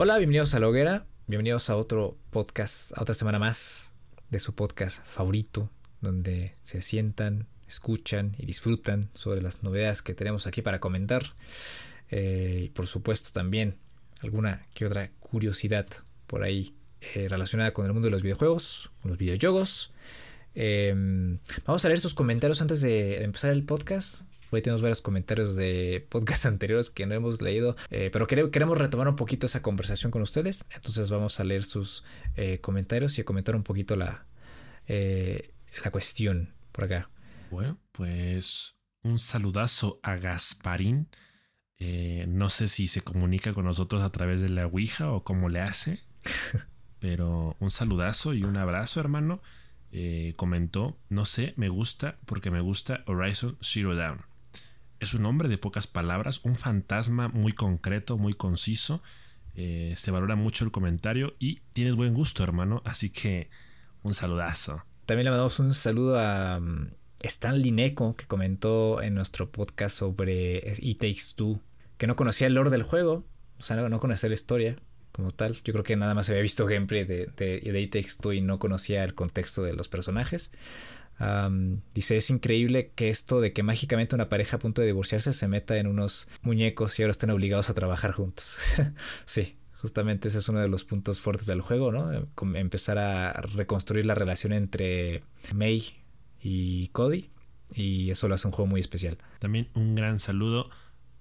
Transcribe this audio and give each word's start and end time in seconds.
Hola, 0.00 0.16
bienvenidos 0.18 0.54
a 0.54 0.60
La 0.60 0.68
Hoguera, 0.68 1.06
bienvenidos 1.26 1.70
a 1.70 1.76
otro 1.76 2.16
podcast, 2.30 2.96
a 2.96 3.02
otra 3.02 3.16
semana 3.16 3.40
más 3.40 3.92
de 4.30 4.38
su 4.38 4.54
podcast 4.54 5.04
favorito, 5.04 5.72
donde 6.00 6.54
se 6.62 6.82
sientan, 6.82 7.48
escuchan 7.66 8.36
y 8.38 8.46
disfrutan 8.46 9.10
sobre 9.14 9.42
las 9.42 9.64
novedades 9.64 10.00
que 10.02 10.14
tenemos 10.14 10.46
aquí 10.46 10.62
para 10.62 10.78
comentar. 10.78 11.34
Eh, 12.10 12.66
y 12.66 12.68
por 12.68 12.86
supuesto 12.86 13.30
también 13.32 13.74
alguna 14.22 14.64
que 14.72 14.86
otra 14.86 15.10
curiosidad 15.18 15.88
por 16.28 16.44
ahí 16.44 16.76
eh, 17.00 17.26
relacionada 17.28 17.72
con 17.72 17.84
el 17.84 17.92
mundo 17.92 18.06
de 18.06 18.12
los 18.12 18.22
videojuegos, 18.22 18.92
con 19.02 19.10
los 19.10 19.18
videojuegos. 19.18 19.92
Em, 20.54 21.40
vamos 21.66 21.84
a 21.84 21.88
leer 21.88 21.98
sus 21.98 22.14
comentarios 22.14 22.60
antes 22.60 22.80
de 22.82 23.24
empezar 23.24 23.50
el 23.50 23.64
podcast. 23.64 24.22
Hoy 24.50 24.62
tenemos 24.62 24.80
varios 24.80 25.02
comentarios 25.02 25.56
de 25.56 26.06
podcasts 26.08 26.46
anteriores 26.46 26.88
que 26.88 27.04
no 27.04 27.14
hemos 27.14 27.42
leído, 27.42 27.76
eh, 27.90 28.08
pero 28.10 28.26
queremos 28.26 28.78
retomar 28.78 29.08
un 29.08 29.16
poquito 29.16 29.46
esa 29.46 29.60
conversación 29.60 30.10
con 30.10 30.22
ustedes. 30.22 30.64
Entonces 30.74 31.10
vamos 31.10 31.38
a 31.38 31.44
leer 31.44 31.64
sus 31.64 32.02
eh, 32.34 32.58
comentarios 32.60 33.18
y 33.18 33.20
a 33.20 33.24
comentar 33.24 33.54
un 33.56 33.62
poquito 33.62 33.94
la, 33.94 34.26
eh, 34.86 35.52
la 35.84 35.90
cuestión 35.90 36.54
por 36.72 36.84
acá. 36.84 37.10
Bueno, 37.50 37.78
pues 37.92 38.76
un 39.02 39.18
saludazo 39.18 40.00
a 40.02 40.16
Gasparín. 40.16 41.08
no 41.78 42.48
sé 42.48 42.68
si 42.68 42.88
se 42.88 43.02
comunica 43.02 43.52
con 43.52 43.66
nosotros 43.66 44.02
a 44.02 44.10
través 44.10 44.40
de 44.40 44.48
la 44.48 44.66
Ouija 44.66 45.12
o 45.12 45.24
cómo 45.24 45.50
le 45.50 45.60
hace, 45.60 46.00
pero 46.98 47.54
un 47.60 47.70
saludazo 47.70 48.32
y 48.32 48.44
un 48.44 48.56
abrazo, 48.56 49.00
hermano. 49.00 49.42
comentó, 50.36 50.98
no 51.10 51.26
sé, 51.26 51.52
me 51.56 51.68
gusta 51.68 52.18
porque 52.24 52.50
me 52.50 52.60
gusta 52.60 53.04
Horizon 53.06 53.58
Zero 53.60 53.94
Dawn 53.94 54.27
es 55.00 55.14
un 55.14 55.24
hombre 55.26 55.48
de 55.48 55.58
pocas 55.58 55.86
palabras, 55.86 56.40
un 56.44 56.54
fantasma 56.54 57.28
muy 57.28 57.52
concreto, 57.52 58.18
muy 58.18 58.34
conciso. 58.34 59.02
Eh, 59.54 59.94
se 59.96 60.10
valora 60.10 60.36
mucho 60.36 60.64
el 60.64 60.70
comentario 60.70 61.34
y 61.38 61.60
tienes 61.72 61.96
buen 61.96 62.14
gusto, 62.14 62.42
hermano. 62.42 62.82
Así 62.84 63.10
que 63.10 63.50
un 64.02 64.14
saludazo. 64.14 64.84
También 65.06 65.24
le 65.24 65.30
mandamos 65.30 65.58
un 65.58 65.74
saludo 65.74 66.18
a 66.18 66.58
um, 66.58 66.90
Stan 67.20 67.60
Lineco, 67.60 68.14
que 68.14 68.26
comentó 68.26 69.02
en 69.02 69.14
nuestro 69.14 69.50
podcast 69.50 69.96
sobre 69.96 70.58
E 70.58 70.94
Takes 70.94 71.34
Two, 71.34 71.60
que 71.96 72.06
no 72.06 72.16
conocía 72.16 72.46
el 72.46 72.54
lore 72.54 72.70
del 72.70 72.82
juego, 72.82 73.24
o 73.58 73.62
sea, 73.62 73.76
no, 73.76 74.00
conocía 74.00 74.28
la 74.28 74.34
historia 74.34 74.76
como 75.12 75.30
tal. 75.30 75.54
Yo 75.64 75.72
creo 75.72 75.82
que 75.82 75.96
nada 75.96 76.14
más 76.14 76.28
había 76.28 76.42
visto 76.42 76.66
gameplay 76.66 77.04
de, 77.04 77.26
de, 77.26 77.60
de 77.60 77.82
E 77.82 77.88
Takes 77.88 78.16
Two 78.20 78.34
y 78.34 78.40
no 78.40 78.58
conocía 78.58 79.02
el 79.02 79.14
contexto 79.14 79.62
de 79.62 79.72
los 79.72 79.88
personajes 79.88 80.52
dice, 81.94 82.16
es 82.16 82.30
increíble 82.30 82.92
que 82.94 83.08
esto 83.08 83.40
de 83.40 83.52
que 83.52 83.62
mágicamente 83.62 84.14
una 84.14 84.28
pareja 84.28 84.56
a 84.56 84.58
punto 84.60 84.80
de 84.80 84.86
divorciarse 84.86 85.32
se 85.32 85.48
meta 85.48 85.76
en 85.78 85.86
unos 85.86 86.28
muñecos 86.42 86.98
y 86.98 87.02
ahora 87.02 87.10
estén 87.10 87.30
obligados 87.30 87.70
a 87.70 87.74
trabajar 87.74 88.12
juntos. 88.12 88.58
sí, 89.24 89.56
justamente 89.74 90.28
ese 90.28 90.38
es 90.38 90.48
uno 90.48 90.60
de 90.60 90.68
los 90.68 90.84
puntos 90.84 91.20
fuertes 91.20 91.46
del 91.46 91.60
juego, 91.60 91.92
¿no? 91.92 92.28
Empezar 92.54 92.98
a 92.98 93.32
reconstruir 93.32 94.06
la 94.06 94.14
relación 94.14 94.52
entre 94.52 95.22
May 95.54 95.82
y 96.40 96.88
Cody 96.88 97.30
y 97.74 98.10
eso 98.10 98.28
lo 98.28 98.34
hace 98.34 98.46
un 98.46 98.52
juego 98.52 98.68
muy 98.68 98.80
especial. 98.80 99.18
También 99.40 99.68
un 99.74 99.94
gran 99.94 100.18
saludo 100.18 100.70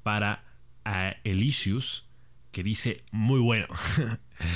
para 0.04 0.46
a 0.86 1.16
Elysius 1.24 2.08
que 2.52 2.64
dice 2.64 3.04
muy 3.12 3.40
bueno. 3.40 3.68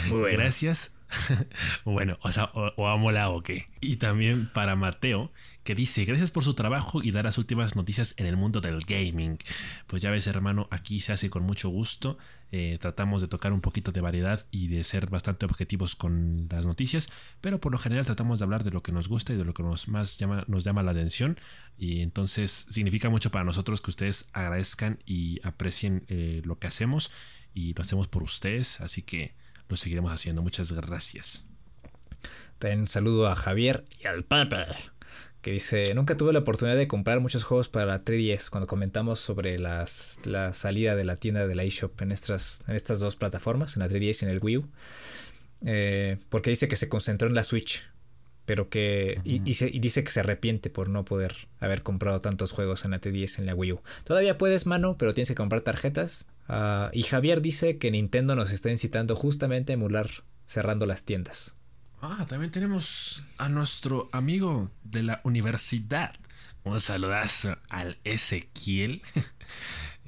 Muy 0.08 0.20
bueno. 0.20 0.38
Gracias 0.38 0.94
bueno, 1.86 2.18
o 2.22 2.32
sea, 2.32 2.52
o, 2.54 2.88
amo 2.88 3.12
la 3.12 3.30
o 3.30 3.42
qué. 3.42 3.68
Y 3.82 3.98
también 3.98 4.50
para 4.54 4.76
Mateo, 4.76 5.32
que 5.64 5.76
dice, 5.76 6.06
gracias 6.06 6.32
por 6.32 6.44
su 6.44 6.54
trabajo 6.54 7.04
y 7.04 7.12
dar 7.12 7.26
las 7.26 7.38
últimas 7.38 7.76
noticias 7.76 8.14
en 8.18 8.26
el 8.26 8.38
mundo 8.38 8.62
del 8.62 8.82
gaming. 8.82 9.38
Pues 9.88 10.02
ya 10.02 10.12
ves, 10.12 10.28
hermano, 10.28 10.68
aquí 10.72 11.00
se 11.00 11.14
hace 11.14 11.30
con 11.30 11.44
mucho 11.44 11.70
gusto. 11.70 12.18
Eh, 12.52 12.78
tratamos 12.82 13.22
de 13.22 13.28
tocar 13.28 13.54
un 13.54 13.62
poquito 13.62 13.92
de 13.92 14.02
variedad 14.02 14.46
y 14.52 14.68
de 14.68 14.84
ser 14.84 15.10
bastante 15.10 15.46
objetivos 15.46 15.96
con 15.96 16.48
las 16.50 16.66
noticias, 16.66 17.08
pero 17.40 17.62
por 17.62 17.72
lo 17.72 17.78
general 17.78 18.06
tratamos 18.06 18.40
de 18.40 18.44
hablar 18.44 18.66
de 18.66 18.72
lo 18.72 18.84
que 18.84 18.92
nos 18.92 19.08
gusta 19.08 19.32
y 19.32 19.38
de 19.38 19.46
lo 19.46 19.54
que 19.54 19.64
nos 19.64 19.88
más 19.88 20.18
llama, 20.18 20.44
nos 20.48 20.64
llama 20.64 20.84
la 20.84 20.92
atención. 20.92 21.38
Y 21.78 22.02
entonces 22.02 22.68
significa 22.70 23.10
mucho 23.10 23.32
para 23.32 23.46
nosotros 23.46 23.82
que 23.82 23.90
ustedes 23.90 24.30
agradezcan 24.34 25.00
y 25.06 25.40
aprecien 25.44 26.04
eh, 26.08 26.42
lo 26.46 26.60
que 26.60 26.68
hacemos 26.68 27.12
y 27.54 27.74
lo 27.74 27.82
hacemos 27.82 28.08
por 28.08 28.24
ustedes. 28.24 28.82
Así 28.82 29.02
que 29.02 29.34
lo 29.72 29.78
seguiremos 29.78 30.12
haciendo. 30.12 30.42
Muchas 30.42 30.72
gracias. 30.74 31.46
También 32.60 32.88
saludo 32.88 33.28
a 33.28 33.36
Javier 33.36 33.86
y 34.00 34.06
al 34.06 34.24
Papa, 34.24 34.68
que 35.42 35.52
dice, 35.52 35.96
nunca 35.96 36.16
tuve 36.16 36.34
la 36.34 36.40
oportunidad 36.40 36.78
de 36.78 36.88
comprar 36.88 37.20
muchos 37.20 37.44
juegos 37.44 37.70
para 37.70 38.06
3DS 38.06 38.50
cuando 38.50 38.68
comentamos 38.68 39.20
sobre 39.20 39.58
la 39.58 39.88
salida 40.54 40.96
de 40.96 41.04
la 41.04 41.16
tienda 41.16 41.48
de 41.48 41.56
la 41.56 41.64
eShop 41.64 42.00
en 42.02 42.12
estas, 42.12 42.62
en 42.68 42.76
estas 42.76 43.00
dos 43.00 43.16
plataformas, 43.16 43.76
en 43.76 43.82
la 43.82 43.90
3DS 43.90 44.22
y 44.22 44.26
en 44.26 44.32
el 44.32 44.40
Wii 44.44 44.58
U. 44.58 44.70
Eh, 45.66 46.18
porque 46.30 46.50
dice 46.50 46.68
que 46.68 46.76
se 46.76 46.90
concentró 46.90 47.28
en 47.28 47.34
la 47.34 47.44
Switch, 47.44 47.82
pero 48.46 48.70
que 48.70 49.22
y, 49.24 49.40
dice 49.40 50.04
que 50.04 50.12
se 50.12 50.20
arrepiente 50.20 50.70
por 50.70 50.90
no 50.90 51.06
poder 51.06 51.48
haber 51.60 51.84
comprado 51.84 52.20
tantos 52.20 52.52
juegos 52.52 52.86
en 52.86 52.92
la 52.92 53.02
3DS 53.02 53.38
y 53.38 53.42
en 53.42 53.46
la 53.46 53.56
Wii 53.56 53.74
U. 53.74 53.82
Todavía 54.04 54.38
puedes, 54.38 54.66
mano, 54.66 54.98
pero 54.98 55.14
tienes 55.14 55.30
que 55.30 55.36
comprar 55.36 55.62
tarjetas 55.62 56.28
Ah, 56.54 56.90
y 56.94 57.04
Javier 57.04 57.42
dice 57.42 57.78
que 57.78 57.92
Nintendo 57.92 58.36
nos 58.36 58.52
está 58.52 58.70
incitando 58.70 59.16
justamente 59.16 59.72
a 59.72 59.76
emular 59.76 60.10
cerrando 60.46 60.86
las 60.86 61.06
tiendas. 61.06 61.56
Ah, 62.02 62.26
también 62.28 62.52
tenemos 62.52 63.24
a 63.38 63.48
nuestro 63.48 64.10
amigo 64.12 64.70
de 64.84 65.04
la 65.04 65.22
universidad. 65.24 66.14
Un 66.66 66.82
saludazo 66.82 67.58
al 67.70 67.98
Ezequiel. 68.04 69.02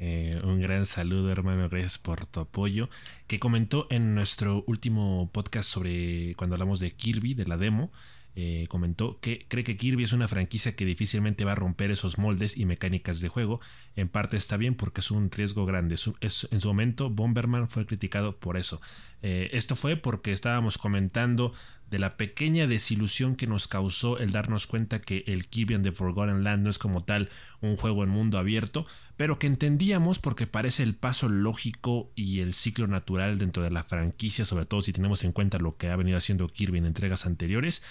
Eh, 0.06 0.38
un 0.44 0.60
gran 0.60 0.86
saludo, 0.86 1.32
hermano. 1.32 1.70
Gracias 1.70 1.98
por 1.98 2.26
tu 2.26 2.42
apoyo. 2.42 2.90
Que 3.26 3.40
comentó 3.40 3.88
en 3.90 4.16
nuestro 4.16 4.66
último 4.68 5.30
podcast 5.32 5.70
sobre 5.70 6.36
cuando 6.36 6.56
hablamos 6.56 6.82
de 6.82 6.92
Kirby, 6.92 7.36
de 7.36 7.46
la 7.46 7.56
demo. 7.56 7.90
Eh, 8.36 8.66
comentó 8.68 9.20
que 9.20 9.46
cree 9.48 9.64
que 9.64 9.78
Kirby 9.78 10.04
es 10.04 10.14
una 10.14 10.28
franquicia 10.28 10.76
que 10.76 10.86
difícilmente 10.86 11.46
va 11.46 11.52
a 11.52 11.56
romper 11.56 11.92
esos 11.92 12.18
moldes 12.18 12.58
y 12.58 12.66
mecánicas 12.66 13.20
de 13.20 13.30
juego. 13.30 13.60
En 13.96 14.10
parte 14.10 14.38
está 14.38 14.58
bien 14.58 14.74
porque 14.74 15.02
es 15.02 15.12
un 15.12 15.30
riesgo 15.30 15.66
grande. 15.66 15.96
en 16.22 16.62
su 16.62 16.68
momento, 16.68 17.10
Bomberman 17.10 17.68
fue 17.68 17.86
criticado 17.86 18.38
por 18.40 18.58
eso. 18.58 18.82
Eh, 19.22 19.50
esto 19.54 19.76
fue 19.76 19.96
porque 19.96 20.32
estábamos 20.32 20.78
comentando 20.78 21.54
de 21.94 22.00
la 22.00 22.18
pequeña 22.18 22.66
desilusión 22.66 23.36
que 23.36 23.46
nos 23.46 23.68
causó 23.68 24.18
el 24.18 24.32
darnos 24.32 24.66
cuenta 24.66 25.00
que 25.00 25.24
el 25.28 25.48
Kirby 25.48 25.76
and 25.76 25.84
the 25.84 25.92
Forgotten 25.92 26.44
Land 26.44 26.64
no 26.64 26.72
es 26.72 26.80
como 26.80 27.02
tal 27.02 27.30
un 27.62 27.78
juego 27.78 28.04
en 28.04 28.10
mundo 28.10 28.40
abierto, 28.40 28.88
pero 29.16 29.38
que 29.38 29.46
entendíamos 29.46 30.18
porque 30.18 30.48
parece 30.48 30.82
el 30.82 30.96
paso 30.96 31.30
lógico 31.30 32.12
y 32.16 32.40
el 32.40 32.56
ciclo 32.56 32.88
natural 32.88 33.38
dentro 33.38 33.62
de 33.62 33.70
la 33.70 33.84
franquicia, 33.84 34.44
sobre 34.44 34.66
todo 34.66 34.82
si 34.82 34.92
tenemos 34.92 35.24
en 35.24 35.34
cuenta 35.34 35.60
lo 35.60 35.78
que 35.78 35.90
ha 35.90 35.96
venido 35.96 36.18
haciendo 36.18 36.48
Kirby 36.48 36.80
en 36.80 36.88
entregas 36.88 37.28
anteriores. 37.28 37.84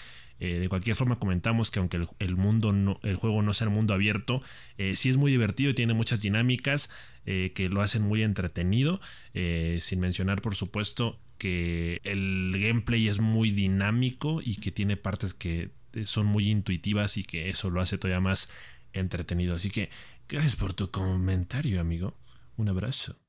Eh, 0.44 0.58
de 0.58 0.68
cualquier 0.68 0.96
forma 0.96 1.20
comentamos 1.20 1.70
que 1.70 1.78
aunque 1.78 2.04
el, 2.18 2.36
mundo 2.36 2.72
no, 2.72 2.98
el 3.04 3.14
juego 3.14 3.42
no 3.42 3.54
sea 3.54 3.68
el 3.68 3.72
mundo 3.72 3.94
abierto, 3.94 4.42
eh, 4.76 4.96
sí 4.96 5.08
es 5.08 5.16
muy 5.16 5.30
divertido 5.30 5.72
tiene 5.72 5.94
muchas 5.94 6.20
dinámicas 6.20 6.90
eh, 7.26 7.52
que 7.54 7.68
lo 7.68 7.80
hacen 7.80 8.02
muy 8.02 8.24
entretenido, 8.24 9.00
sin 9.32 10.00
mencionar 10.00 10.42
por 10.42 10.56
supuesto 10.56 11.20
que 11.38 12.00
el 12.02 12.52
gameplay 12.58 13.06
es 13.06 13.20
muy 13.20 13.52
dinámico 13.52 14.40
y 14.42 14.56
que 14.56 14.72
tiene 14.72 14.96
partes 14.96 15.32
que 15.32 15.70
son 16.04 16.26
muy 16.26 16.50
intuitivas 16.50 17.18
y 17.18 17.22
que 17.22 17.48
eso 17.48 17.70
lo 17.70 17.80
hace 17.80 17.96
todavía 17.96 18.20
más 18.20 18.50
entretenido. 18.92 19.54
Así 19.54 19.70
que 19.70 19.90
gracias 20.28 20.56
por 20.56 20.74
tu 20.74 20.90
comentario, 20.90 21.80
amigo. 21.80 22.16
Un 22.56 22.68
abrazo. 22.68 23.21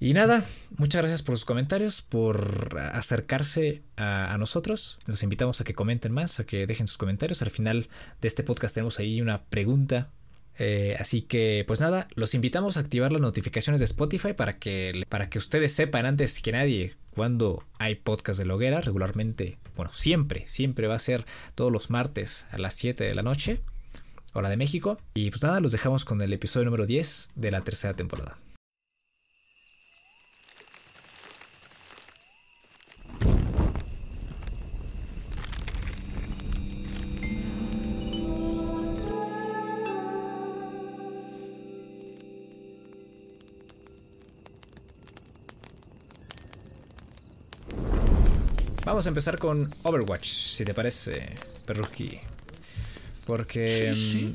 Y 0.00 0.12
nada, 0.12 0.44
muchas 0.76 1.02
gracias 1.02 1.22
por 1.22 1.36
sus 1.36 1.44
comentarios, 1.44 2.02
por 2.02 2.78
acercarse 2.92 3.82
a, 3.96 4.36
nosotros. 4.38 4.98
Los 5.06 5.24
invitamos 5.24 5.60
a 5.60 5.64
que 5.64 5.74
comenten 5.74 6.12
más, 6.12 6.38
a 6.38 6.46
que 6.46 6.68
dejen 6.68 6.86
sus 6.86 6.98
comentarios. 6.98 7.42
Al 7.42 7.50
final 7.50 7.88
de 8.20 8.28
este 8.28 8.44
podcast 8.44 8.74
tenemos 8.74 9.00
ahí 9.00 9.20
una 9.20 9.42
pregunta. 9.42 10.10
Eh, 10.56 10.94
así 11.00 11.22
que, 11.22 11.64
pues 11.66 11.80
nada, 11.80 12.06
los 12.14 12.34
invitamos 12.34 12.76
a 12.76 12.80
activar 12.80 13.10
las 13.10 13.20
notificaciones 13.20 13.80
de 13.80 13.86
Spotify 13.86 14.34
para 14.34 14.58
que, 14.58 15.04
para 15.08 15.28
que 15.30 15.38
ustedes 15.38 15.72
sepan 15.72 16.06
antes 16.06 16.42
que 16.42 16.52
nadie 16.52 16.94
cuando 17.14 17.64
hay 17.80 17.96
podcast 17.96 18.38
de 18.38 18.44
Loguera. 18.44 18.80
Regularmente, 18.80 19.58
bueno, 19.74 19.92
siempre, 19.92 20.44
siempre 20.46 20.86
va 20.86 20.94
a 20.94 21.00
ser 21.00 21.26
todos 21.56 21.72
los 21.72 21.90
martes 21.90 22.46
a 22.52 22.58
las 22.58 22.74
7 22.74 23.02
de 23.02 23.14
la 23.16 23.22
noche, 23.24 23.62
hora 24.32 24.48
de 24.48 24.56
México. 24.56 24.96
Y 25.12 25.30
pues 25.30 25.42
nada, 25.42 25.58
los 25.58 25.72
dejamos 25.72 26.04
con 26.04 26.22
el 26.22 26.32
episodio 26.32 26.66
número 26.66 26.86
10 26.86 27.32
de 27.34 27.50
la 27.50 27.62
tercera 27.62 27.94
temporada. 27.94 28.38
Vamos 48.88 49.04
a 49.04 49.10
empezar 49.10 49.38
con 49.38 49.70
Overwatch, 49.82 50.26
si 50.26 50.64
te 50.64 50.72
parece, 50.72 51.34
Perruki. 51.66 52.20
Porque 53.26 53.92
mm, 53.94 54.32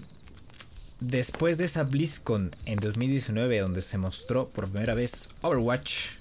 después 0.99 1.57
de 1.57 1.65
esa 1.65 1.81
BlizzCon 1.81 2.51
en 2.67 2.77
2019, 2.77 3.59
donde 3.61 3.81
se 3.81 3.97
mostró 3.97 4.49
por 4.49 4.69
primera 4.69 4.93
vez 4.93 5.29
Overwatch, 5.41 6.11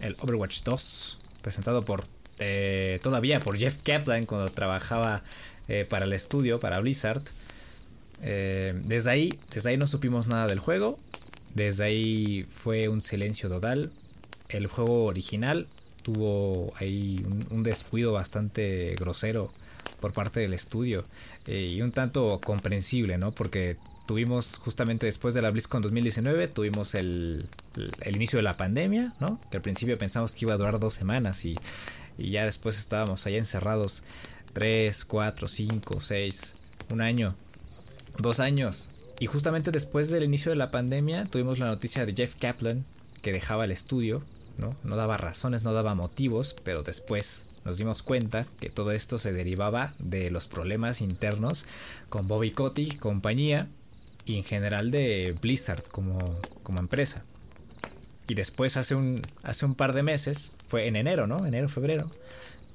el 0.00 0.16
Overwatch 0.20 0.64
2, 0.64 1.18
presentado 1.40 1.82
por 1.82 2.04
eh, 2.38 3.00
todavía 3.02 3.40
por 3.40 3.56
Jeff 3.56 3.78
Kaplan 3.82 4.26
cuando 4.26 4.52
trabajaba 4.52 5.22
eh, 5.66 5.86
para 5.88 6.04
el 6.04 6.12
estudio, 6.12 6.60
para 6.60 6.78
Blizzard. 6.78 7.22
Eh, 8.20 8.78
desde 8.84 9.10
ahí, 9.10 9.38
desde 9.50 9.70
ahí 9.70 9.78
no 9.78 9.86
supimos 9.86 10.26
nada 10.26 10.46
del 10.46 10.58
juego. 10.58 10.98
Desde 11.54 11.84
ahí 11.84 12.46
fue 12.50 12.88
un 12.88 13.00
silencio 13.00 13.48
total. 13.48 13.90
El 14.50 14.66
juego 14.66 15.06
original 15.06 15.68
tuvo 16.02 16.72
ahí 16.76 17.24
un, 17.50 17.62
descuido 17.62 18.12
bastante 18.12 18.94
grosero 18.96 19.52
por 20.00 20.12
parte 20.12 20.40
del 20.40 20.52
estudio 20.52 21.04
y 21.46 21.80
un 21.80 21.92
tanto 21.92 22.40
comprensible, 22.44 23.18
¿no? 23.18 23.32
Porque 23.32 23.76
tuvimos 24.06 24.58
justamente 24.58 25.06
después 25.06 25.34
de 25.34 25.42
la 25.42 25.50
BlizzCon 25.50 25.82
2019, 25.82 26.48
tuvimos 26.48 26.94
el, 26.94 27.44
el, 28.00 28.16
inicio 28.16 28.38
de 28.38 28.42
la 28.42 28.56
pandemia, 28.56 29.14
¿no? 29.20 29.40
Que 29.50 29.58
al 29.58 29.62
principio 29.62 29.96
pensamos 29.96 30.34
que 30.34 30.44
iba 30.44 30.54
a 30.54 30.56
durar 30.56 30.80
dos 30.80 30.94
semanas 30.94 31.44
y 31.44 31.56
y 32.18 32.30
ya 32.30 32.44
después 32.44 32.78
estábamos 32.78 33.26
allá 33.26 33.38
encerrados 33.38 34.02
3, 34.52 35.04
4, 35.04 35.48
5, 35.48 36.00
6, 36.00 36.54
un 36.90 37.00
año, 37.00 37.34
dos 38.18 38.40
años. 38.40 38.88
Y 39.18 39.26
justamente 39.26 39.70
después 39.70 40.10
del 40.10 40.24
inicio 40.24 40.50
de 40.50 40.56
la 40.56 40.70
pandemia 40.70 41.24
tuvimos 41.24 41.58
la 41.58 41.66
noticia 41.66 42.04
de 42.04 42.14
Jeff 42.14 42.34
Kaplan 42.38 42.84
que 43.22 43.32
dejaba 43.32 43.64
el 43.64 43.70
estudio, 43.70 44.22
¿no? 44.58 44.76
No 44.84 44.96
daba 44.96 45.16
razones, 45.16 45.62
no 45.62 45.72
daba 45.72 45.94
motivos, 45.94 46.56
pero 46.64 46.82
después 46.82 47.46
nos 47.64 47.78
dimos 47.78 48.02
cuenta 48.02 48.46
que 48.60 48.70
todo 48.70 48.92
esto 48.92 49.18
se 49.18 49.32
derivaba 49.32 49.94
de 49.98 50.30
los 50.30 50.48
problemas 50.48 51.00
internos 51.00 51.64
con 52.08 52.28
Bobby 52.28 52.50
Kotick, 52.50 52.98
compañía, 52.98 53.68
y 54.24 54.36
en 54.36 54.44
general 54.44 54.90
de 54.90 55.34
Blizzard 55.40 55.84
como, 55.84 56.18
como 56.62 56.78
empresa. 56.78 57.24
Y 58.28 58.34
después 58.34 58.76
hace 58.76 58.94
un, 58.94 59.22
hace 59.42 59.66
un 59.66 59.74
par 59.74 59.92
de 59.92 60.02
meses, 60.02 60.54
fue 60.66 60.86
en 60.86 60.96
enero, 60.96 61.26
¿no? 61.26 61.44
Enero, 61.44 61.68
febrero, 61.68 62.08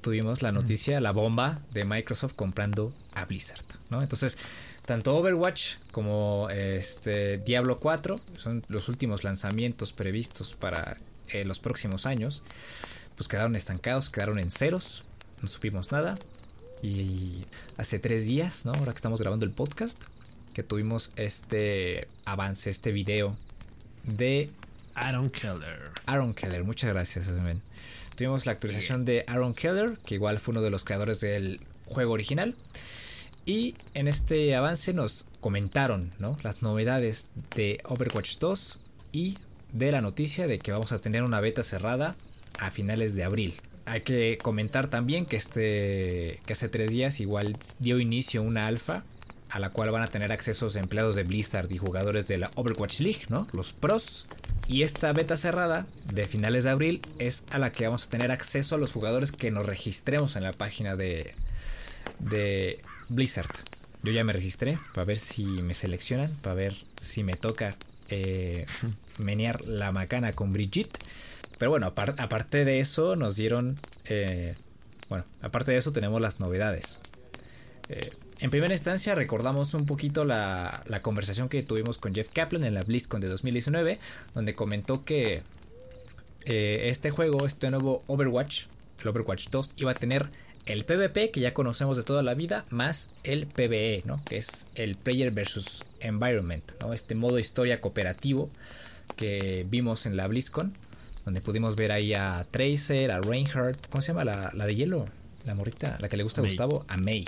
tuvimos 0.02 0.42
la 0.42 0.52
noticia, 0.52 1.00
la 1.00 1.12
bomba 1.12 1.62
de 1.74 1.86
Microsoft 1.86 2.34
comprando 2.36 2.94
a 3.16 3.26
Blizzard, 3.26 3.64
¿no? 3.90 4.02
Entonces, 4.02 4.38
tanto 4.86 5.16
Overwatch 5.16 5.76
como 5.92 6.50
este 6.50 7.40
Diablo 7.40 7.78
4 7.78 8.20
son 8.38 8.64
los 8.68 8.88
últimos 8.88 9.24
lanzamientos 9.24 9.94
previstos 9.94 10.54
para 10.54 10.98
eh, 11.30 11.46
los 11.46 11.60
próximos 11.60 12.06
años, 12.06 12.44
pues 13.16 13.28
quedaron 13.28 13.56
estancados, 13.56 14.10
quedaron 14.10 14.40
en 14.40 14.52
ceros, 14.52 15.04
no 15.42 15.48
supimos 15.48 15.92
nada. 15.92 16.16
Y 16.82 17.42
hace 17.78 18.00
tres 18.00 18.26
días, 18.26 18.66
¿no? 18.66 18.74
Ahora 18.74 18.92
que 18.92 18.98
estamos 18.98 19.22
grabando 19.22 19.46
el 19.46 19.52
podcast, 19.52 20.02
que 20.54 20.64
tuvimos 20.64 21.12
este 21.16 22.08
avance, 22.26 22.70
este 22.70 22.92
video 22.92 23.36
de 24.04 24.52
Aaron 24.94 25.30
Keller. 25.30 25.92
Aaron 26.06 26.34
Keller, 26.34 26.64
muchas 26.64 26.92
gracias, 26.92 27.30
Tuvimos 28.16 28.48
la 28.48 28.54
actualización 28.54 29.06
de 29.06 29.24
Aaron 29.28 29.54
Keller, 29.54 30.00
que 30.04 30.16
igual 30.16 30.40
fue 30.40 30.54
uno 30.54 30.62
de 30.62 30.72
los 30.72 30.84
creadores 30.84 31.20
del 31.20 31.62
juego 31.86 32.14
original. 32.14 32.56
Y 33.46 33.76
en 33.94 34.08
este 34.08 34.56
avance 34.56 34.92
nos 34.94 35.28
comentaron 35.40 36.10
¿no? 36.20 36.36
las 36.44 36.64
novedades 36.64 37.30
de 37.56 37.80
Overwatch 37.86 38.40
2 38.40 38.80
y 39.12 39.38
de 39.74 39.92
la 39.92 40.02
noticia 40.02 40.48
de 40.48 40.60
que 40.60 40.72
vamos 40.72 40.92
a 40.92 41.00
tener 41.00 41.24
una 41.24 41.40
beta 41.40 41.64
cerrada 41.64 42.16
a 42.60 42.72
finales 42.72 43.16
de 43.16 43.24
abril. 43.24 43.56
Hay 43.86 44.02
que 44.02 44.38
comentar 44.38 44.88
también 44.88 45.26
que 45.26 45.38
este 45.38 46.40
que 46.46 46.54
hace 46.54 46.70
tres 46.70 46.92
días 46.92 47.20
igual 47.20 47.58
dio 47.80 48.00
inicio 48.00 48.42
una 48.42 48.68
alfa 48.68 49.04
a 49.50 49.60
la 49.60 49.70
cual 49.70 49.92
van 49.92 50.04
a 50.04 50.08
tener 50.08 50.32
accesos 50.32 50.76
empleados 50.76 51.16
de 51.16 51.24
Blizzard 51.24 51.72
y 51.72 51.78
jugadores 51.78 52.28
de 52.28 52.38
la 52.38 52.52
Overwatch 52.56 53.00
League, 53.00 53.22
¿no? 53.30 53.48
Los 53.54 53.72
pros. 53.72 54.28
Y 54.68 54.84
esta 54.84 55.14
beta 55.14 55.38
cerrada 55.38 55.88
de 56.12 56.28
finales 56.28 56.66
de 56.66 56.70
abril 56.72 57.02
es 57.20 57.46
a 57.52 57.60
la 57.60 57.72
que 57.72 57.86
vamos 57.86 58.06
a 58.06 58.10
tener 58.10 58.32
acceso 58.32 58.76
a 58.76 58.78
los 58.78 58.92
jugadores 58.92 59.32
que 59.32 59.52
nos 59.52 59.66
registremos 59.66 60.36
en 60.36 60.44
la 60.44 60.52
página 60.52 60.98
de, 60.98 61.32
de 62.20 62.82
Blizzard. 63.08 63.56
Yo 64.04 64.12
ya 64.12 64.24
me 64.24 64.34
registré 64.34 64.78
para 64.94 65.06
ver 65.06 65.18
si 65.18 65.46
me 65.46 65.74
seleccionan, 65.74 66.30
para 66.42 66.56
ver 66.56 66.76
si 67.02 67.24
me 67.24 67.34
toca 67.34 67.76
eh, 68.10 68.66
menear 69.18 69.66
la 69.66 69.92
macana 69.92 70.34
con 70.34 70.54
Brigitte. 70.54 71.00
Pero 71.58 71.72
bueno, 71.72 71.88
aparte 71.88 72.66
de 72.66 72.80
eso 72.80 73.16
nos 73.16 73.36
dieron... 73.36 73.78
Eh, 74.06 74.56
bueno, 75.10 75.26
aparte 75.42 75.72
de 75.72 75.78
eso 75.78 75.92
tenemos 75.92 76.22
las 76.22 76.40
novedades. 76.40 77.00
Eh, 77.90 78.12
en 78.40 78.52
primera 78.52 78.74
instancia 78.74 79.16
recordamos 79.16 79.74
un 79.74 79.86
poquito 79.86 80.26
la, 80.26 80.84
conversación 81.02 81.50
que 81.50 81.64
tuvimos 81.64 81.98
con 81.98 82.14
Jeff 82.14 82.30
Kaplan 82.30 82.64
en 82.64 82.74
la 82.74 82.84
BlizzCon 82.84 83.22
de 83.22 83.28
2019, 83.28 84.00
donde 84.36 84.54
comentó 84.54 85.04
que 85.06 85.42
este 86.46 87.10
juego, 87.10 87.46
este 87.46 87.70
nuevo 87.72 88.04
Overwatch, 88.08 88.66
el 89.02 89.08
Overwatch 89.08 89.50
2, 89.50 89.74
iba 89.78 89.92
a 89.92 89.96
tener 89.96 90.30
el 90.68 90.86
PvP 90.86 91.32
que 91.32 91.40
ya 91.40 91.54
conocemos 91.54 91.98
de 91.98 92.04
toda 92.04 92.24
la 92.24 92.34
vida, 92.34 92.66
más 92.70 93.10
el 93.24 93.48
PvE, 93.48 94.04
¿no? 94.06 94.24
que 94.26 94.38
es 94.38 94.68
el 94.76 94.96
Player 94.96 95.32
versus 95.32 95.84
Environment, 96.00 96.64
¿no? 96.82 96.94
este 96.94 97.16
modo 97.16 97.40
historia 97.40 97.82
cooperativo 97.82 98.50
que 99.16 99.66
vimos 99.70 100.06
en 100.06 100.18
la 100.18 100.28
BlizzCon, 100.28 100.74
donde 101.26 101.42
pudimos 101.42 101.76
ver 101.76 101.92
ahí 101.92 102.14
a 102.14 102.46
Tracer, 102.52 103.12
a 103.12 103.22
Reinhardt, 103.22 103.88
¿cómo 103.90 104.02
se 104.02 104.10
llama 104.10 104.26
la, 104.26 104.52
la 104.54 104.66
de 104.66 104.76
hielo? 104.76 105.08
la 105.46 105.56
morrita, 105.56 105.98
la 106.02 106.10
que 106.10 106.18
le 106.18 106.24
gusta 106.24 106.42
a 106.42 106.44
Gustavo, 106.44 106.86
a 106.90 106.98
May. 106.98 107.26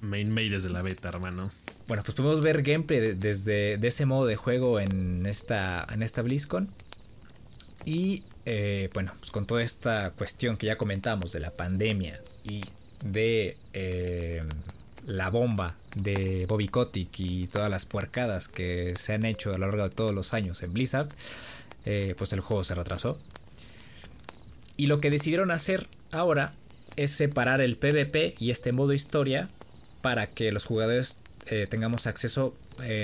Main 0.00 0.30
May 0.30 0.48
desde 0.48 0.68
la 0.70 0.82
beta, 0.82 1.08
hermano. 1.08 1.50
Bueno, 1.88 2.04
pues 2.04 2.14
podemos 2.14 2.40
ver 2.40 2.62
gameplay 2.62 3.14
desde 3.14 3.76
de 3.76 3.88
ese 3.88 4.06
modo 4.06 4.26
de 4.26 4.36
juego 4.36 4.78
en 4.78 5.26
esta, 5.26 5.84
en 5.92 6.04
esta 6.04 6.22
BlizzCon. 6.22 6.68
Y 7.84 8.22
eh, 8.44 8.88
bueno, 8.94 9.14
pues 9.18 9.32
con 9.32 9.46
toda 9.46 9.64
esta 9.64 10.12
cuestión 10.12 10.56
que 10.56 10.66
ya 10.66 10.78
comentamos 10.78 11.32
de 11.32 11.40
la 11.40 11.50
pandemia 11.50 12.20
y 12.46 12.62
de 13.04 13.56
eh, 13.72 14.42
la 15.06 15.30
bomba 15.30 15.76
de 15.94 16.46
Bobby 16.48 16.68
Kotick 16.68 17.20
y 17.20 17.46
todas 17.46 17.70
las 17.70 17.84
puercadas 17.84 18.48
que 18.48 18.94
se 18.96 19.14
han 19.14 19.24
hecho 19.24 19.52
a 19.52 19.58
lo 19.58 19.66
largo 19.66 19.84
de 19.84 19.94
todos 19.94 20.14
los 20.14 20.34
años 20.34 20.62
en 20.62 20.72
Blizzard, 20.72 21.08
eh, 21.84 22.14
pues 22.16 22.32
el 22.32 22.40
juego 22.40 22.64
se 22.64 22.74
retrasó. 22.74 23.18
Y 24.76 24.86
lo 24.86 25.00
que 25.00 25.10
decidieron 25.10 25.50
hacer 25.50 25.86
ahora 26.12 26.52
es 26.96 27.10
separar 27.10 27.60
el 27.60 27.76
PvP 27.76 28.34
y 28.38 28.50
este 28.50 28.72
modo 28.72 28.92
historia 28.92 29.48
para 30.02 30.28
que 30.28 30.52
los 30.52 30.64
jugadores 30.64 31.16
eh, 31.46 31.66
tengamos 31.68 32.06
acceso 32.06 32.54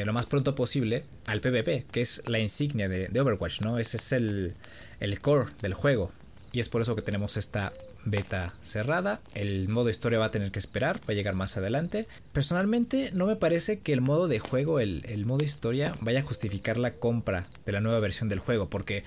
lo 0.05 0.13
más 0.13 0.27
pronto 0.27 0.55
posible 0.55 1.03
al 1.25 1.41
PvP, 1.41 1.87
que 1.91 2.03
es 2.03 2.21
la 2.27 2.39
insignia 2.39 2.91
de, 2.91 3.09
Overwatch, 3.19 3.63
¿no? 3.63 3.79
Ese 3.79 3.97
es 3.97 4.13
el, 4.13 4.53
el, 5.01 5.19
core 5.19 5.51
del 5.63 5.73
juego. 5.73 6.13
Y 6.53 6.61
es 6.61 6.69
por 6.69 6.83
eso 6.83 6.95
que 6.95 7.01
tenemos 7.01 7.39
esta 7.39 7.73
beta 8.05 8.55
cerrada. 8.61 9.21
El 9.35 9.69
modo 9.69 9.89
historia 9.89 10.19
va 10.19 10.27
a 10.27 10.31
tener 10.31 10.51
que 10.51 10.59
esperar, 10.59 10.99
va 11.01 11.13
a 11.13 11.15
llegar 11.15 11.35
más 11.35 11.57
adelante. 11.57 12.07
Personalmente 12.33 13.11
no 13.13 13.27
me 13.27 13.37
parece 13.37 13.81
que 13.81 13.93
el 13.93 14.01
modo 14.01 14.29
de 14.29 14.39
juego, 14.39 14.81
el, 14.81 15.25
modo 15.27 15.45
historia, 15.45 15.93
vaya 16.01 16.21
a 16.21 16.25
justificar 16.25 16.79
la 16.79 16.95
compra 16.95 17.47
de 17.65 17.73
la 17.73 17.81
nueva 17.81 18.01
versión 18.01 18.29
del 18.29 18.39
juego, 18.39 18.69
porque 18.69 19.05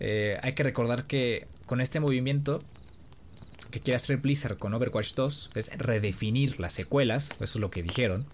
eh, 0.00 0.38
hay 0.42 0.54
que 0.54 0.62
recordar 0.62 1.06
que 1.06 1.46
con 1.66 1.80
este 1.80 2.00
movimiento 2.00 2.60
que 3.70 3.80
quiere 3.80 3.96
hacer 3.96 4.16
Blizzard 4.18 4.56
con 4.56 4.72
Overwatch 4.72 5.14
2 5.14 5.50
es 5.54 5.76
redefinir 5.76 6.58
las 6.58 6.72
secuelas, 6.72 7.30
eso 7.40 7.44
es 7.44 7.56
lo 7.56 7.70
que 7.70 7.82
dijeron. 7.82 8.26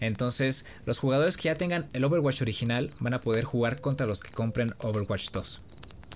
Entonces, 0.00 0.64
los 0.86 0.98
jugadores 0.98 1.36
que 1.36 1.44
ya 1.44 1.56
tengan 1.56 1.88
el 1.92 2.04
Overwatch 2.04 2.42
original 2.42 2.92
van 3.00 3.14
a 3.14 3.20
poder 3.20 3.44
jugar 3.44 3.80
contra 3.80 4.06
los 4.06 4.20
que 4.20 4.30
compren 4.30 4.74
Overwatch 4.78 5.30
2. 5.30 5.60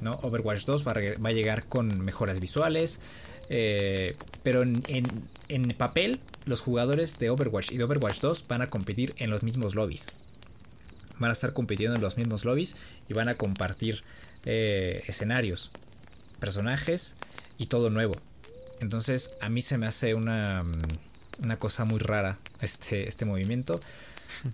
¿No? 0.02 0.18
Overwatch 0.23 0.64
2 0.64 0.87
va 0.87 0.92
a, 1.28 1.32
llegar 1.32 1.66
con 1.66 2.04
mejoras 2.04 2.40
visuales, 2.40 3.00
eh, 3.49 4.16
pero 4.42 4.62
en, 4.62 5.75
papel 5.76 6.21
los 6.44 6.61
jugadores 6.61 7.18
de 7.18 7.30
Overwatch 7.30 7.73
y 7.73 7.76
de 7.76 7.85
Overwatch 7.85 8.21
2 8.21 8.47
van 8.49 8.62
a 8.62 8.68
competir 8.68 9.14
en 9.18 9.30
los 9.30 9.42
mismos 9.42 9.75
lobbies. 9.75 10.09
Van 11.18 11.30
a 11.30 11.32
estar 11.32 11.52
compitiendo 11.52 11.97
en 11.97 12.02
los 12.02 12.16
mismos 12.16 12.44
lobbies 12.44 12.76
y 13.09 13.14
van 13.14 13.28
a 13.28 13.37
compartir 13.37 14.02
eh, 14.44 15.02
escenarios, 15.06 15.71
personajes 16.40 17.14
y 17.59 17.66
todo 17.66 17.90
nuevo. 17.90 18.14
Entonces 18.80 19.32
a 19.40 19.49
mí 19.49 19.62
se 19.62 19.78
me 19.78 19.87
hace 19.87 20.14
una, 20.14 20.64
mm, 20.64 20.82
una 21.44 21.59
cosa 21.59 21.85
muy 21.85 21.99
rara 21.99 22.38
este, 22.61 23.09
este 23.09 23.25
movimiento. 23.25 23.80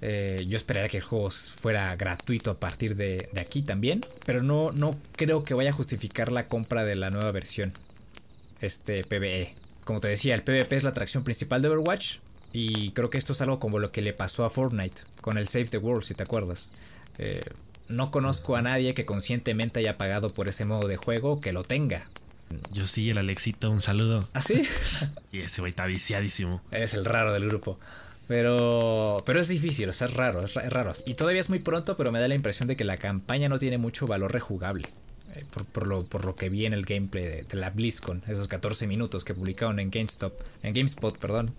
Eh, 0.01 0.45
yo 0.49 0.57
esperaría 0.57 0.89
que 0.89 0.99
el 0.99 1.03
juego 1.03 1.31
fuera 1.31 1.95
gratuito 1.97 2.51
a 2.51 2.61
partir 2.61 2.97
de, 2.97 3.29
aquí 3.41 3.63
también. 3.63 4.05
Pero 4.25 4.43
no, 4.43 4.73
no 4.73 4.97
creo 5.17 5.45
que 5.45 5.55
vaya 5.55 5.71
a 5.71 5.75
justificar 5.75 6.33
la 6.33 6.49
compra 6.49 6.85
de 6.85 6.97
la 6.97 7.11
nueva 7.11 7.31
versión. 7.33 7.73
Este 8.61 9.05
PvE. 9.05 9.55
Como 9.85 10.01
te 10.01 10.09
decía, 10.09 10.35
el 10.35 10.43
PvP 10.43 10.77
es 10.77 10.83
la 10.83 10.91
atracción 10.91 11.25
principal 11.25 11.63
de 11.63 11.69
Overwatch. 11.69 12.19
Y 12.53 12.93
creo 12.93 13.11
que 13.11 13.19
esto 13.19 13.33
es 13.33 13.41
algo 13.41 13.59
como 13.59 13.79
lo 13.79 13.93
que 13.93 14.03
le 14.03 14.13
pasó 14.13 14.45
a 14.45 14.51
Fortnite 14.51 15.03
con 15.21 15.39
el 15.39 15.49
Save 15.49 15.67
the 15.67 15.79
World, 15.79 16.05
si 16.05 16.15
te 16.15 16.23
acuerdas. 16.23 16.71
Eh, 17.19 17.41
no 17.89 18.11
conozco 18.11 18.57
a 18.57 18.63
nadie 18.63 18.95
que 18.95 19.07
conscientemente 19.07 19.81
haya 19.81 19.99
pagado 19.99 20.29
por 20.31 20.49
ese 20.49 20.65
modo 20.65 20.89
de 20.89 20.97
juego 20.97 21.41
que 21.41 21.53
lo 21.53 21.65
tenga. 21.65 22.07
Yo 22.73 22.87
sí, 22.87 23.11
el 23.11 23.19
Alexito, 23.19 23.71
un 23.71 23.81
saludo. 23.81 24.27
¿Ah, 24.33 24.41
sí? 24.41 24.63
y 25.33 25.41
ese 25.41 25.61
güey 25.61 25.71
está 25.71 25.87
viciadísimo. 25.87 26.63
Es 26.71 26.95
el 26.95 27.05
raro 27.05 27.33
del 27.33 27.47
grupo. 27.47 27.79
Pero, 28.29 29.23
pero 29.25 29.41
es 29.41 29.49
difícil, 29.49 29.89
o 29.89 29.93
sea, 29.95 30.07
es 30.07 30.15
raro, 30.15 30.45
es, 30.45 30.55
raro. 30.55 30.93
Y 31.07 31.15
todavía 31.15 31.41
es 31.41 31.49
muy 31.49 31.61
pronto, 31.61 31.97
pero 31.97 32.13
me 32.13 32.21
da 32.21 32.29
la 32.29 32.35
impresión 32.35 32.69
de 32.69 32.77
que 32.77 32.85
la 32.85 32.99
campaña 32.99 33.49
no 33.49 33.59
tiene 33.59 33.79
mucho 33.79 34.07
valor 34.07 34.33
rejugable. 34.33 34.87
eh, 35.35 35.45
por, 35.73 35.87
lo, 35.87 36.05
por 36.05 36.27
lo 36.27 36.37
que 36.37 36.51
vi 36.51 36.67
en 36.67 36.75
el 36.75 36.85
gameplay 36.85 37.25
de, 37.25 37.57
la 37.57 37.71
BlizzCon, 37.71 38.23
esos 38.29 38.47
14 38.47 38.87
minutos 38.87 39.25
que 39.25 39.35
publicaron 39.35 39.81
en 39.81 39.91
GameStop, 39.91 40.35
en 40.63 40.75
GameSpot, 40.75 41.17
perdón. 41.19 41.55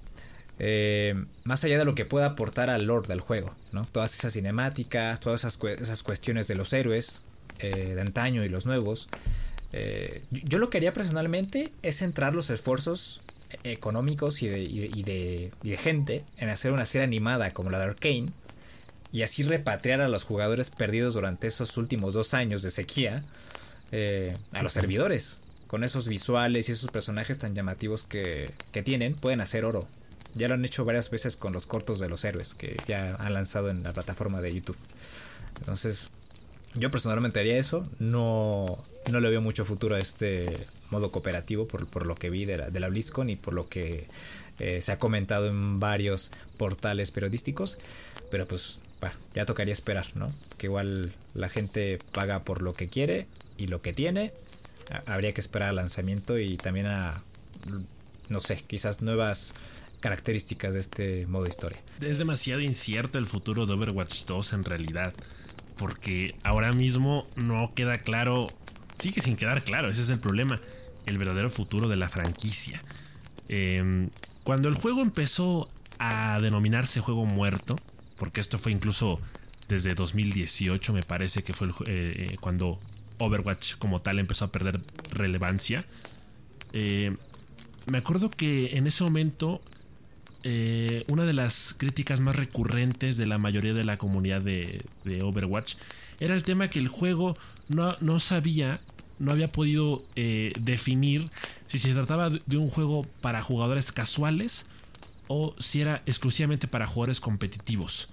Eh, 0.59 1.15
más 1.43 1.63
allá 1.63 1.79
de 1.79 1.85
lo 1.85 1.95
que 1.95 2.05
pueda 2.05 2.27
aportar 2.27 2.69
al 2.69 2.85
lore 2.85 3.07
del 3.07 3.21
juego, 3.21 3.55
¿no? 3.71 3.83
Todas 3.85 4.13
esas 4.13 4.33
cinemáticas, 4.33 5.19
todas 5.19 5.43
esas, 5.43 5.59
esas 5.81 6.03
cuestiones 6.03 6.47
de 6.47 6.55
los 6.55 6.71
héroes 6.73 7.21
eh, 7.59 7.93
de 7.95 8.01
antaño 8.01 8.43
y 8.43 8.49
los 8.49 8.67
nuevos. 8.67 9.07
yo 10.29 10.57
lo 10.59 10.69
que 10.69 10.77
haría 10.77 10.93
personalmente 10.93 11.71
es 11.81 11.97
centrar 11.97 12.35
los 12.35 12.49
esfuerzos 12.51 13.21
económicos 13.63 14.41
y 14.41 14.47
de, 14.47 14.59
y 14.61 15.03
de, 15.03 15.51
y 15.63 15.69
de 15.69 15.77
gente 15.77 16.23
en 16.37 16.49
hacer 16.49 16.71
una 16.71 16.85
serie 16.85 17.05
animada 17.05 17.51
como 17.51 17.69
la 17.69 17.79
de 17.79 17.85
Arkane 17.85 18.29
y 19.11 19.23
así 19.23 19.43
repatriar 19.43 20.01
a 20.01 20.07
los 20.07 20.23
jugadores 20.23 20.69
perdidos 20.69 21.15
durante 21.15 21.47
esos 21.47 21.77
últimos 21.77 22.13
dos 22.13 22.33
años 22.33 22.61
de 22.61 22.71
sequía 22.71 23.23
eh, 23.91 24.37
a 24.51 24.63
los 24.63 24.73
servidores. 24.73 25.41
Con 25.67 25.83
esos 25.83 26.07
visuales 26.07 26.69
y 26.69 26.71
esos 26.71 26.89
personajes 26.89 27.37
tan 27.37 27.53
llamativos 27.53 28.03
que, 28.03 28.51
que 28.71 28.81
tienen, 28.83 29.15
pueden 29.15 29.41
hacer 29.41 29.65
oro. 29.65 29.87
Ya 30.35 30.47
lo 30.47 30.55
han 30.55 30.65
hecho 30.65 30.85
varias 30.85 31.09
veces 31.09 31.35
con 31.35 31.53
los 31.53 31.65
cortos 31.65 31.99
de 31.99 32.09
los 32.09 32.23
héroes 32.23 32.53
que 32.53 32.77
ya 32.87 33.15
han 33.15 33.33
lanzado 33.33 33.69
en 33.69 33.83
la 33.83 33.91
plataforma 33.91 34.41
de 34.41 34.53
YouTube. 34.53 34.77
Entonces, 35.59 36.09
yo 36.75 36.91
personalmente 36.91 37.39
haría 37.39 37.57
eso. 37.57 37.83
No, 37.99 38.83
no 39.11 39.19
le 39.19 39.29
veo 39.29 39.41
mucho 39.41 39.65
futuro 39.65 39.95
a 39.95 39.99
este 39.99 40.67
modo 40.91 41.11
cooperativo 41.11 41.67
por, 41.67 42.05
lo 42.05 42.15
que 42.15 42.29
vi 42.29 42.45
de 42.45 42.57
la, 42.57 42.69
de 42.69 42.79
la 42.79 42.89
BlizzCon 42.89 43.29
y 43.29 43.35
por 43.35 43.53
lo 43.53 43.67
que 43.67 44.07
eh, 44.59 44.81
se 44.81 44.91
ha 44.91 44.99
comentado 44.99 45.47
en 45.47 45.79
varios 45.79 46.31
portales 46.57 47.11
periodísticos. 47.11 47.77
Pero 48.29 48.47
pues 48.47 48.79
ya 49.33 49.45
tocaría 49.45 49.73
esperar, 49.73 50.07
¿no? 50.15 50.31
Que 50.57 50.67
igual 50.67 51.13
la 51.33 51.49
gente 51.49 51.99
paga 52.11 52.43
por 52.43 52.61
lo 52.61 52.73
que 52.73 52.87
quiere 52.87 53.27
y 53.57 53.67
lo 53.67 53.81
que 53.81 53.93
tiene. 53.93 54.33
Habría 55.05 55.31
que 55.33 55.41
esperar 55.41 55.69
al 55.69 55.75
lanzamiento 55.75 56.39
y 56.39 56.57
también 56.57 56.87
a, 56.87 57.21
no 58.29 58.41
sé, 58.41 58.63
quizás 58.65 59.01
nuevas 59.01 59.53
características 59.99 60.73
de 60.73 60.79
este 60.79 61.27
modo 61.27 61.45
historia. 61.45 61.79
Es 62.01 62.17
demasiado 62.17 62.61
incierto 62.61 63.19
el 63.19 63.25
futuro 63.25 63.65
de 63.65 63.73
Overwatch 63.73 64.25
2 64.25 64.53
en 64.53 64.63
realidad, 64.63 65.13
porque 65.77 66.35
ahora 66.43 66.71
mismo 66.71 67.27
no 67.35 67.73
queda 67.75 67.99
claro, 67.99 68.47
sigue 68.97 69.21
sin 69.21 69.35
quedar 69.35 69.63
claro, 69.63 69.89
ese 69.89 70.01
es 70.01 70.09
el 70.09 70.19
problema, 70.19 70.59
el 71.09 71.17
verdadero 71.17 71.49
futuro 71.49 71.87
de 71.87 71.97
la 71.97 72.09
franquicia. 72.09 72.81
Em, 73.47 74.09
cuando 74.43 74.69
el 74.69 74.75
juego 74.75 75.01
empezó 75.01 75.69
a 75.99 76.39
denominarse 76.41 77.01
juego 77.01 77.25
muerto, 77.25 77.75
porque 78.17 78.41
esto 78.41 78.57
fue 78.57 78.71
incluso 78.71 79.19
desde 79.67 79.95
2018, 79.95 80.93
me 80.93 81.03
parece 81.03 81.43
que 81.43 81.53
fue 81.53 81.69
eh, 81.85 82.35
cuando 82.39 82.79
Overwatch 83.17 83.75
como 83.75 83.99
tal 83.99 84.19
empezó 84.19 84.45
a 84.45 84.51
perder 84.51 84.81
relevancia. 85.11 85.85
Eh, 86.73 87.15
me 87.87 87.97
acuerdo 87.97 88.29
que 88.29 88.77
en 88.77 88.87
ese 88.87 89.03
momento 89.03 89.61
eh, 90.43 91.03
una 91.07 91.25
de 91.25 91.33
las 91.33 91.75
críticas 91.77 92.21
más 92.21 92.35
recurrentes 92.35 93.17
de 93.17 93.27
la 93.27 93.37
mayoría 93.37 93.73
de 93.73 93.83
la 93.83 93.97
comunidad 93.97 94.41
de, 94.41 94.83
Overwatch 95.21 95.75
era 96.19 96.33
el 96.33 96.43
tema 96.43 96.69
que 96.69 96.79
el 96.79 96.87
juego 96.87 97.35
no, 97.67 97.97
no 97.99 98.19
sabía, 98.19 98.79
no 99.19 99.31
había 99.31 99.51
podido 99.51 100.03
definir 100.15 101.29
si 101.67 101.77
se 101.77 101.93
trataba 101.93 102.29
de 102.29 102.57
un 102.57 102.67
juego 102.67 103.05
para 103.21 103.41
jugadores 103.41 103.91
casuales 103.91 104.65
o 105.27 105.53
si 105.59 105.81
era 105.81 106.01
exclusivamente 106.05 106.67
para 106.67 106.87
jugadores 106.87 107.19
competitivos. 107.21 108.09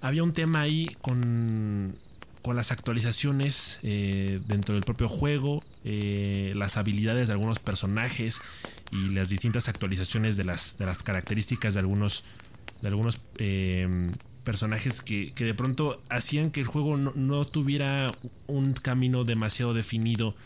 Había 0.00 0.22
un 0.22 0.32
tema 0.32 0.60
ahí 0.60 0.96
con, 1.00 1.94
con 2.42 2.56
las 2.56 2.72
actualizaciones 2.72 3.78
eh, 3.82 4.40
dentro 4.46 4.74
del 4.74 4.82
propio 4.84 5.08
juego, 5.08 5.62
eh, 5.84 6.52
las 6.56 6.76
habilidades 6.76 7.28
de 7.28 7.34
algunos 7.34 7.60
personajes 7.60 8.40
y 8.92 9.08
las 9.10 9.28
distintas 9.28 9.68
actualizaciones 9.68 10.36
de 10.36 10.44
las, 10.44 10.76
de 10.76 10.86
las 10.86 11.02
características 11.02 11.74
de 11.74 11.80
algunos, 11.80 12.24
de 12.82 12.88
algunos 12.88 13.20
eh, 13.38 14.10
personajes 14.46 15.02
que, 15.02 15.32
de 15.36 15.54
pronto 15.54 16.00
hacían 16.08 16.52
que 16.52 16.60
el 16.60 16.66
juego 16.68 16.96
no, 16.96 17.12
no, 17.16 17.44
tuviera 17.44 18.12
un 18.46 18.74
camino 18.74 19.24
demasiado 19.24 19.74
definido 19.74 20.36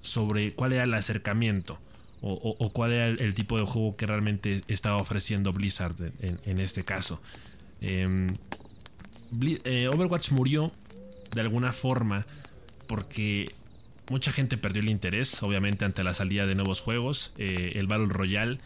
sobre 0.00 0.54
cuál 0.54 0.72
era 0.72 0.84
el 0.84 0.94
acercamiento 0.94 1.78
o, 2.22 2.70
cuál 2.72 2.92
era 2.92 3.06
el, 3.06 3.34
tipo 3.34 3.58
de 3.58 3.66
juego 3.66 3.96
que 3.96 4.06
realmente 4.06 4.62
estaba 4.68 4.96
ofreciendo 4.96 5.52
Blizzard 5.52 5.94
en, 6.20 6.58
este 6.58 6.84
caso. 6.84 7.20
Em, 7.82 8.28
eh, 9.64 9.88
Overwatch 9.88 10.32
murió 10.32 10.72
de 11.34 11.42
alguna 11.42 11.72
forma 11.72 12.26
porque 12.86 13.54
mucha 14.10 14.32
gente 14.32 14.56
perdió 14.56 14.82
el 14.82 14.88
interés, 14.88 15.42
obviamente, 15.42 15.84
ante 15.84 16.02
la 16.02 16.14
salida 16.14 16.46
de 16.46 16.54
nuevos 16.54 16.80
juegos. 16.80 17.32
Eh, 17.36 17.72
el 17.76 17.86
Battle 17.86 18.08
Royale 18.08 18.58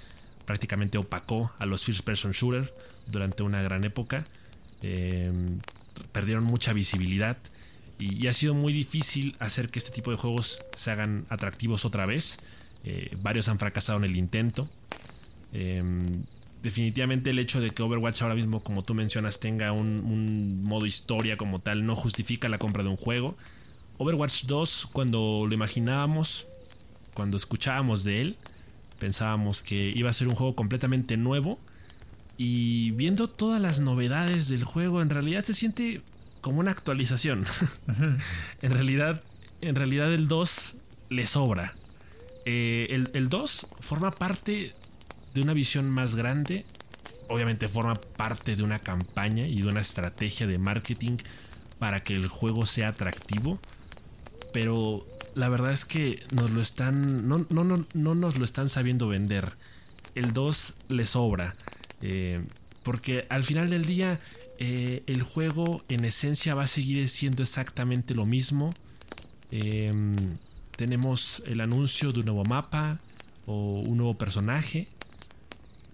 prácticamente 0.46 0.98
opacó 0.98 1.52
a 1.58 1.66
los 1.66 1.84
First 1.84 2.04
Person 2.04 2.30
Shooter 2.30 2.72
durante 3.06 3.42
una 3.42 3.60
gran 3.62 3.84
época. 3.84 4.24
Em, 4.86 5.60
perdieron 6.12 6.44
mucha 6.44 6.74
visibilidad 6.74 7.38
y, 7.98 8.26
ha 8.26 8.34
sido 8.34 8.52
muy 8.52 8.70
difícil 8.70 9.34
hacer 9.38 9.70
que 9.70 9.78
este 9.78 9.90
tipo 9.92 10.10
de 10.10 10.18
juegos 10.18 10.62
se 10.76 10.90
hagan 10.90 11.24
atractivos 11.30 11.86
otra 11.86 12.04
vez. 12.04 12.36
Eh, 12.84 13.16
varios 13.22 13.48
han 13.48 13.58
fracasado 13.58 13.98
en 13.98 14.04
el 14.04 14.16
intento. 14.16 14.68
Em, 15.54 16.02
definitivamente 16.62 17.30
el 17.30 17.38
hecho 17.38 17.62
de 17.62 17.70
que 17.70 17.82
Overwatch 17.82 18.20
ahora 18.22 18.34
mismo, 18.34 18.62
como 18.62 18.82
tú 18.82 18.92
mencionas, 18.92 19.40
tenga 19.40 19.72
un, 19.72 20.62
modo 20.64 20.84
historia 20.84 21.38
como 21.38 21.60
tal, 21.60 21.86
no 21.86 21.96
justifica 21.96 22.50
la 22.50 22.58
compra 22.58 22.82
de 22.82 22.90
un 22.90 22.96
juego. 22.96 23.36
Overwatch 23.96 24.44
2, 24.44 24.88
cuando 24.92 25.46
lo 25.48 25.54
imaginábamos, 25.54 26.46
cuando 27.14 27.38
escuchábamos 27.38 28.04
de 28.04 28.20
él, 28.20 28.36
pensábamos 28.98 29.62
que 29.62 29.92
iba 29.96 30.10
a 30.10 30.12
ser 30.12 30.28
un 30.28 30.34
juego 30.34 30.54
completamente 30.54 31.16
nuevo. 31.16 31.58
Y 32.36 32.90
viendo 32.92 33.28
todas 33.28 33.60
las 33.60 33.80
novedades 33.80 34.48
del 34.48 34.64
juego, 34.64 35.02
en 35.02 35.10
realidad 35.10 35.44
se 35.44 35.54
siente 35.54 36.02
como 36.40 36.60
una 36.60 36.72
actualización. 36.72 37.44
en 38.62 38.70
realidad, 38.70 39.22
en 39.60 39.74
realidad 39.76 40.12
el 40.12 40.28
2 40.28 40.76
le 41.10 41.26
sobra. 41.26 41.74
Eh, 42.44 42.88
el, 43.14 43.28
2 43.28 43.66
forma 43.80 44.10
parte 44.10 44.74
de 45.32 45.40
una 45.40 45.52
visión 45.52 45.88
más 45.88 46.16
grande. 46.16 46.64
Obviamente 47.28 47.68
forma 47.68 47.94
parte 47.94 48.56
de 48.56 48.62
una 48.62 48.78
campaña 48.78 49.46
y 49.46 49.62
de 49.62 49.68
una 49.68 49.80
estrategia 49.80 50.46
de 50.46 50.58
marketing 50.58 51.16
para 51.78 52.02
que 52.02 52.14
el 52.14 52.28
juego 52.28 52.66
sea 52.66 52.88
atractivo. 52.88 53.58
Pero 54.52 55.06
la 55.34 55.48
verdad 55.48 55.72
es 55.72 55.84
que 55.84 56.22
nos 56.32 56.50
lo 56.50 56.60
están. 56.60 57.26
No, 57.28 57.46
no, 57.48 57.64
no, 57.64 57.86
no 57.94 58.14
nos 58.14 58.38
lo 58.38 58.44
están 58.44 58.68
sabiendo 58.68 59.08
vender. 59.08 59.54
El 60.14 60.32
2 60.32 60.74
le 60.88 61.06
sobra. 61.06 61.56
Eh, 62.04 62.40
porque 62.84 63.26
al 63.28 63.42
final 63.42 63.68
del 63.68 63.84
día. 63.84 64.20
Eh, 64.58 65.02
el 65.06 65.22
juego 65.22 65.82
en 65.88 66.04
esencia 66.04 66.54
va 66.54 66.64
a 66.64 66.66
seguir 66.68 67.08
siendo 67.08 67.42
exactamente 67.42 68.14
lo 68.14 68.24
mismo. 68.24 68.70
Eh, 69.50 69.90
tenemos 70.76 71.42
el 71.46 71.60
anuncio 71.60 72.12
de 72.12 72.20
un 72.20 72.26
nuevo 72.26 72.44
mapa 72.44 73.00
o 73.46 73.80
un 73.80 73.98
nuevo 73.98 74.16
personaje, 74.16 74.88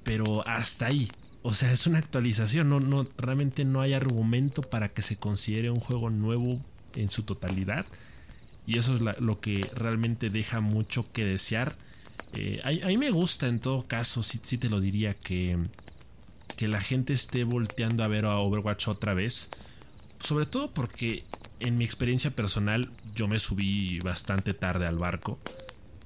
pero 0.03 0.47
hasta 0.47 0.87
ahí. 0.87 1.09
O 1.43 1.55
sea, 1.55 1.73
es 1.73 1.87
una 1.87 1.99
actualización, 1.99 2.69
no, 2.69 2.81
no, 2.81 3.05
realmente 3.17 3.65
no 3.65 3.81
hay 3.81 3.95
argumento 3.95 4.61
para 4.61 4.91
que 4.91 5.01
se 5.01 5.17
considere 5.17 5.71
un 5.71 5.81
juego 5.81 6.11
nuevo 6.11 6.61
en 6.95 7.09
su 7.09 7.23
totalidad. 7.23 7.87
Y 8.67 8.79
eso 8.79 8.95
es 8.95 9.01
lo 9.01 9.41
que 9.41 9.67
realmente 9.75 10.29
deja 10.29 10.61
mucho 10.61 11.11
que 11.13 11.25
desear. 11.25 11.77
Eh, 12.35 12.61
a, 12.63 12.87
mí 12.87 12.99
me 12.99 13.11
gusta 13.11 13.49
en 13.49 13.59
todo 13.59 13.87
caso, 13.87 14.23
sí, 14.23 14.39
sí 14.43 14.59
te 14.59 14.69
lo 14.69 14.81
diría, 14.81 15.15
que, 15.15 15.59
que 16.61 16.69
la 16.69 16.83
gente 16.83 17.15
esté 17.15 17.45
volteando 17.45 18.05
a 18.05 18.07
ver 18.07 18.27
a 18.27 18.37
Overwatch 18.37 18.89
otra 18.89 19.15
vez. 19.15 19.49
Sobre 20.19 20.45
todo 20.45 20.71
porque 20.71 21.25
en 21.59 21.79
mi 21.79 21.87
experiencia 21.87 22.33
personal 22.33 22.91
yo 23.15 23.29
me 23.29 23.39
subí 23.39 23.99
bastante 24.01 24.53
tarde 24.53 24.87
al 24.87 24.99
barco. 24.99 25.39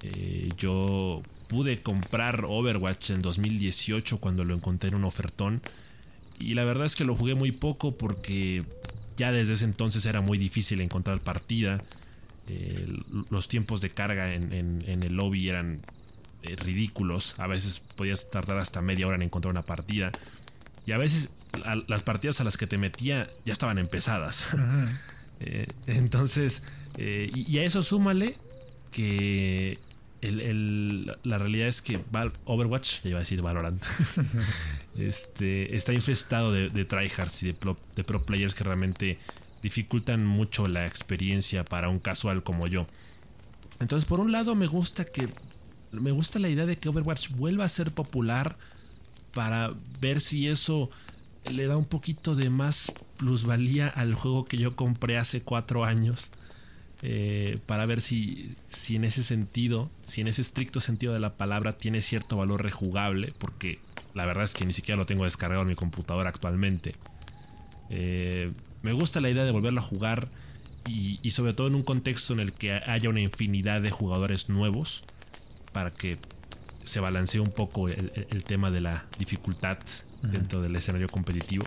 Eh, 0.02 0.50
yo 0.56 1.24
pude 1.48 1.80
comprar 1.80 2.44
Overwatch 2.46 3.10
en 3.10 3.20
2018 3.20 4.18
cuando 4.18 4.44
lo 4.44 4.54
encontré 4.54 4.90
en 4.90 4.94
un 4.94 5.04
ofertón. 5.04 5.60
Y 6.38 6.54
la 6.54 6.62
verdad 6.62 6.86
es 6.86 6.94
que 6.94 7.04
lo 7.04 7.16
jugué 7.16 7.34
muy 7.34 7.50
poco 7.50 7.98
porque 7.98 8.62
ya 9.16 9.32
desde 9.32 9.54
ese 9.54 9.64
entonces 9.64 10.06
era 10.06 10.20
muy 10.20 10.38
difícil 10.38 10.80
encontrar 10.80 11.18
partida. 11.18 11.82
Eh, 12.46 12.96
los 13.28 13.48
tiempos 13.48 13.80
de 13.80 13.90
carga 13.90 14.32
en, 14.32 14.84
el 14.86 15.16
lobby 15.16 15.48
eran 15.48 15.80
eh, 16.44 16.54
ridículos. 16.54 17.34
A 17.38 17.48
veces 17.48 17.80
podías 17.96 18.30
tardar 18.30 18.58
hasta 18.58 18.80
media 18.82 19.08
hora 19.08 19.16
en 19.16 19.22
encontrar 19.22 19.50
una 19.50 19.62
partida. 19.62 20.12
Y 20.86 20.92
a 20.92 20.98
veces 20.98 21.30
las 21.86 22.02
partidas 22.02 22.40
a 22.40 22.44
las 22.44 22.56
que 22.56 22.66
te 22.66 22.78
metía 22.78 23.30
ya 23.44 23.52
estaban 23.52 23.78
empezadas. 23.78 24.48
Eh, 25.40 25.66
entonces, 25.88 26.62
eh, 26.96 27.28
y, 27.34 27.58
a 27.58 27.64
eso 27.64 27.82
súmale 27.82 28.38
que 28.92 29.78
la 30.22 31.38
realidad 31.38 31.66
es 31.66 31.82
que 31.82 32.00
Overwatch, 32.44 33.02
ya 33.02 33.10
iba 33.10 33.18
a 33.18 33.20
decir 33.20 33.42
Valorant, 33.42 33.82
este, 34.98 35.76
está 35.76 35.92
infestado 35.92 36.52
de, 36.52 36.84
tryhards 36.84 37.42
y 37.42 37.46
de 37.46 37.54
pro, 37.54 38.22
players 38.24 38.54
que 38.54 38.62
realmente 38.62 39.18
dificultan 39.60 40.24
mucho 40.24 40.66
la 40.66 40.86
experiencia 40.86 41.64
para 41.64 41.88
un 41.88 41.98
casual 41.98 42.44
como 42.44 42.68
yo. 42.68 42.86
Entonces, 43.80 44.08
por 44.08 44.20
un 44.20 44.30
lado, 44.30 44.54
me 44.54 44.66
gusta 44.66 45.04
que. 45.04 45.28
Me 45.90 46.12
gusta 46.12 46.38
la 46.38 46.48
idea 46.48 46.64
de 46.64 46.76
que 46.76 46.88
Overwatch 46.88 47.30
vuelva 47.30 47.64
a 47.64 47.68
ser 47.68 47.92
popular 47.92 48.56
para 49.34 49.72
ver 50.00 50.20
si 50.20 50.48
eso 50.48 50.90
le 51.50 51.66
da 51.66 51.76
un 51.76 51.84
poquito 51.84 52.34
de 52.34 52.50
más 52.50 52.92
plusvalía 53.16 53.88
al 53.88 54.14
juego 54.14 54.44
que 54.44 54.56
yo 54.56 54.76
compré 54.76 55.18
hace 55.18 55.42
cuatro 55.42 55.84
años. 55.84 56.30
Eh, 57.06 57.58
para 57.66 57.84
ver 57.84 58.00
si, 58.00 58.54
si 58.66 58.96
en 58.96 59.04
ese 59.04 59.24
sentido, 59.24 59.90
si 60.06 60.22
en 60.22 60.28
ese 60.28 60.40
estricto 60.40 60.80
sentido 60.80 61.12
de 61.12 61.20
la 61.20 61.34
palabra 61.34 61.76
tiene 61.76 62.00
cierto 62.00 62.38
valor 62.38 62.62
rejugable, 62.62 63.34
porque 63.36 63.78
la 64.14 64.24
verdad 64.24 64.44
es 64.44 64.54
que 64.54 64.64
ni 64.64 64.72
siquiera 64.72 64.96
lo 64.96 65.04
tengo 65.04 65.24
descargado 65.24 65.62
en 65.62 65.68
mi 65.68 65.74
computadora 65.74 66.30
actualmente. 66.30 66.92
Eh, 67.90 68.52
me 68.82 68.92
gusta 68.92 69.20
la 69.20 69.28
idea 69.28 69.44
de 69.44 69.50
volverlo 69.50 69.80
a 69.80 69.82
jugar 69.82 70.28
y, 70.86 71.30
sobre 71.30 71.54
todo 71.54 71.66
en 71.66 71.74
un 71.74 71.82
contexto 71.82 72.34
en 72.34 72.40
el 72.40 72.52
que 72.52 72.72
haya 72.72 73.08
una 73.08 73.20
infinidad 73.20 73.80
de 73.80 73.90
jugadores 73.90 74.48
nuevos 74.48 75.02
para 75.72 75.90
que 75.90 76.18
se 76.84 77.00
balancee 77.00 77.40
un 77.40 77.50
poco 77.50 77.88
el, 77.88 78.44
tema 78.44 78.70
de 78.70 78.80
la 78.80 79.06
dificultad 79.18 79.78
dentro 80.22 80.62
del 80.62 80.76
escenario 80.76 81.08
competitivo. 81.08 81.64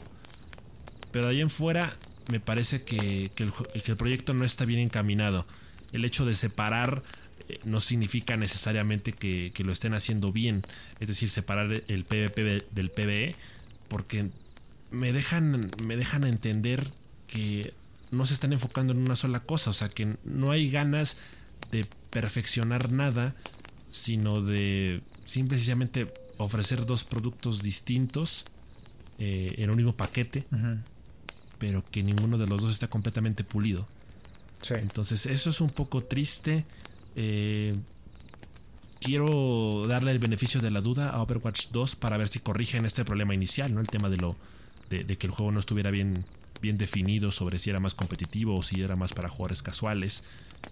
Pero 1.11 1.25
de 1.25 1.31
ahí 1.31 1.41
en 1.41 1.49
fuera, 1.49 1.95
me 2.29 2.39
parece 2.39 2.83
que, 2.83 3.31
el, 3.37 3.95
proyecto 3.95 4.33
no 4.33 4.45
está 4.45 4.65
bien 4.65 4.79
encaminado. 4.79 5.45
El 5.91 6.05
hecho 6.05 6.25
de 6.25 6.35
separar 6.35 7.03
eh, 7.49 7.59
no 7.63 7.79
significa 7.79 8.37
necesariamente 8.37 9.11
que, 9.13 9.51
lo 9.63 9.71
estén 9.71 9.93
haciendo 9.93 10.31
bien. 10.31 10.63
Es 10.99 11.07
decir, 11.07 11.29
separar 11.29 11.83
el 11.87 12.05
PvP 12.05 12.65
del 12.71 12.91
PvE. 12.91 13.35
Porque 13.89 14.29
me 14.91 15.13
dejan, 15.13 15.71
me 15.83 15.95
dejan 15.95 16.25
entender 16.25 16.87
que 17.27 17.73
no 18.11 18.25
se 18.25 18.33
están 18.33 18.53
enfocando 18.53 18.93
en 18.93 18.99
una 18.99 19.15
sola 19.15 19.39
cosa. 19.39 19.69
O 19.69 19.73
sea, 19.73 19.89
que 19.89 20.17
no 20.23 20.51
hay 20.51 20.69
ganas 20.69 21.17
de 21.71 21.85
perfeccionar 22.09 22.91
nada, 22.91 23.35
sino 23.97 24.41
de 24.41 25.01
simplemente 25.25 26.07
ofrecer 26.37 26.85
dos 26.85 27.03
productos 27.03 27.61
distintos 27.61 28.45
eh, 29.19 29.55
en 29.57 29.69
un 29.69 29.77
mismo 29.77 29.93
paquete 29.93 30.45
pero 31.57 31.83
que 31.89 32.03
ninguno 32.03 32.37
de 32.37 32.47
los 32.47 32.61
dos 32.61 32.71
está 32.71 32.87
completamente 32.87 33.43
pulido. 33.43 33.87
Entonces 34.69 35.25
eso 35.25 35.49
es 35.49 35.61
un 35.61 35.69
poco 35.69 36.03
triste. 36.03 36.65
Eh, 37.15 37.75
quiero 38.99 39.85
darle 39.87 40.11
el 40.11 40.19
beneficio 40.19 40.61
de 40.61 40.71
la 40.71 40.81
duda 40.81 41.09
a 41.09 41.21
Overwatch 41.21 41.67
2 41.71 41.95
para 41.95 42.17
ver 42.17 42.27
si 42.27 42.39
corrigen 42.39 42.85
este 42.85 43.05
problema 43.05 43.33
inicial, 43.33 43.73
¿no? 43.73 43.79
El 43.79 43.87
tema 43.87 44.09
de 44.09 44.17
lo 44.17 44.35
de, 44.89 45.05
que 45.05 45.27
el 45.27 45.31
juego 45.31 45.51
no 45.51 45.59
estuviera 45.59 45.91
bien, 45.91 46.25
bien 46.61 46.77
definido 46.77 47.31
sobre 47.31 47.59
si 47.59 47.69
era 47.69 47.79
más 47.79 47.93
competitivo 47.93 48.55
o 48.55 48.63
si 48.63 48.81
era 48.81 48.95
más 48.95 49.13
para 49.13 49.29
jugadores 49.29 49.61
casuales. 49.61 50.23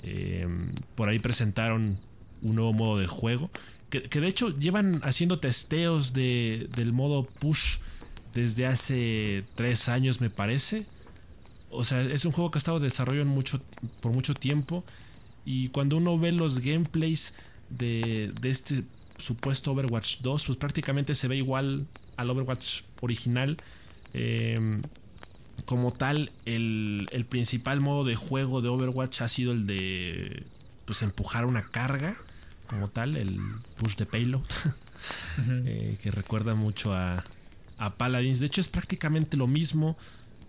Eh, 0.03 0.47
por 0.95 1.09
ahí 1.09 1.19
presentaron 1.19 1.97
un 2.41 2.55
nuevo 2.55 2.73
modo 2.73 2.97
de 2.97 3.07
juego. 3.07 3.49
Que, 3.89 4.01
de 4.01 4.27
hecho 4.27 4.49
llevan 4.49 4.99
haciendo 5.03 5.39
testeos 5.39 6.11
de, 6.11 6.67
del 6.75 6.91
modo 6.91 7.23
push 7.23 7.77
desde 8.33 8.67
hace 8.67 9.43
tres 9.55 9.87
años 9.87 10.19
me 10.19 10.29
parece. 10.29 10.85
O 11.71 11.83
sea, 11.83 12.01
es 12.01 12.25
un 12.25 12.31
juego 12.31 12.51
que 12.51 12.57
ha 12.57 12.59
estado 12.59 12.79
desarrollando 12.79 13.33
mucho, 13.33 13.61
por 14.01 14.13
mucho 14.13 14.33
tiempo. 14.33 14.83
Y 15.45 15.69
cuando 15.69 15.97
uno 15.97 16.17
ve 16.17 16.31
los 16.31 16.59
gameplays 16.59 17.33
de, 17.69 18.33
este 18.43 18.83
supuesto 19.17 19.71
Overwatch 19.71 20.19
2, 20.19 20.43
pues 20.43 20.57
prácticamente 20.57 21.15
se 21.15 21.27
ve 21.27 21.37
igual 21.37 21.87
al 22.17 22.29
Overwatch 22.29 22.81
original. 23.01 23.57
Em, 24.13 24.81
como 25.65 25.93
tal, 25.93 26.31
el, 26.45 27.07
el, 27.11 27.25
principal 27.25 27.81
modo 27.81 28.03
de 28.03 28.15
juego 28.15 28.61
de 28.61 28.69
Overwatch 28.69 29.21
ha 29.21 29.27
sido 29.27 29.53
el 29.53 29.65
de 29.65 30.43
pues 30.85 31.01
empujar 31.01 31.45
una 31.45 31.67
carga, 31.69 32.17
como 32.65 32.87
tal, 32.87 33.15
el 33.15 33.39
push 33.77 33.95
de 33.95 34.05
payload, 34.05 34.43
eh, 35.65 35.97
que 36.01 36.11
recuerda 36.11 36.55
mucho 36.55 36.93
a, 36.93 37.23
a 37.77 37.93
Paladins. 37.95 38.39
De 38.39 38.47
hecho, 38.47 38.61
es 38.61 38.67
prácticamente 38.67 39.37
lo 39.37 39.47
mismo. 39.47 39.97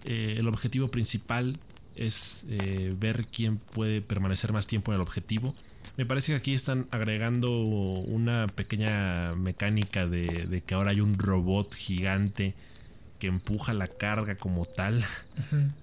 Eh, 0.04 0.36
el 0.38 0.48
objetivo 0.48 0.88
principal 0.88 1.56
es 1.96 2.44
eh, 2.48 2.94
ver 2.98 3.26
quién 3.26 3.58
puede 3.58 4.00
permanecer 4.00 4.52
más 4.52 4.66
tiempo 4.66 4.92
en 4.92 4.96
el 4.96 5.02
objetivo. 5.02 5.54
Me 5.96 6.04
parece 6.04 6.32
que 6.32 6.36
aquí 6.36 6.52
están 6.52 6.86
agregando 6.90 7.60
una 7.60 8.46
pequeña 8.48 9.34
mecánica 9.34 10.06
de, 10.06 10.62
que 10.66 10.74
ahora 10.74 10.90
hay 10.90 11.00
un 11.00 11.18
robot 11.18 11.74
gigante 11.74 12.54
que 13.18 13.26
empuja 13.26 13.74
la 13.74 13.86
carga 13.86 14.36
como 14.36 14.64
tal. 14.64 15.04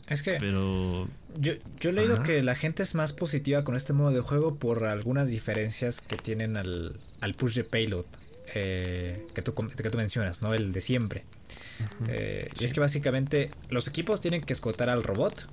Es 0.07 0.23
que. 0.23 0.37
Pero. 0.39 1.07
Yo, 1.39 1.53
yo 1.79 1.89
he 1.89 1.93
leído 1.93 2.21
que 2.21 2.43
la 2.43 2.55
gente 2.55 2.83
es 2.83 2.93
más 2.93 3.11
positiva 3.11 3.63
con 3.63 3.75
este 3.75 3.91
modo 3.93 4.11
de 4.11 4.21
juego 4.21 4.55
por 4.55 4.83
algunas 4.85 5.29
diferencias 5.29 5.99
que 5.99 6.15
tienen 6.15 6.57
al, 6.57 6.95
al 7.21 7.33
push 7.33 7.55
de 7.55 7.63
payload. 7.63 8.05
Eh, 8.55 9.25
que, 9.33 9.41
tú, 9.41 9.55
que 9.55 9.89
tú 9.89 9.97
mencionas, 9.97 10.41
¿no? 10.41 10.53
El 10.53 10.71
de 10.73 10.81
siempre. 10.81 11.23
Eh, 12.07 12.49
y 12.59 12.65
es 12.65 12.73
que 12.73 12.79
básicamente 12.79 13.49
los 13.69 13.87
equipos 13.87 14.21
tienen 14.21 14.41
que 14.41 14.53
escotar 14.53 14.89
al 14.89 15.03
robot 15.03 15.47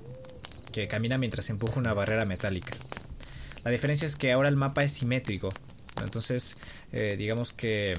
que 0.71 0.87
camina 0.87 1.17
mientras 1.17 1.49
empuja 1.49 1.79
una 1.79 1.93
barrera 1.93 2.25
metálica. 2.25 2.73
La 3.63 3.71
diferencia 3.71 4.07
es 4.07 4.15
que 4.15 4.31
ahora 4.31 4.49
el 4.49 4.55
mapa 4.55 4.83
es 4.83 4.93
simétrico. 4.93 5.53
Entonces, 6.01 6.57
eh, 6.91 7.15
digamos 7.17 7.53
que 7.53 7.95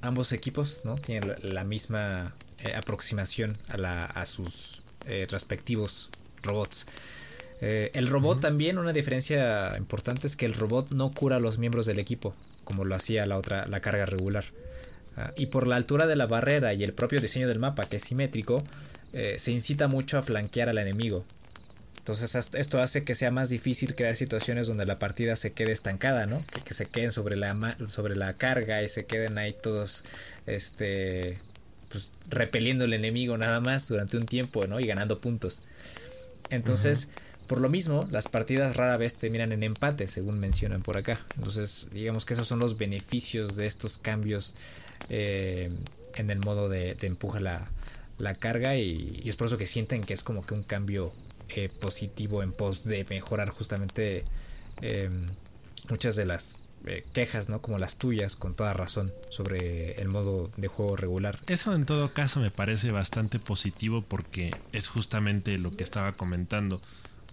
ambos 0.00 0.32
equipos 0.32 0.82
¿no? 0.84 0.96
tienen 0.96 1.34
la, 1.42 1.64
misma 1.64 2.34
aproximación 2.76 3.56
a, 3.68 4.04
a 4.04 4.26
sus 4.26 4.82
respectivos 5.28 6.10
robots. 6.42 6.86
el 7.60 8.06
robot 8.08 8.40
también, 8.40 8.78
una 8.78 8.92
diferencia 8.92 9.74
importante 9.78 10.26
es 10.26 10.36
que 10.36 10.46
el 10.46 10.54
robot 10.54 10.92
no 10.92 11.10
cura 11.10 11.36
a 11.36 11.40
los 11.40 11.58
miembros 11.58 11.86
del 11.86 11.98
equipo 11.98 12.34
como 12.70 12.84
lo 12.84 12.94
hacía 12.94 13.26
la 13.26 13.36
otra, 13.36 13.66
la 13.66 13.80
carga 13.80 14.06
regular. 14.06 14.44
Ah, 15.16 15.32
y 15.36 15.46
por 15.46 15.66
la 15.66 15.74
altura 15.74 16.06
de 16.06 16.14
la 16.14 16.26
barrera 16.26 16.72
y 16.72 16.84
el 16.84 16.92
propio 16.92 17.20
diseño 17.20 17.48
del 17.48 17.58
mapa, 17.58 17.88
que 17.88 17.96
es 17.96 18.04
simétrico, 18.04 18.62
eh, 19.12 19.34
se 19.38 19.50
incita 19.50 19.88
mucho 19.88 20.18
a 20.18 20.22
flanquear 20.22 20.68
al 20.68 20.78
enemigo. 20.78 21.24
Entonces 21.98 22.34
esto 22.54 22.80
hace 22.80 23.02
que 23.02 23.16
sea 23.16 23.32
más 23.32 23.50
difícil 23.50 23.96
crear 23.96 24.14
situaciones 24.14 24.68
donde 24.68 24.86
la 24.86 25.00
partida 25.00 25.34
se 25.34 25.52
quede 25.52 25.72
estancada, 25.72 26.26
¿no? 26.26 26.38
Que, 26.64 26.74
se 26.74 26.86
queden 26.86 27.10
sobre 27.10 27.34
la, 27.34 27.76
sobre 27.88 28.14
la 28.14 28.34
carga 28.34 28.82
y 28.82 28.88
se 28.88 29.04
queden 29.04 29.36
ahí 29.36 29.52
todos 29.52 30.04
este, 30.46 31.38
pues, 31.90 32.12
repeliendo 32.28 32.84
el 32.84 32.92
enemigo 32.92 33.36
nada 33.36 33.60
más 33.60 33.88
durante 33.88 34.16
un 34.16 34.26
tiempo, 34.26 34.66
¿no? 34.66 34.80
Y 34.80 34.86
ganando 34.86 35.20
puntos. 35.20 35.60
Entonces... 36.48 37.08
Por 37.46 37.60
lo 37.60 37.68
mismo, 37.68 38.06
las 38.12 38.28
partidas 38.28 38.76
rara 38.76 38.96
vez 38.96 39.16
terminan 39.16 39.50
en 39.50 39.64
empate, 39.64 40.06
según 40.06 40.38
mencionan 40.38 40.82
por 40.82 40.96
acá. 40.96 41.26
Entonces, 41.36 41.88
digamos 41.90 42.24
que 42.24 42.34
esos 42.34 42.46
son 42.46 42.60
los 42.60 42.78
beneficios 42.78 43.56
de 43.56 43.66
estos 43.66 43.98
cambios 43.98 44.54
eh, 45.08 45.68
en 46.14 46.30
el 46.30 46.38
modo 46.40 46.68
de, 46.68 46.94
de 46.94 47.06
empuja 47.06 47.40
la, 47.40 47.68
carga 48.38 48.76
y, 48.76 49.22
es 49.24 49.36
por 49.36 49.46
eso 49.46 49.56
que 49.56 49.66
sienten 49.66 50.02
que 50.02 50.14
es 50.14 50.22
como 50.22 50.44
que 50.44 50.54
un 50.54 50.62
cambio 50.62 51.12
eh, 51.48 51.68
positivo 51.80 52.42
en 52.42 52.52
pos 52.52 52.84
de 52.84 53.04
mejorar 53.08 53.48
justamente 53.48 54.24
em, 54.82 55.26
muchas 55.88 56.16
de 56.16 56.26
las 56.26 56.58
eh, 56.86 57.04
quejas, 57.12 57.48
¿no? 57.48 57.60
Como 57.60 57.78
las 57.78 57.98
tuyas, 57.98 58.36
con 58.36 58.54
toda 58.54 58.72
razón, 58.72 59.12
sobre 59.28 60.00
el 60.00 60.08
modo 60.08 60.50
de 60.56 60.68
juego 60.68 60.96
regular. 60.96 61.38
Eso 61.46 61.74
en 61.74 61.84
todo 61.84 62.12
caso 62.14 62.40
me 62.40 62.50
parece 62.50 62.90
bastante 62.90 63.38
positivo 63.38 64.02
porque 64.02 64.54
es 64.72 64.88
justamente 64.88 65.58
lo 65.58 65.76
que 65.76 65.84
estaba 65.84 66.12
comentando. 66.12 66.80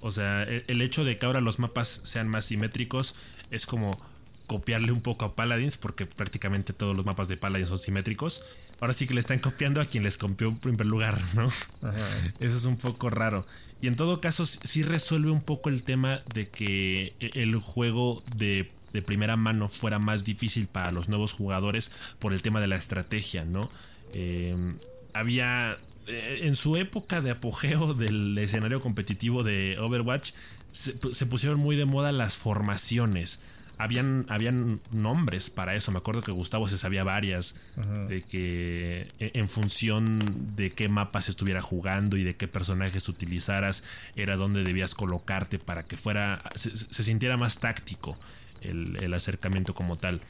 O 0.02 0.12
sea, 0.12 0.44
e, 0.44 0.64
el 0.68 0.82
hecho 0.82 1.04
de 1.04 1.18
que 1.18 1.26
ahora 1.26 1.42
los 1.42 1.60
mapas 1.60 2.02
sean 2.04 2.28
más 2.28 2.46
simétricos 2.46 3.16
es 3.52 3.66
como 3.66 4.00
copiarle 4.48 4.92
un 4.92 5.02
poco 5.02 5.26
a 5.26 5.36
Paladins, 5.36 5.78
porque 5.78 6.06
prácticamente 6.06 6.74
todos 6.74 6.96
los 6.96 7.06
mapas 7.06 7.28
de 7.28 7.38
Paladins 7.38 7.70
son 7.70 7.80
simétricos. 7.80 8.44
Ahora 8.80 8.94
sí 8.94 9.08
que 9.08 9.14
le 9.14 9.20
están 9.20 9.40
copiando 9.40 9.82
a 9.82 9.86
quien 9.86 10.04
les 10.04 10.18
copió 10.18 10.48
en 10.48 10.58
primer 10.58 10.86
lugar, 10.86 11.20
¿no? 11.36 11.48
Eso 12.40 12.58
es 12.58 12.66
un 12.66 12.78
poco 12.78 13.10
raro. 13.10 13.46
Y 13.82 13.88
en 13.88 13.96
todo 13.96 14.22
caso, 14.22 14.46
sí 14.46 14.84
resuelve 14.84 15.30
un 15.30 15.42
poco 15.42 15.70
el 15.70 15.84
tema 15.84 16.20
de 16.34 16.48
que 16.48 17.14
e, 17.20 17.30
el 17.34 17.56
juego 17.58 18.24
de, 18.36 18.72
primera 19.02 19.36
mano 19.36 19.68
fuera 19.68 20.00
más 20.00 20.24
difícil 20.24 20.68
para 20.68 20.92
los 20.92 21.10
nuevos 21.10 21.34
jugadores 21.34 21.92
por 22.20 22.34
el 22.34 22.42
tema 22.42 22.62
de 22.62 22.68
la 22.68 22.76
estrategia, 22.76 23.46
¿no? 23.46 23.70
Eh, 24.14 24.56
había 25.14 25.78
eh, 26.08 26.42
en 26.44 26.56
su 26.56 26.78
época 26.78 27.22
de 27.22 27.32
apogeo 27.32 27.94
del 27.94 28.38
escenario 28.38 28.80
competitivo 28.80 29.44
de 29.44 29.78
Overwatch, 29.78 30.32
se, 30.72 30.94
pusieron 31.26 31.60
muy 31.60 31.76
de 31.76 31.86
moda 31.86 32.12
las 32.12 32.38
formaciones. 32.38 33.40
Habían, 33.80 34.26
habían 34.28 34.80
nombres 34.92 35.50
para 35.50 35.76
eso. 35.76 35.92
Me 35.92 36.00
acuerdo 36.00 36.22
que 36.22 36.32
Gustavo 36.32 36.68
se 36.68 36.78
sabía 36.78 37.04
varias. 37.04 37.56
De 38.08 38.22
que 38.22 39.08
e, 39.20 39.32
en 39.34 39.50
función 39.50 40.20
de 40.56 40.72
qué 40.72 40.88
mapas 40.88 41.30
estuviera 41.30 41.62
jugando 41.62 42.18
y 42.18 42.24
de 42.24 42.36
qué 42.36 42.48
personajes 42.48 43.08
utilizaras, 43.10 43.84
era 44.16 44.36
donde 44.36 44.64
debías 44.64 44.96
colocarte 44.96 45.60
para 45.60 45.84
que 45.84 45.98
fuera. 45.98 46.42
se, 46.56 47.04
sintiera 47.04 47.38
más 47.38 47.60
táctico 47.60 48.18
el, 48.70 49.14
acercamiento 49.14 49.74
como 49.74 49.96
tal. 49.96 50.22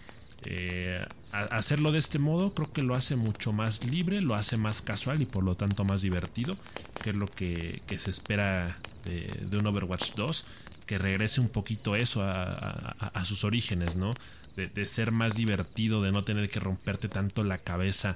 Eh, 0.44 1.04
hacerlo 1.32 1.92
de 1.92 1.98
este 1.98 2.20
modo 2.20 2.54
creo 2.54 2.72
que 2.72 2.84
lo 2.84 2.96
hace 2.96 3.16
mucho 3.16 3.54
más 3.54 3.84
libre, 3.84 4.22
lo 4.22 4.36
hace 4.36 4.56
más 4.56 4.82
casual 4.82 5.22
y 5.22 5.26
por 5.26 5.44
lo 5.44 5.56
tanto 5.56 5.84
más 5.84 6.02
divertido, 6.04 6.56
que 7.04 7.10
es 7.10 7.16
lo 7.16 7.26
que, 7.28 7.82
se 7.98 8.10
espera 8.10 8.78
de, 9.06 9.58
un 9.58 9.66
Overwatch 9.66 10.14
2. 10.16 10.46
que 10.86 10.98
regrese 10.98 11.42
un 11.42 11.50
poquito 11.50 11.96
eso 11.96 12.22
a, 12.24 13.26
sus 13.26 13.44
orígenes, 13.44 13.96
¿no? 13.96 14.14
De, 14.56 14.86
ser 14.86 15.12
más 15.12 15.36
divertido, 15.36 16.02
de 16.02 16.12
no 16.12 16.24
tener 16.24 16.50
que 16.50 16.60
romperte 16.60 17.10
tanto 17.10 17.44
la 17.44 17.60
cabeza 17.60 18.16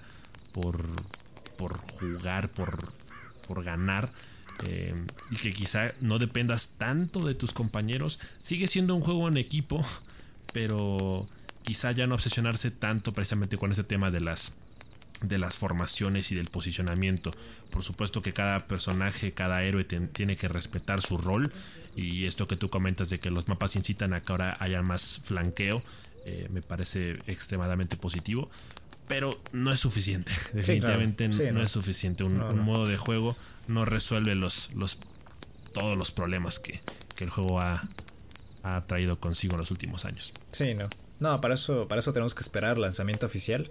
por, 0.53 0.85
por 1.57 1.77
jugar, 1.77 2.49
por, 2.49 2.91
por 3.47 3.63
ganar. 3.63 4.11
Eh, 4.67 4.93
y 5.31 5.35
que 5.37 5.53
quizá 5.53 5.93
no 6.01 6.19
dependas 6.19 6.69
tanto 6.77 7.25
de 7.25 7.35
tus 7.35 7.53
compañeros. 7.53 8.19
Sigue 8.41 8.67
siendo 8.67 8.95
un 8.95 9.01
juego 9.01 9.27
en 9.27 9.37
equipo, 9.37 9.83
pero 10.51 11.27
quizá 11.63 11.91
ya 11.91 12.07
no 12.07 12.15
obsesionarse 12.15 12.71
tanto 12.71 13.13
precisamente 13.13 13.57
con 13.57 13.71
ese 13.71 13.83
tema 13.83 14.11
de 14.11 14.21
las 14.21 14.53
de 15.21 15.37
las 15.37 15.55
formaciones 15.55 16.31
y 16.31 16.35
del 16.35 16.47
posicionamiento. 16.47 17.31
Por 17.69 17.83
supuesto 17.83 18.21
que 18.21 18.33
cada 18.33 18.59
personaje, 18.59 19.33
cada 19.33 19.63
héroe 19.63 19.83
tiene 19.83 20.35
que 20.35 20.47
respetar 20.47 21.01
su 21.01 21.17
rol 21.17 21.53
y 21.95 22.25
esto 22.25 22.47
que 22.47 22.55
tú 22.55 22.69
comentas 22.69 23.09
de 23.09 23.19
que 23.19 23.29
los 23.29 23.47
mapas 23.47 23.75
incitan 23.75 24.13
a 24.13 24.19
que 24.19 24.31
ahora 24.31 24.55
haya 24.59 24.81
más 24.81 25.21
flanqueo, 25.23 25.83
eh, 26.25 26.47
me 26.51 26.61
parece 26.61 27.19
extremadamente 27.27 27.97
positivo. 27.97 28.49
Pero 29.07 29.41
no 29.51 29.73
es 29.73 29.79
suficiente, 29.79 30.31
definitivamente 30.53 31.27
no, 31.27 31.61
es 31.61 31.71
suficiente. 31.71 32.23
Un, 32.23 32.37
modo 32.59 32.87
de 32.87 32.97
juego 32.97 33.35
no 33.67 33.83
resuelve 33.83 34.35
los, 34.35 34.73
los, 34.73 34.97
todos 35.73 35.97
los 35.97 36.11
problemas 36.11 36.59
que, 36.59 36.79
el 37.19 37.29
juego 37.29 37.59
ha, 37.59 37.87
ha 38.63 38.81
traído 38.81 39.19
consigo 39.19 39.53
en 39.53 39.59
los 39.59 39.71
últimos 39.71 40.05
años. 40.05 40.33
Sí, 40.51 40.73
no. 40.73 40.89
No, 41.19 41.39
para 41.39 41.53
eso, 41.53 41.87
para 41.87 41.99
eso 41.99 42.13
tenemos 42.13 42.33
que 42.33 42.41
esperar 42.41 42.75
el 42.75 42.81
lanzamiento 42.81 43.25
oficial 43.25 43.69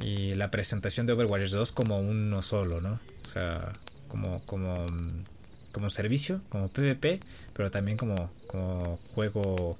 y 0.00 0.34
la 0.34 0.50
presentación 0.50 1.06
de 1.06 1.12
Overwatch 1.12 1.50
2 1.50 1.72
como 1.72 1.98
uno 1.98 2.42
solo, 2.42 2.80
¿no? 2.80 3.00
O 3.26 3.28
sea, 3.28 3.72
como, 4.08 4.40
como, 4.46 4.86
como 5.72 5.90
servicio, 5.90 6.40
como 6.48 6.68
PvP, 6.68 7.20
pero 7.54 7.70
también 7.70 7.96
como, 7.96 8.30
como 8.46 8.98
juego 9.14 9.76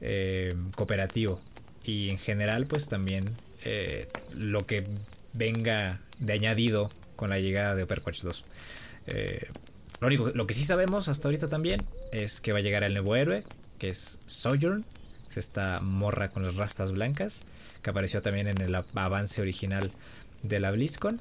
eh, 0.00 0.54
cooperativo. 0.76 1.40
Y 1.84 2.10
en 2.10 2.18
general, 2.18 2.66
pues 2.66 2.88
también 2.88 3.36
eh, 3.64 4.08
lo 4.34 4.66
que 4.66 4.86
venga 5.32 6.00
de 6.18 6.32
añadido 6.32 6.90
con 7.16 7.30
la 7.30 7.38
llegada 7.38 7.74
de 7.74 7.84
Overwatch 7.84 8.22
2. 8.22 8.44
Eh, 9.06 9.48
lo 10.00 10.06
único, 10.06 10.30
lo 10.34 10.46
que 10.46 10.54
sí 10.54 10.64
sabemos 10.64 11.08
hasta 11.08 11.28
ahorita 11.28 11.48
también 11.48 11.82
es 12.12 12.40
que 12.40 12.52
va 12.52 12.58
a 12.58 12.62
llegar 12.62 12.84
el 12.84 12.92
nuevo 12.94 13.16
héroe, 13.16 13.44
que 13.78 13.88
es 13.88 14.20
Sojourn, 14.26 14.84
es 15.28 15.36
esta 15.36 15.80
morra 15.80 16.30
con 16.30 16.44
las 16.44 16.56
rastas 16.56 16.92
blancas 16.92 17.42
que 17.84 17.90
apareció 17.90 18.22
también 18.22 18.48
en 18.48 18.60
el 18.60 18.74
avance 18.74 19.40
original 19.40 19.92
de 20.42 20.58
la 20.58 20.72
BlizzCon. 20.72 21.20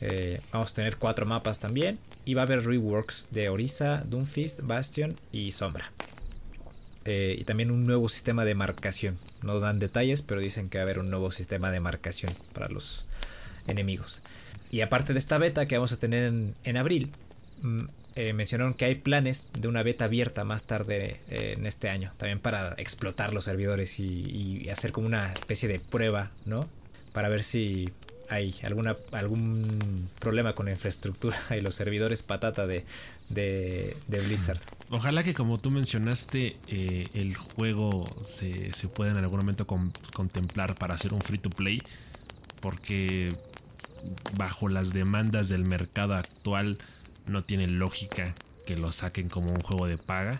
Eh, 0.00 0.40
vamos 0.52 0.70
a 0.72 0.74
tener 0.74 0.96
cuatro 0.96 1.24
mapas 1.26 1.58
también. 1.58 1.98
Y 2.26 2.34
va 2.34 2.42
a 2.42 2.44
haber 2.44 2.64
reworks 2.64 3.28
de 3.30 3.48
Orisa, 3.48 4.02
Doomfist, 4.06 4.60
Bastion 4.62 5.16
y 5.32 5.52
Sombra. 5.52 5.90
Eh, 7.06 7.36
y 7.38 7.44
también 7.44 7.70
un 7.70 7.84
nuevo 7.84 8.08
sistema 8.08 8.44
de 8.44 8.54
marcación. 8.54 9.18
No 9.42 9.60
dan 9.60 9.78
detalles, 9.78 10.22
pero 10.22 10.40
dicen 10.40 10.68
que 10.68 10.78
va 10.78 10.82
a 10.82 10.84
haber 10.84 10.98
un 10.98 11.10
nuevo 11.10 11.32
sistema 11.32 11.70
de 11.70 11.80
marcación 11.80 12.32
para 12.52 12.68
los 12.68 13.06
enemigos. 13.66 14.20
Y 14.70 14.82
aparte 14.82 15.14
de 15.14 15.18
esta 15.18 15.38
beta 15.38 15.66
que 15.66 15.76
vamos 15.76 15.92
a 15.92 15.98
tener 15.98 16.32
en, 16.64 16.76
abril, 16.76 17.10
mm, 17.62 17.84
eh, 18.16 18.32
mencionaron 18.32 18.74
que 18.74 18.84
hay 18.84 18.94
planes 18.94 19.46
de 19.58 19.66
una 19.66 19.82
beta 19.82 20.04
abierta 20.04 20.44
más 20.44 20.64
tarde 20.64 21.20
eh, 21.30 21.54
en 21.58 21.66
este 21.66 21.88
año, 21.88 22.12
también 22.16 22.38
para 22.38 22.74
explotar 22.78 23.34
los 23.34 23.44
servidores 23.44 23.98
y, 23.98 24.68
hacer 24.68 24.92
como 24.92 25.06
una 25.08 25.32
especie 25.32 25.68
de 25.68 25.80
prueba, 25.80 26.30
¿no? 26.46 26.60
Para 27.12 27.28
ver 27.28 27.42
si 27.42 27.88
hay 28.30 28.54
alguna, 28.62 28.96
algún 29.12 30.08
problema 30.20 30.54
con 30.54 30.66
la 30.66 30.72
infraestructura 30.72 31.36
y 31.58 31.60
los 31.60 31.74
servidores 31.74 32.22
patata 32.22 32.68
de, 32.68 32.84
de, 33.28 33.96
Blizzard. 34.08 34.60
Ojalá 34.90 35.24
que 35.24 35.34
como 35.34 35.58
tú 35.58 35.72
mencionaste, 35.72 36.56
eh, 36.68 37.06
el 37.14 37.36
juego 37.36 38.04
se, 38.24 38.72
se, 38.72 38.86
pueda 38.86 39.10
en 39.10 39.16
algún 39.18 39.40
momento 39.40 39.66
contemplar 39.66 40.76
para 40.76 40.94
hacer 40.94 41.12
un 41.12 41.20
free 41.20 41.38
to 41.38 41.50
play, 41.50 41.82
porque 42.60 43.34
bajo 44.36 44.68
las 44.68 44.92
demandas 44.92 45.48
del 45.48 45.64
mercado 45.64 46.14
actual, 46.14 46.78
no 47.26 47.42
tiene 47.44 47.66
lógica 47.66 48.34
que 48.66 48.76
lo 48.76 48.92
saquen 48.92 49.28
como 49.28 49.50
un 49.50 49.60
juego 49.60 49.86
de 49.86 49.98
paga. 49.98 50.38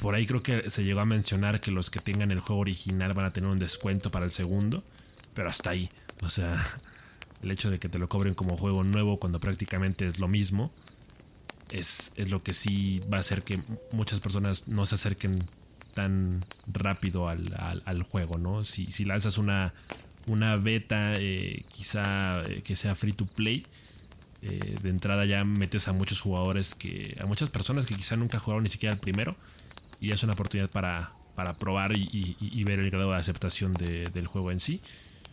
Por 0.00 0.14
ahí 0.14 0.26
creo 0.26 0.42
que 0.42 0.70
se 0.70 0.84
llegó 0.84 1.00
a 1.00 1.04
mencionar 1.04 1.60
que 1.60 1.70
los 1.70 1.90
que 1.90 2.00
tengan 2.00 2.30
el 2.30 2.40
juego 2.40 2.60
original 2.60 3.12
van 3.14 3.26
a 3.26 3.32
tener 3.32 3.48
un 3.48 3.58
descuento 3.58 4.10
para 4.10 4.24
el 4.24 4.32
segundo, 4.32 4.82
pero 5.34 5.48
hasta 5.48 5.70
ahí. 5.70 5.90
O 6.22 6.28
sea, 6.28 6.62
el 7.42 7.50
hecho 7.50 7.70
de 7.70 7.78
que 7.78 7.88
te 7.88 7.98
lo 7.98 8.08
cobren 8.08 8.34
como 8.34 8.56
juego 8.56 8.84
nuevo 8.84 9.18
cuando 9.18 9.40
prácticamente 9.40 10.06
es 10.06 10.18
lo 10.18 10.28
mismo, 10.28 10.70
es, 11.70 12.12
lo 12.30 12.42
que 12.42 12.54
sí 12.54 13.00
va 13.12 13.18
a 13.18 13.20
hacer 13.20 13.42
que 13.42 13.60
muchas 13.92 14.20
personas 14.20 14.68
no 14.68 14.86
se 14.86 14.94
acerquen 14.94 15.38
tan 15.94 16.44
rápido 16.66 17.28
al, 17.28 18.02
juego, 18.02 18.38
¿no? 18.38 18.64
Si, 18.64 18.90
si 18.90 19.04
lanzas 19.04 19.38
una, 19.38 19.72
una 20.26 20.56
beta, 20.56 21.14
eh, 21.16 21.64
quizá 21.68 22.42
eh, 22.44 22.62
que 22.62 22.76
sea 22.76 22.94
free 22.94 23.12
to 23.12 23.26
play, 23.26 23.64
eh, 24.44 24.76
de 24.82 24.90
entrada 24.90 25.24
ya 25.24 25.44
metes 25.44 25.88
a 25.88 25.92
muchos 25.92 26.20
jugadores 26.20 26.74
que. 26.74 27.16
a 27.20 27.26
muchas 27.26 27.50
personas 27.50 27.86
que 27.86 27.94
quizá 27.94 28.16
nunca 28.16 28.38
jugaron 28.38 28.64
ni 28.64 28.70
siquiera 28.70 28.92
el 28.92 29.00
primero. 29.00 29.34
Y 30.00 30.12
es 30.12 30.22
una 30.22 30.34
oportunidad 30.34 30.70
para, 30.70 31.10
para 31.34 31.54
probar 31.54 31.92
y, 31.96 32.64
ver 32.64 32.80
el 32.80 32.90
grado 32.90 33.12
de 33.12 33.16
aceptación 33.16 33.72
del 33.72 34.26
juego 34.26 34.50
en 34.50 34.60
sí. 34.60 34.80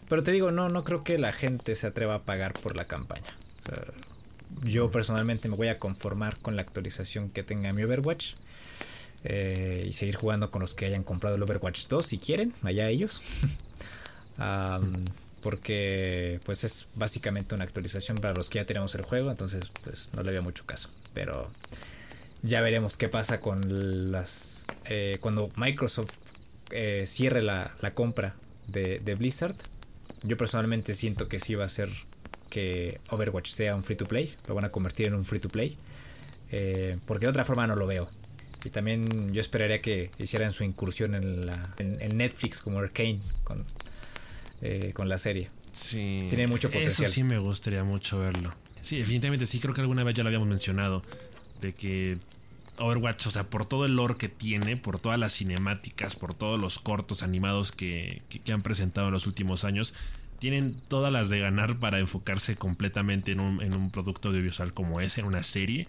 Pero 0.07 0.23
te 0.23 0.31
digo, 0.31 0.51
no, 0.51 0.69
no 0.69 0.83
creo 0.83 1.03
que 1.03 1.17
la 1.17 1.33
gente 1.33 1.75
se 1.75 1.87
atreva 1.87 2.15
a 2.15 2.21
pagar 2.23 2.53
por 2.53 2.75
la 2.75 2.85
campaña. 2.85 3.35
yo 4.63 4.91
personalmente 4.91 5.49
me 5.49 5.55
voy 5.55 5.67
a 5.67 5.79
conformar 5.79 6.37
con 6.39 6.55
la 6.55 6.61
actualización 6.61 7.29
que 7.29 7.43
tenga 7.43 7.73
mi 7.73 7.83
Overwatch. 7.83 8.33
Eh, 9.23 9.85
y 9.87 9.93
seguir 9.93 10.15
jugando 10.15 10.49
con 10.49 10.61
los 10.61 10.73
que 10.73 10.85
hayan 10.85 11.03
comprado 11.03 11.35
el 11.35 11.43
Overwatch 11.43 11.87
2 11.87 12.05
si 12.05 12.17
quieren, 12.17 12.53
allá 12.63 12.87
ellos. 12.89 13.21
porque 15.41 16.39
pues 16.45 16.63
es 16.63 16.87
básicamente 16.95 17.55
una 17.55 17.63
actualización 17.63 18.17
para 18.17 18.33
los 18.33 18.49
que 18.49 18.59
ya 18.59 18.65
tenemos 18.65 18.95
el 18.95 19.01
juego, 19.01 19.31
entonces 19.31 19.71
pues 19.83 20.09
no 20.15 20.23
le 20.23 20.31
veo 20.31 20.43
mucho 20.43 20.65
caso. 20.65 20.89
Pero 21.13 21.51
ya 22.43 22.61
veremos 22.61 22.97
qué 22.97 23.07
pasa 23.07 23.39
con 23.39 24.11
las... 24.11 24.65
Eh, 24.85 25.17
cuando 25.21 25.49
Microsoft 25.55 26.11
eh, 26.71 27.03
cierre 27.05 27.41
la, 27.41 27.73
compra 27.93 28.33
de, 28.67 29.15
Blizzard. 29.15 29.55
Yo 30.23 30.37
personalmente 30.37 30.93
siento 30.93 31.27
que 31.27 31.39
sí 31.39 31.55
va 31.55 31.65
a 31.65 31.69
ser 31.69 31.89
que 32.49 32.99
Overwatch 33.09 33.49
sea 33.49 33.75
un 33.75 33.83
free 33.83 33.95
to 33.95 34.05
play, 34.05 34.33
lo 34.47 34.55
van 34.55 34.65
a 34.65 34.69
convertir 34.69 35.07
en 35.07 35.15
un 35.15 35.25
free 35.25 35.39
to 35.39 35.49
play, 35.49 35.77
eh, 36.51 36.97
porque 37.05 37.25
de 37.25 37.29
otra 37.29 37.43
forma 37.43 37.67
no 37.67 37.75
lo 37.75 37.87
veo. 37.87 38.09
Y 38.63 38.69
también 38.69 39.33
yo 39.33 39.41
esperaría 39.41 39.79
que 39.79 40.11
hicieran 40.19 40.53
su 40.53 40.63
incursión 40.63 41.15
en, 41.15 41.45
la, 41.45 41.73
en 41.79 42.17
Netflix 42.17 42.59
como 42.59 42.79
Arcane 42.79 43.19
eh, 44.61 44.91
con 44.93 45.09
la 45.09 45.17
serie. 45.17 45.49
Sí. 45.71 46.27
Tiene 46.29 46.47
mucho 46.47 46.69
potencial. 46.69 47.05
Eso 47.05 47.13
sí 47.13 47.23
me 47.23 47.37
gustaría 47.39 47.83
mucho 47.83 48.19
verlo. 48.19 48.53
Sí, 48.81 48.97
definitivamente 48.97 49.45
sí, 49.45 49.59
creo 49.59 49.73
que 49.73 49.81
alguna 49.81 50.03
vez 50.03 50.15
ya 50.15 50.23
lo 50.23 50.27
habíamos 50.27 50.47
mencionado. 50.47 51.01
De 51.61 51.73
que 51.73 52.17
Overwatch, 52.77 53.27
o 53.27 53.31
sea, 53.31 53.49
por 53.49 53.65
todo 53.65 53.85
el 53.85 53.95
lore 53.95 54.15
que 54.17 54.29
tiene, 54.29 54.77
por 54.77 54.99
todas 54.99 55.19
las 55.19 55.33
cinemáticas, 55.33 56.15
por 56.15 56.33
todos 56.33 56.59
los 56.59 56.79
cortos 56.79 57.23
animados 57.23 57.71
que, 57.71 58.21
han 58.51 58.61
presentado 58.61 59.07
en 59.07 59.13
los 59.13 59.27
últimos 59.27 59.63
años, 59.63 59.93
tienen 60.39 60.75
todas 60.87 61.13
las 61.13 61.29
de 61.29 61.39
ganar 61.39 61.79
para 61.79 61.99
enfocarse 61.99 62.55
completamente 62.55 63.31
en 63.31 63.39
un, 63.39 63.91
producto 63.91 64.29
audiovisual 64.29 64.73
como 64.73 64.99
ese, 64.99 65.21
en 65.21 65.27
una 65.27 65.43
serie. 65.43 65.87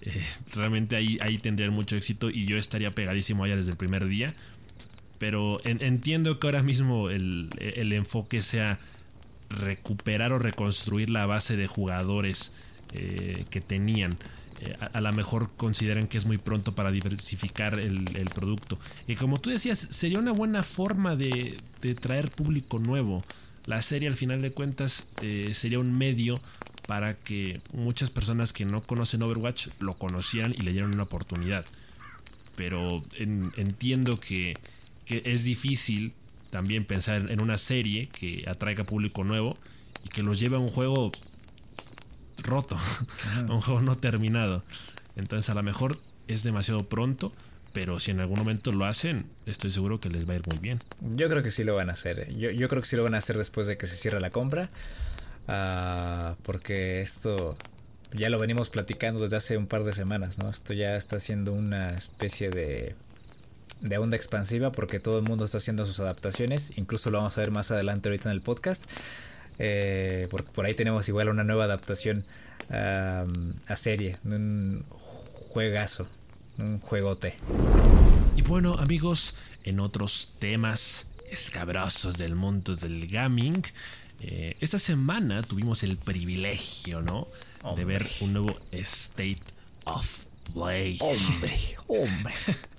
Eh, 0.00 0.22
realmente 0.54 0.96
ahí, 0.96 1.18
ahí 1.20 1.38
tendrían 1.38 1.72
mucho 1.72 1.96
éxito 1.96 2.30
y 2.30 2.44
yo 2.44 2.56
estaría 2.56 2.94
pegadísimo 2.94 3.44
allá 3.44 3.56
desde 3.56 3.70
el 3.70 3.76
primer 3.76 4.06
día 4.06 4.34
pero 5.22 5.60
entiendo 5.64 6.40
que 6.40 6.48
ahora 6.48 6.64
mismo 6.64 7.08
el, 7.08 7.48
enfoque 7.92 8.42
sea 8.42 8.80
recuperar 9.50 10.32
o 10.32 10.40
reconstruir 10.40 11.10
la 11.10 11.26
base 11.26 11.56
de 11.56 11.68
jugadores 11.68 12.52
eh, 12.92 13.44
que 13.48 13.60
tenían. 13.60 14.16
Eh, 14.62 14.74
a, 14.92 15.00
lo 15.00 15.12
mejor 15.12 15.52
consideran 15.56 16.08
que 16.08 16.18
es 16.18 16.26
muy 16.26 16.38
pronto 16.38 16.74
para 16.74 16.90
diversificar 16.90 17.78
el, 17.78 18.02
producto. 18.34 18.80
Y 19.06 19.14
como 19.14 19.40
tú 19.40 19.50
decías, 19.50 19.86
sería 19.90 20.18
una 20.18 20.32
buena 20.32 20.64
forma 20.64 21.14
de, 21.14 21.56
traer 22.00 22.28
público 22.28 22.80
nuevo. 22.80 23.22
La 23.66 23.80
serie 23.80 24.08
al 24.08 24.16
final 24.16 24.42
de 24.42 24.50
cuentas 24.50 25.06
eh, 25.20 25.50
sería 25.52 25.78
un 25.78 25.96
medio 25.96 26.40
para 26.88 27.14
que 27.14 27.60
muchas 27.72 28.10
personas 28.10 28.52
que 28.52 28.64
no 28.64 28.82
conocen 28.82 29.22
Overwatch 29.22 29.68
lo 29.78 29.94
conocieran 29.94 30.52
y 30.52 30.62
le 30.62 30.72
dieran 30.72 30.92
una 30.92 31.04
oportunidad. 31.04 31.64
Pero 32.56 33.04
entiendo 33.16 34.18
que 34.18 34.54
es 35.24 35.44
difícil 35.44 36.14
también 36.50 36.84
pensar 36.84 37.30
en 37.30 37.40
una 37.40 37.58
serie 37.58 38.08
que 38.08 38.44
atraiga 38.46 38.84
público 38.84 39.24
nuevo 39.24 39.56
y 40.04 40.08
que 40.08 40.22
los 40.22 40.38
lleve 40.38 40.56
a 40.56 40.58
un 40.58 40.68
juego 40.68 41.12
roto, 42.42 42.76
a 43.48 43.52
un 43.52 43.60
juego 43.60 43.80
no 43.80 43.96
terminado. 43.96 44.62
Entonces 45.16 45.48
a 45.50 45.54
lo 45.54 45.62
mejor 45.62 45.98
es 46.28 46.42
demasiado 46.42 46.88
pronto, 46.88 47.32
pero 47.72 48.00
si 48.00 48.10
en 48.10 48.20
algún 48.20 48.38
momento 48.38 48.72
lo 48.72 48.84
hacen, 48.84 49.26
estoy 49.46 49.70
seguro 49.70 49.98
que 50.00 50.10
les 50.10 50.28
va 50.28 50.34
a 50.34 50.36
ir 50.36 50.46
muy 50.46 50.58
bien. 50.58 50.78
Yo 51.00 51.28
creo 51.28 51.42
que 51.42 51.50
sí 51.50 51.64
lo 51.64 51.74
van 51.74 51.90
a 51.90 51.94
hacer. 51.94 52.18
¿eh? 52.20 52.34
Yo, 52.36 52.50
yo 52.50 52.68
creo 52.68 52.82
que 52.82 52.88
sí 52.88 52.96
lo 52.96 53.02
van 53.02 53.14
a 53.14 53.18
hacer 53.18 53.38
después 53.38 53.66
de 53.66 53.78
que 53.78 53.86
se 53.86 53.96
cierre 53.96 54.20
la 54.20 54.30
compra. 54.30 54.70
Ah, 55.48 56.36
porque 56.42 57.00
esto 57.00 57.56
ya 58.12 58.28
lo 58.28 58.38
venimos 58.38 58.70
platicando 58.70 59.20
desde 59.20 59.36
hace 59.36 59.56
un 59.56 59.66
par 59.66 59.84
de 59.84 59.92
semanas, 59.92 60.38
¿no? 60.38 60.50
Esto 60.50 60.74
ya 60.74 60.96
está 60.96 61.18
siendo 61.18 61.52
una 61.52 61.94
especie 61.94 62.50
de, 62.50 62.94
de 63.82 63.98
onda 63.98 64.16
expansiva 64.16 64.72
porque 64.72 65.00
todo 65.00 65.18
el 65.18 65.24
mundo 65.24 65.44
está 65.44 65.58
haciendo 65.58 65.84
sus 65.84 66.00
adaptaciones, 66.00 66.72
incluso 66.76 67.10
lo 67.10 67.18
vamos 67.18 67.36
a 67.36 67.40
ver 67.40 67.50
más 67.50 67.70
adelante 67.70 68.08
ahorita 68.08 68.30
en 68.30 68.34
el 68.34 68.40
podcast, 68.40 68.84
eh, 69.58 70.28
porque 70.30 70.50
por 70.50 70.64
ahí 70.64 70.74
tenemos 70.74 71.08
igual 71.08 71.28
una 71.28 71.44
nueva 71.44 71.64
adaptación 71.64 72.24
a 72.70 73.76
serie, 73.76 74.16
un 74.24 74.82
juegazo, 75.50 76.06
un 76.58 76.78
juegote. 76.78 77.34
Y 78.34 78.42
bueno 78.42 78.78
amigos, 78.78 79.34
en 79.64 79.78
otros 79.80 80.32
temas 80.38 81.06
escabrosos 81.30 82.16
del 82.16 82.34
mundo 82.34 82.76
del 82.76 83.06
gaming, 83.08 83.62
eh, 84.20 84.56
esta 84.60 84.78
semana 84.78 85.42
tuvimos 85.42 85.82
el 85.82 85.96
privilegio, 85.96 87.02
¿no? 87.02 87.26
De 87.76 87.84
ver 87.84 88.08
un 88.20 88.32
nuevo 88.32 88.56
State 88.70 89.42
of 89.84 90.24
Play. 90.54 90.98
Hombre, 91.00 91.76
hombre. 91.88 92.34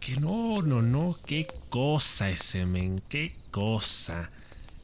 que 0.00 0.16
no, 0.16 0.62
no, 0.62 0.82
no, 0.82 1.18
qué 1.26 1.46
cosa 1.68 2.30
ese 2.30 2.66
men, 2.66 3.02
qué 3.08 3.34
cosa. 3.50 4.30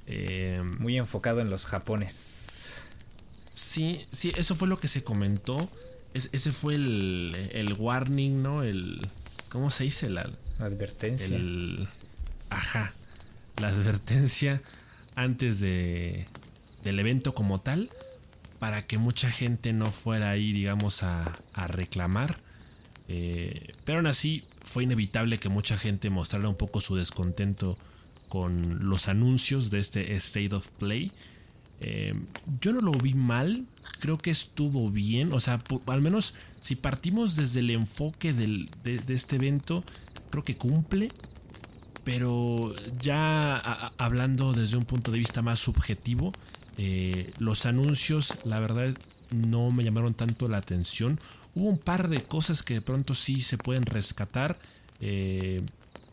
Eh, 0.07 0.63
Muy 0.79 0.99
enfocado 0.99 1.41
en 1.41 1.51
los 1.51 1.67
japones. 1.67 2.83
Sí, 3.55 4.07
sí, 4.13 4.33
eso 4.37 4.55
fue 4.55 4.69
lo 4.69 4.79
que 4.79 4.89
se 4.89 5.03
comentó. 5.03 5.69
ese 6.13 6.53
fue 6.53 6.75
el, 6.75 7.51
el 7.53 7.73
warning, 7.79 8.43
¿no? 8.43 8.63
El. 8.63 9.01
¿Cómo 9.49 9.71
se 9.71 9.85
dice? 9.85 10.11
La, 10.11 10.31
advertencia. 10.59 11.37
El, 11.37 11.89
ajá. 12.51 12.93
La 13.57 13.69
advertencia 13.69 14.63
antes 15.15 15.61
de, 15.61 16.27
del 16.85 16.99
evento 16.99 17.35
como 17.35 17.59
tal 17.61 17.91
para 18.59 18.87
que 18.87 18.99
mucha 18.99 19.31
gente 19.31 19.73
no 19.73 19.91
fuera 19.91 20.31
ahí, 20.31 20.53
digamos, 20.53 21.03
a, 21.03 21.33
reclamar. 21.69 22.39
Eh, 23.09 23.73
pero 23.85 23.99
aún 23.99 24.07
así 24.07 24.45
fue 24.67 24.83
inevitable 24.83 25.39
que 25.39 25.49
mucha 25.49 25.79
gente 25.79 26.11
mostrara 26.11 26.49
un 26.49 26.57
poco 26.57 26.81
su 26.81 26.97
descontento 26.97 27.79
con 28.29 28.85
los 28.85 29.09
anuncios 29.09 29.71
de 29.71 29.79
este 29.79 30.15
State 30.17 30.55
of 30.55 30.69
Play. 30.79 31.13
Eh, 31.81 32.15
yo 32.61 32.73
no 32.73 32.81
lo 32.81 32.93
vi 32.93 33.15
mal, 33.15 33.65
creo 34.01 34.19
que 34.19 34.31
estuvo 34.31 34.91
bien, 34.91 35.33
o 35.33 35.41
sea, 35.41 35.61
al 35.87 36.01
menos 36.01 36.35
si 36.61 36.75
partimos 36.75 37.37
desde 37.37 37.61
el 37.61 37.71
enfoque 37.71 38.33
de, 38.33 38.69
este 39.09 39.37
evento, 39.37 39.85
creo 40.31 40.43
que 40.43 40.57
cumple, 40.57 41.09
pero 42.03 42.75
ya 43.01 43.93
hablando 43.99 44.53
desde 44.53 44.77
un 44.77 44.85
punto 44.85 45.13
de 45.13 45.19
vista 45.19 45.43
más 45.43 45.61
subjetivo, 45.61 46.33
eh, 46.77 47.31
los 47.39 47.67
anuncios, 47.67 48.35
la 48.45 48.59
verdad, 48.59 48.97
no 49.31 49.71
me 49.71 49.85
llamaron 49.85 50.15
tanto 50.15 50.49
la 50.49 50.59
atención. 50.59 51.21
Hubo 51.57 51.69
un 51.69 51.79
par 51.79 52.09
de 52.09 52.23
cosas 52.23 52.63
que 52.63 52.75
de 52.75 52.81
pronto 52.81 53.15
sí 53.15 53.41
se 53.41 53.59
pueden 53.59 53.83
rescatar, 53.83 54.57
eh, 55.01 55.63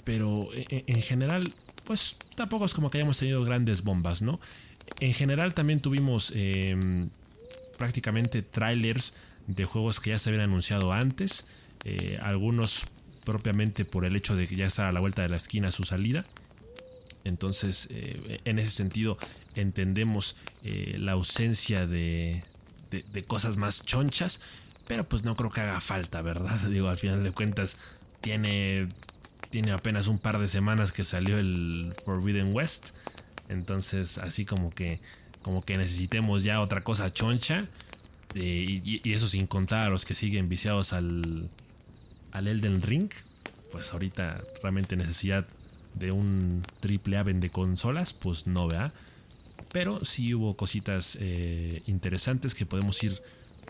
pero 0.03 0.49
e, 0.55 0.65
e, 0.69 0.83
en, 0.87 1.01
general, 1.03 1.53
pues 1.83 2.15
tampoco 2.35 2.65
es 2.65 2.73
como 2.73 2.89
que 2.89 2.97
hayamos 2.97 3.19
tenido 3.19 3.43
grandes 3.43 3.83
bombas, 3.83 4.23
¿no? 4.23 4.39
En 4.99 5.13
general 5.13 5.53
también 5.53 5.79
tuvimos 5.79 6.33
em, 6.35 7.09
prácticamente 7.77 8.41
trailers 8.41 9.13
de 9.45 9.65
juegos 9.65 9.99
que 9.99 10.09
ya 10.09 10.17
se 10.17 10.29
habían 10.29 10.45
anunciado 10.45 10.91
antes, 10.91 11.45
eh, 11.83 12.17
algunos 12.21 12.85
propiamente 13.23 13.85
por 13.85 14.05
el 14.05 14.15
hecho 14.15 14.35
de 14.35 14.47
que 14.47 14.55
ya 14.55 14.65
está 14.65 14.89
a 14.89 14.91
la 14.91 14.99
vuelta 14.99 15.21
de 15.21 15.29
la 15.29 15.37
esquina 15.37 15.71
su 15.71 15.83
salida. 15.83 16.25
Entonces, 17.23 17.87
en 18.43 18.59
ese 18.59 18.71
sentido, 18.71 19.17
entendemos 19.55 20.35
eh, 20.63 20.95
la 20.99 21.13
ausencia 21.13 21.85
de, 21.87 22.43
cosas 23.27 23.57
más 23.57 23.83
chonchas, 23.85 24.41
pero 24.87 25.03
pues 25.03 25.23
no 25.23 25.35
creo 25.35 25.49
que 25.49 25.61
haga 25.61 25.81
falta, 25.81 26.21
¿verdad? 26.21 26.59
Digo, 26.69 26.89
al 26.89 26.97
final 26.97 27.23
de 27.23 27.31
cuentas 27.31 27.77
tiene, 28.21 28.87
tiene 29.49 29.71
apenas 29.71 30.07
un 30.07 30.19
par 30.19 30.39
de 30.39 30.47
semanas 30.47 30.91
que 30.91 31.03
salió 31.03 31.37
el 31.37 31.93
Forbidden 32.05 32.53
West, 32.53 32.89
entonces 33.49 34.17
así 34.17 34.45
como 34.45 34.71
que, 34.71 34.99
como 35.41 35.63
que 35.63 35.77
necesitemos 35.77 36.43
ya 36.43 36.61
otra 36.61 36.83
cosa 36.83 37.11
choncha, 37.11 37.67
eh, 38.35 38.81
y, 38.83 39.11
eso 39.11 39.27
sin 39.27 39.47
contar 39.47 39.87
a 39.87 39.89
los 39.89 40.05
que 40.05 40.15
siguen 40.15 40.49
viciados 40.49 40.93
al, 40.93 41.49
al 42.31 42.47
Elden 42.47 42.81
Ring, 42.81 43.09
pues 43.71 43.93
ahorita 43.93 44.41
realmente 44.61 44.95
necesidad 44.95 45.45
de 45.95 46.11
un 46.11 46.63
triple 46.79 47.17
A 47.17 47.23
de 47.23 47.49
consolas, 47.49 48.13
pues 48.13 48.47
no, 48.47 48.67
vea. 48.67 48.91
Pero 49.71 50.03
sí 50.05 50.33
hubo 50.33 50.55
cositas 50.55 51.17
eh, 51.19 51.81
interesantes 51.87 52.53
que 52.55 52.65
podemos 52.65 53.01
ir 53.03 53.13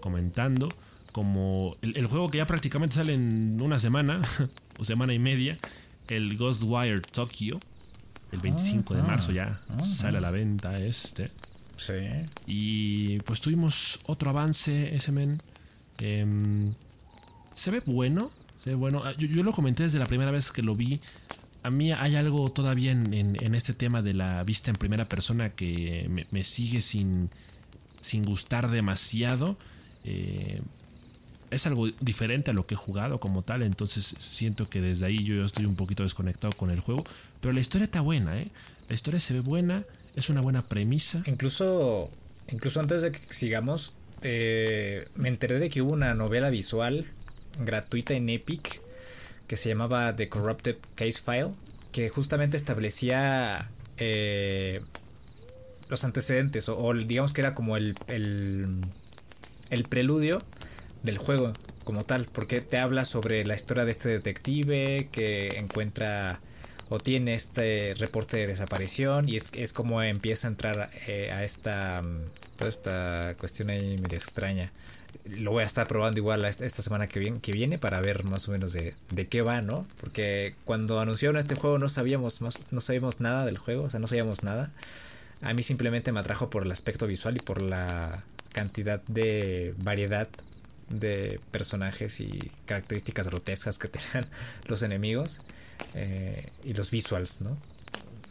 comentando. 0.02 0.70
Como 1.14 1.78
el, 1.82 2.06
juego 2.08 2.28
que 2.28 2.40
ya 2.40 2.46
prácticamente 2.46 2.96
sale 2.96 3.14
en 3.14 3.62
una 3.62 3.80
semana 3.80 4.22
o 4.80 4.84
semana 4.84 5.14
y 5.14 5.20
media. 5.20 5.58
El 6.10 6.38
Ghostwire 6.38 7.00
Tokyo. 7.00 7.60
El 8.34 8.40
25 8.40 8.96
de 8.96 9.04
marzo 9.04 9.32
ya 9.32 9.62
sale 9.84 10.18
a 10.18 10.22
la 10.22 10.32
venta 10.32 10.76
este. 10.76 11.32
Sí. 11.78 11.94
Y 12.48 13.20
pues 13.20 13.40
tuvimos 13.40 14.00
otro 14.08 14.32
avance, 14.32 14.94
ese 14.94 15.12
men. 15.14 15.42
Em, 16.00 16.74
se 17.54 17.72
ve 17.72 17.82
bueno. 17.86 18.32
Se 18.62 18.72
ve 18.72 18.76
bueno. 18.76 19.04
Ah, 19.06 19.14
yo, 19.18 19.28
yo, 19.28 19.44
lo 19.44 19.54
comenté 19.54 19.84
desde 19.84 20.00
la 20.00 20.08
primera 20.08 20.32
vez 20.32 20.52
que 20.52 20.62
lo 20.64 20.76
vi 20.76 21.00
a 21.64 21.70
mí 21.70 21.94
hay 21.94 22.16
algo 22.18 22.52
todavía 22.52 22.92
en, 22.92 23.56
este 23.56 23.74
tema 23.74 24.02
de 24.02 24.14
la 24.14 24.44
vista 24.44 24.70
en 24.70 24.76
primera 24.76 25.08
persona 25.08 25.50
que 25.50 26.10
me, 26.30 26.44
sigue 26.44 26.82
sin, 26.82 27.30
sin 28.02 28.24
gustar 28.24 28.70
demasiado. 28.70 29.58
Eh, 30.04 30.62
es 31.54 31.68
algo 31.68 31.88
diferente 32.02 32.52
a 32.52 32.54
lo 32.54 32.66
que 32.66 32.76
he 32.76 32.78
jugado 32.78 33.20
como 33.20 33.42
tal, 33.42 33.64
entonces 33.64 34.16
siento 34.20 34.70
que 34.70 34.82
desde 34.82 35.06
ahí 35.06 35.24
yo 35.24 35.44
estoy 35.46 35.66
un 35.66 35.76
poquito 35.76 36.04
desconectado 36.04 36.54
con 36.54 36.70
el 36.72 36.80
juego. 36.80 37.04
Pero 37.42 37.54
la 37.54 37.60
historia 37.60 37.86
está 37.86 38.02
buena, 38.02 38.40
¿eh? 38.40 38.48
La 38.90 38.96
historia 38.96 39.20
se 39.20 39.34
ve 39.34 39.40
buena, 39.40 39.84
es 40.16 40.30
una 40.30 40.42
buena 40.42 40.62
premisa. 40.64 41.24
Incluso, 41.26 42.10
incluso 42.50 42.80
antes 42.80 43.02
de 43.02 43.12
que 43.12 43.20
sigamos, 43.34 43.94
eh, 44.22 45.08
me 45.16 45.30
enteré 45.30 45.60
de 45.60 45.70
que 45.70 45.82
hubo 45.82 45.94
una 45.94 46.14
novela 46.14 46.50
visual 46.50 47.06
gratuita 47.60 48.14
en 48.14 48.30
Epic 48.30 48.82
que 49.48 49.56
se 49.56 49.70
llamaba 49.70 50.16
The 50.16 50.30
Corrupted 50.30 50.78
Case 50.96 51.22
File, 51.22 51.50
que 51.92 52.10
justamente 52.10 52.58
establecía 52.58 53.70
eh, 53.98 54.82
los 55.90 56.04
antecedentes, 56.04 56.70
o, 56.70 56.94
digamos 56.94 57.34
que 57.34 57.42
era 57.42 57.54
como 57.54 57.78
el, 57.78 57.96
el, 58.08 59.84
preludio 59.90 60.42
del 61.04 61.18
juego 61.18 61.54
como 61.84 62.04
tal, 62.04 62.26
porque 62.32 62.62
te 62.62 62.78
habla 62.78 63.06
sobre 63.06 63.46
la 63.46 63.56
historia 63.56 63.86
de 63.86 63.92
este 63.92 64.10
detective 64.10 65.10
que 65.12 65.60
encuentra 65.60 66.40
o 66.90 67.00
tiene 67.00 67.34
este 67.34 67.94
reporte 67.98 68.38
de 68.38 68.48
desaparición 68.48 69.28
y 69.30 69.36
es, 69.36 69.52
es 69.54 69.74
como 69.74 70.02
empieza 70.02 70.48
a 70.48 70.52
entrar 70.52 70.90
eh, 71.08 71.32
a 71.32 71.44
esta 71.44 72.02
toda 72.58 72.70
esta 72.70 73.36
cuestión 73.40 73.70
ahí 73.70 73.98
medio 73.98 74.18
extraña 74.18 74.72
lo 75.26 75.52
voy 75.52 75.64
a 75.64 75.66
estar 75.66 75.88
probando 75.88 76.20
igual 76.20 76.44
esta 76.46 76.70
semana 76.70 77.08
que 77.08 77.20
viene, 77.20 77.40
que 77.40 77.52
viene 77.52 77.78
para 77.78 78.02
ver 78.02 78.24
más 78.24 78.48
o 78.48 78.52
menos 78.52 78.74
de, 78.74 78.94
qué 79.30 79.42
va, 79.42 79.62
¿no? 79.62 79.86
Porque 80.00 80.56
cuando 80.66 81.00
anunciaron 81.00 81.38
este 81.38 81.56
juego 81.56 81.78
no 81.78 81.90
sabíamos 81.90 82.42
más, 82.42 82.60
no 82.72 82.82
sabíamos 82.82 83.20
nada 83.20 83.46
del 83.46 83.58
juego, 83.58 83.84
o 83.84 83.90
sea, 83.90 84.00
no 84.00 84.08
sabíamos 84.08 84.44
nada. 84.44 84.72
A 85.42 85.54
mí 85.54 85.64
simplemente 85.64 86.12
me 86.12 86.20
atrajo 86.20 86.50
por 86.50 86.64
el 86.64 86.72
aspecto 86.72 87.08
visual 87.08 87.38
y 87.38 87.40
por 87.40 87.62
la 87.62 88.24
cantidad 88.52 89.02
de 89.08 89.74
variedad 89.78 90.28
de 91.00 91.40
personajes 91.52 92.20
y 92.20 92.52
características 92.66 93.28
grotescas 93.28 93.78
que 93.78 93.88
tenían 93.90 94.26
los 94.68 94.84
enemigos 94.84 95.42
eh, 95.94 96.50
y 96.64 96.74
los 96.74 96.92
visuals, 96.92 97.42
¿no? 97.42 97.58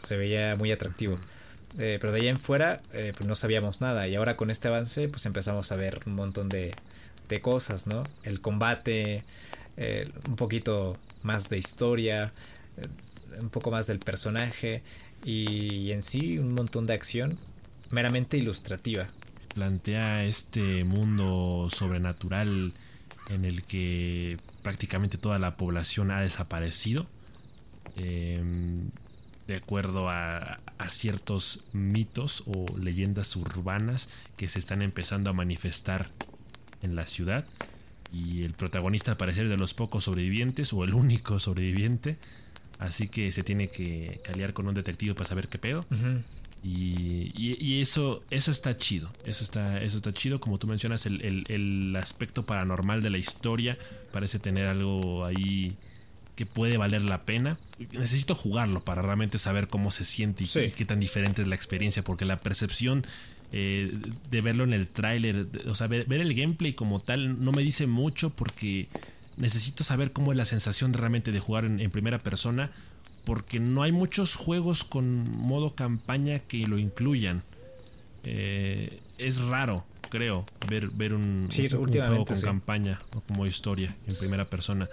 Se 0.05 0.17
veía 0.17 0.57
muy 0.57 0.73
atractivo. 0.73 1.19
Eh, 1.79 1.99
pero 2.01 2.13
de 2.13 2.21
ahí 2.21 2.29
en 2.29 2.39
fuera 2.39 2.81
eh, 2.93 3.13
pues 3.17 3.27
no 3.27 3.35
sabíamos 3.35 3.81
nada 3.81 4.07
y 4.07 4.15
ahora 4.15 4.37
con 4.37 4.51
este 4.51 4.69
avance 4.69 5.09
pues 5.09 5.25
empezamos 5.25 5.73
a 5.73 5.77
ver 5.77 6.01
un 6.05 6.15
montón 6.15 6.51
de, 6.51 6.75
de 7.29 7.41
cosas, 7.41 7.87
¿no? 7.87 8.03
El 8.25 8.41
combate, 8.41 9.25
un 10.29 10.37
poquito 10.37 10.99
más 11.23 11.49
de 11.49 11.57
historia, 11.57 12.33
un 13.41 13.49
poco 13.49 13.71
más 13.71 13.87
del 13.87 13.99
personaje 13.99 14.83
y, 15.25 15.93
en 15.93 16.03
sí 16.03 16.39
un 16.39 16.53
montón 16.53 16.87
de 16.87 16.95
acción 16.95 17.39
meramente 17.91 18.37
ilustrativa. 18.37 19.09
Plantea 19.55 20.25
este 20.25 20.85
mundo 20.85 21.69
sobrenatural 21.71 22.73
en 23.29 23.45
el 23.45 23.63
que 23.63 24.37
prácticamente 24.63 25.19
toda 25.19 25.39
la 25.39 25.57
población 25.57 26.11
ha 26.11 26.21
desaparecido. 26.21 27.07
Em, 27.97 28.91
de 29.47 29.57
acuerdo 29.57 30.09
a, 30.09 30.61
ciertos 30.89 31.61
mitos 31.73 32.43
o 32.47 32.67
leyendas 32.77 33.37
urbanas 33.37 34.09
que 34.37 34.49
se 34.49 34.59
están 34.59 34.83
empezando 34.83 35.31
a 35.31 35.33
manifestar 35.33 36.11
en 36.83 36.97
la 36.97 37.07
ciudad. 37.07 37.45
Y 38.13 38.43
el 38.43 38.53
protagonista 38.53 39.17
parece 39.17 39.45
de 39.45 39.57
los 39.57 39.75
pocos 39.75 40.05
sobrevivientes 40.05 40.73
o 40.73 40.83
el 40.83 40.93
único 40.93 41.39
sobreviviente. 41.39 42.17
Así 42.81 43.07
que 43.07 43.31
se 43.31 43.45
tiene 43.45 43.69
que 43.69 44.21
caliar 44.25 44.55
con 44.55 44.67
un 44.67 44.75
detective 44.75 45.15
para 45.15 45.29
saber 45.29 45.47
qué 45.47 45.59
pedo. 45.59 45.87
Y, 46.65 47.81
eso, 47.81 48.23
eso 48.31 48.51
está 48.51 48.77
chido. 48.77 49.11
Eso 49.25 49.43
está, 49.43 49.83
eso 49.83 49.97
está 49.97 50.13
chido. 50.13 50.41
Como 50.41 50.59
tú 50.59 50.67
mencionas, 50.67 51.07
el, 51.07 51.97
aspecto 51.99 52.45
paranormal 52.45 53.03
de 53.03 53.11
la 53.11 53.19
historia 53.19 53.77
parece 54.13 54.39
tener 54.39 54.69
algo 54.69 55.25
ahí 55.25 55.75
que 56.37 56.47
puede 56.47 56.77
valer 56.77 57.05
la 57.05 57.21
pena. 57.21 57.59
Necesito 57.93 58.35
jugarlo 58.35 58.85
para 58.85 59.03
realmente 59.03 59.39
saber 59.39 59.69
cómo 59.69 59.91
se 59.91 60.05
siente 60.05 60.45
y, 60.45 60.71
qué 60.71 60.85
tan 60.85 61.01
diferente 61.01 61.43
es 61.43 61.49
la 61.49 61.57
experiencia. 61.57 62.05
Porque 62.05 62.25
la 62.25 62.37
percepción 62.37 63.05
eh, 63.51 63.93
de 64.31 64.41
verlo 64.41 64.63
en 64.63 64.73
el 64.73 64.87
tráiler, 64.87 65.47
o 65.67 65.75
sea, 65.75 65.89
ver, 65.89 66.07
el 66.09 66.35
gameplay 66.35 66.75
como 66.75 67.01
tal, 67.01 67.45
no 67.45 67.51
me 67.51 67.63
dice 67.63 67.89
mucho 67.89 68.31
porque 68.31 68.89
necesito 69.37 69.83
saber 69.83 70.13
cómo 70.13 70.31
es 70.31 70.39
la 70.39 70.45
sensación 70.45 70.93
realmente 70.93 71.33
de 71.33 71.41
jugar 71.41 71.65
en 71.65 71.91
primera 71.91 72.19
persona 72.19 72.71
porque 73.25 73.61
no 73.61 73.83
hay 73.83 73.93
muchos 73.93 74.35
juegos 74.35 74.85
con 74.85 75.31
modo 75.39 75.75
campaña 75.75 76.41
que 76.41 76.67
lo 76.67 76.79
incluyan. 76.79 77.43
Eh, 78.25 79.01
es 79.19 79.41
raro, 79.41 79.85
creo, 80.11 80.45
ver, 80.69 80.89
ver 80.91 81.15
un, 81.15 81.49
juego 81.51 82.25
con 82.25 82.41
campaña 82.41 82.99
o 83.15 83.21
como 83.21 83.47
historia 83.47 83.95
en 84.07 84.17
primera 84.17 84.45
persona. 84.45 84.89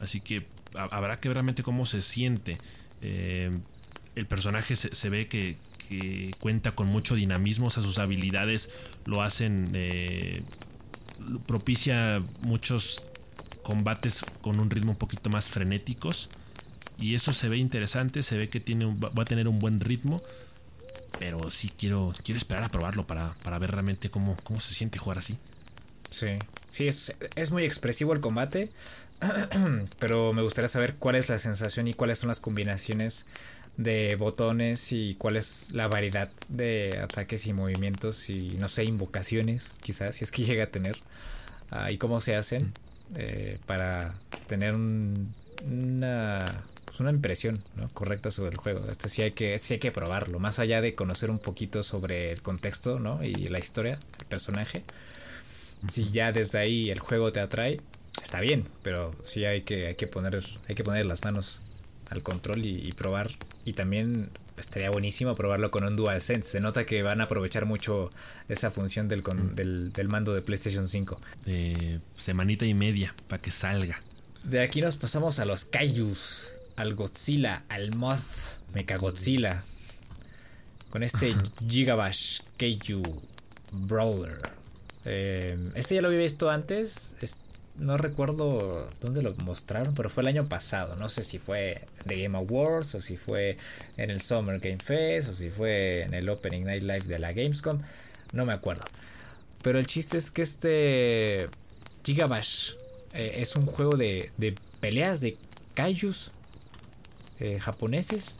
Así 0.00 0.20
que 0.20 0.46
habrá 0.74 1.18
que 1.20 1.28
ver 1.28 1.36
realmente 1.36 1.62
cómo 1.62 1.84
se 1.84 2.00
siente. 2.00 2.58
Eh, 3.02 3.50
el 4.14 4.26
personaje 4.26 4.74
se, 4.74 5.10
ve 5.10 5.28
que, 5.28 5.56
cuenta 6.40 6.72
con 6.72 6.88
mucho 6.88 7.14
dinamismo, 7.14 7.68
o 7.68 7.70
sea, 7.70 7.82
sus 7.82 7.98
habilidades 7.98 8.70
lo 9.06 9.22
hacen, 9.22 9.70
eh, 9.74 10.42
propicia 11.46 12.22
muchos 12.42 13.02
combates 13.62 14.24
con 14.42 14.60
un 14.60 14.68
ritmo 14.70 14.92
un 14.92 14.98
poquito 14.98 15.30
más 15.30 15.48
frenéticos. 15.48 16.28
Y 16.98 17.14
eso 17.14 17.32
se 17.32 17.48
ve 17.48 17.58
interesante, 17.58 18.22
se 18.22 18.36
ve 18.36 18.48
que 18.48 18.60
tiene 18.60 18.86
va 18.86 19.22
a 19.22 19.24
tener 19.24 19.48
un 19.48 19.58
buen 19.58 19.80
ritmo. 19.80 20.22
Pero 21.18 21.50
sí 21.50 21.70
quiero, 21.76 22.14
quiero 22.24 22.38
esperar 22.38 22.64
a 22.64 22.70
probarlo 22.70 23.06
para, 23.06 23.34
ver 23.58 23.70
realmente 23.70 24.08
cómo, 24.10 24.36
cómo 24.44 24.60
se 24.60 24.74
siente 24.74 24.98
jugar 24.98 25.18
así. 25.18 25.36
Sí, 26.10 26.28
sí, 26.70 26.86
es, 26.86 27.14
es 27.34 27.50
muy 27.50 27.64
expresivo 27.64 28.12
el 28.12 28.20
combate. 28.20 28.70
pero 29.98 30.32
me 30.32 30.42
gustaría 30.42 30.68
saber 30.68 30.94
cuál 30.94 31.16
es 31.16 31.28
la 31.28 31.38
sensación 31.38 31.88
y 31.88 31.94
cuáles 31.94 32.18
son 32.18 32.28
las 32.28 32.40
combinaciones 32.40 33.26
de 33.76 34.16
botones 34.16 34.92
y 34.92 35.14
cuál 35.14 35.36
es 35.36 35.70
la 35.72 35.86
variedad 35.88 36.30
de 36.48 36.98
ataques 37.02 37.46
y 37.46 37.52
movimientos 37.52 38.28
y 38.28 38.56
no 38.58 38.68
sé, 38.68 38.84
invocaciones 38.84 39.70
quizás, 39.80 40.16
si 40.16 40.24
es 40.24 40.30
que 40.30 40.42
llega 40.44 40.64
a 40.64 40.68
tener. 40.68 40.98
Ah, 41.70 41.90
y 41.90 41.98
cómo 41.98 42.20
se 42.20 42.34
hacen 42.34 42.66
mm. 42.66 43.14
eh, 43.16 43.58
para 43.66 44.14
tener 44.46 44.74
un, 44.74 45.34
una 45.66 46.64
pues, 46.98 47.00
una 47.00 47.10
impresión 47.10 47.62
correcta 47.94 48.30
sobre 48.30 48.50
el 48.50 48.56
juego. 48.56 48.84
Este 48.90 49.08
sí 49.08 49.22
hay 49.22 49.32
que, 49.32 49.58
sí 49.58 49.74
hay 49.74 49.80
que 49.80 49.92
probarlo, 49.92 50.38
más 50.38 50.58
allá 50.58 50.80
de 50.80 50.94
conocer 50.94 51.30
un 51.30 51.38
poquito 51.38 51.82
sobre 51.82 52.32
el 52.32 52.42
contexto 52.42 52.98
¿no? 52.98 53.22
y 53.22 53.34
la 53.48 53.58
historia, 53.58 53.98
el 54.18 54.26
personaje. 54.26 54.82
Si 55.88 56.10
ya 56.10 56.32
desde 56.32 56.58
ahí 56.58 56.90
el 56.90 56.98
juego 56.98 57.30
te 57.30 57.40
atrae, 57.40 57.80
está 58.20 58.40
bien, 58.40 58.66
pero 58.82 59.12
sí 59.24 59.44
hay 59.44 59.62
que, 59.62 59.86
hay 59.86 59.94
que 59.94 60.08
poner, 60.08 60.44
hay 60.68 60.74
que 60.74 60.82
poner 60.82 61.06
las 61.06 61.22
manos 61.22 61.62
al 62.10 62.22
control 62.22 62.64
y, 62.64 62.92
probar. 62.92 63.30
Y 63.64 63.74
también 63.74 64.30
estaría 64.56 64.90
buenísimo 64.90 65.36
probarlo 65.36 65.70
con 65.70 65.84
un 65.84 65.94
DualSense. 65.94 66.50
Se 66.50 66.60
nota 66.60 66.84
que 66.84 67.04
van 67.04 67.20
a 67.20 67.24
aprovechar 67.24 67.64
mucho 67.64 68.10
esa 68.48 68.72
función 68.72 69.06
del, 69.06 69.22
del, 69.92 70.08
mando 70.08 70.34
de 70.34 70.42
PlayStation 70.42 70.88
5. 70.88 71.20
De 71.44 72.00
semanita 72.16 72.64
y 72.66 72.74
media 72.74 73.14
para 73.28 73.40
que 73.40 73.52
salga. 73.52 74.02
De 74.42 74.62
aquí 74.62 74.80
nos 74.80 74.96
pasamos 74.96 75.38
a 75.38 75.44
los 75.44 75.64
Kaijus 75.64 76.57
al 76.78 76.94
Godzilla, 76.94 77.64
al 77.68 77.94
Moth 77.96 78.56
Mechagodzilla. 78.72 79.64
Con 80.90 81.02
este 81.02 81.34
Gigabash 81.68 82.40
Keiju 82.56 83.02
Brawler. 83.72 84.38
Eh, 85.04 85.58
este 85.74 85.96
ya 85.96 86.02
lo 86.02 86.08
había 86.08 86.20
visto 86.20 86.50
antes. 86.50 87.16
no 87.76 87.98
recuerdo 87.98 88.88
dónde 89.00 89.22
lo 89.22 89.34
mostraron, 89.44 89.94
pero 89.94 90.08
fue 90.08 90.22
el 90.22 90.28
año 90.28 90.48
pasado. 90.48 90.94
No 90.94 91.08
sé 91.08 91.24
si 91.24 91.38
fue 91.38 91.84
de 92.04 92.22
Game 92.22 92.38
Awards 92.38 92.94
o 92.94 93.00
si 93.00 93.16
fue 93.16 93.58
en 93.96 94.10
el 94.10 94.20
Summer 94.20 94.60
Game 94.60 94.78
Fest 94.78 95.30
o 95.30 95.34
si 95.34 95.50
fue 95.50 96.02
en 96.02 96.14
el 96.14 96.28
Opening 96.28 96.64
Night 96.64 96.82
Live 96.82 97.06
de 97.06 97.18
la 97.18 97.32
Gamescom. 97.32 97.82
No 98.32 98.46
me 98.46 98.52
acuerdo. 98.52 98.84
Pero 99.62 99.80
el 99.80 99.86
chiste 99.88 100.16
es 100.16 100.30
que 100.30 100.42
este 100.42 101.48
Gigabash 102.04 102.74
eh, 103.14 103.34
es 103.38 103.56
un 103.56 103.66
juego 103.66 103.96
de, 103.96 104.30
de 104.36 104.54
peleas 104.80 105.20
de 105.20 105.36
kaijus 105.74 106.30
eh, 107.40 107.58
japoneses. 107.60 108.36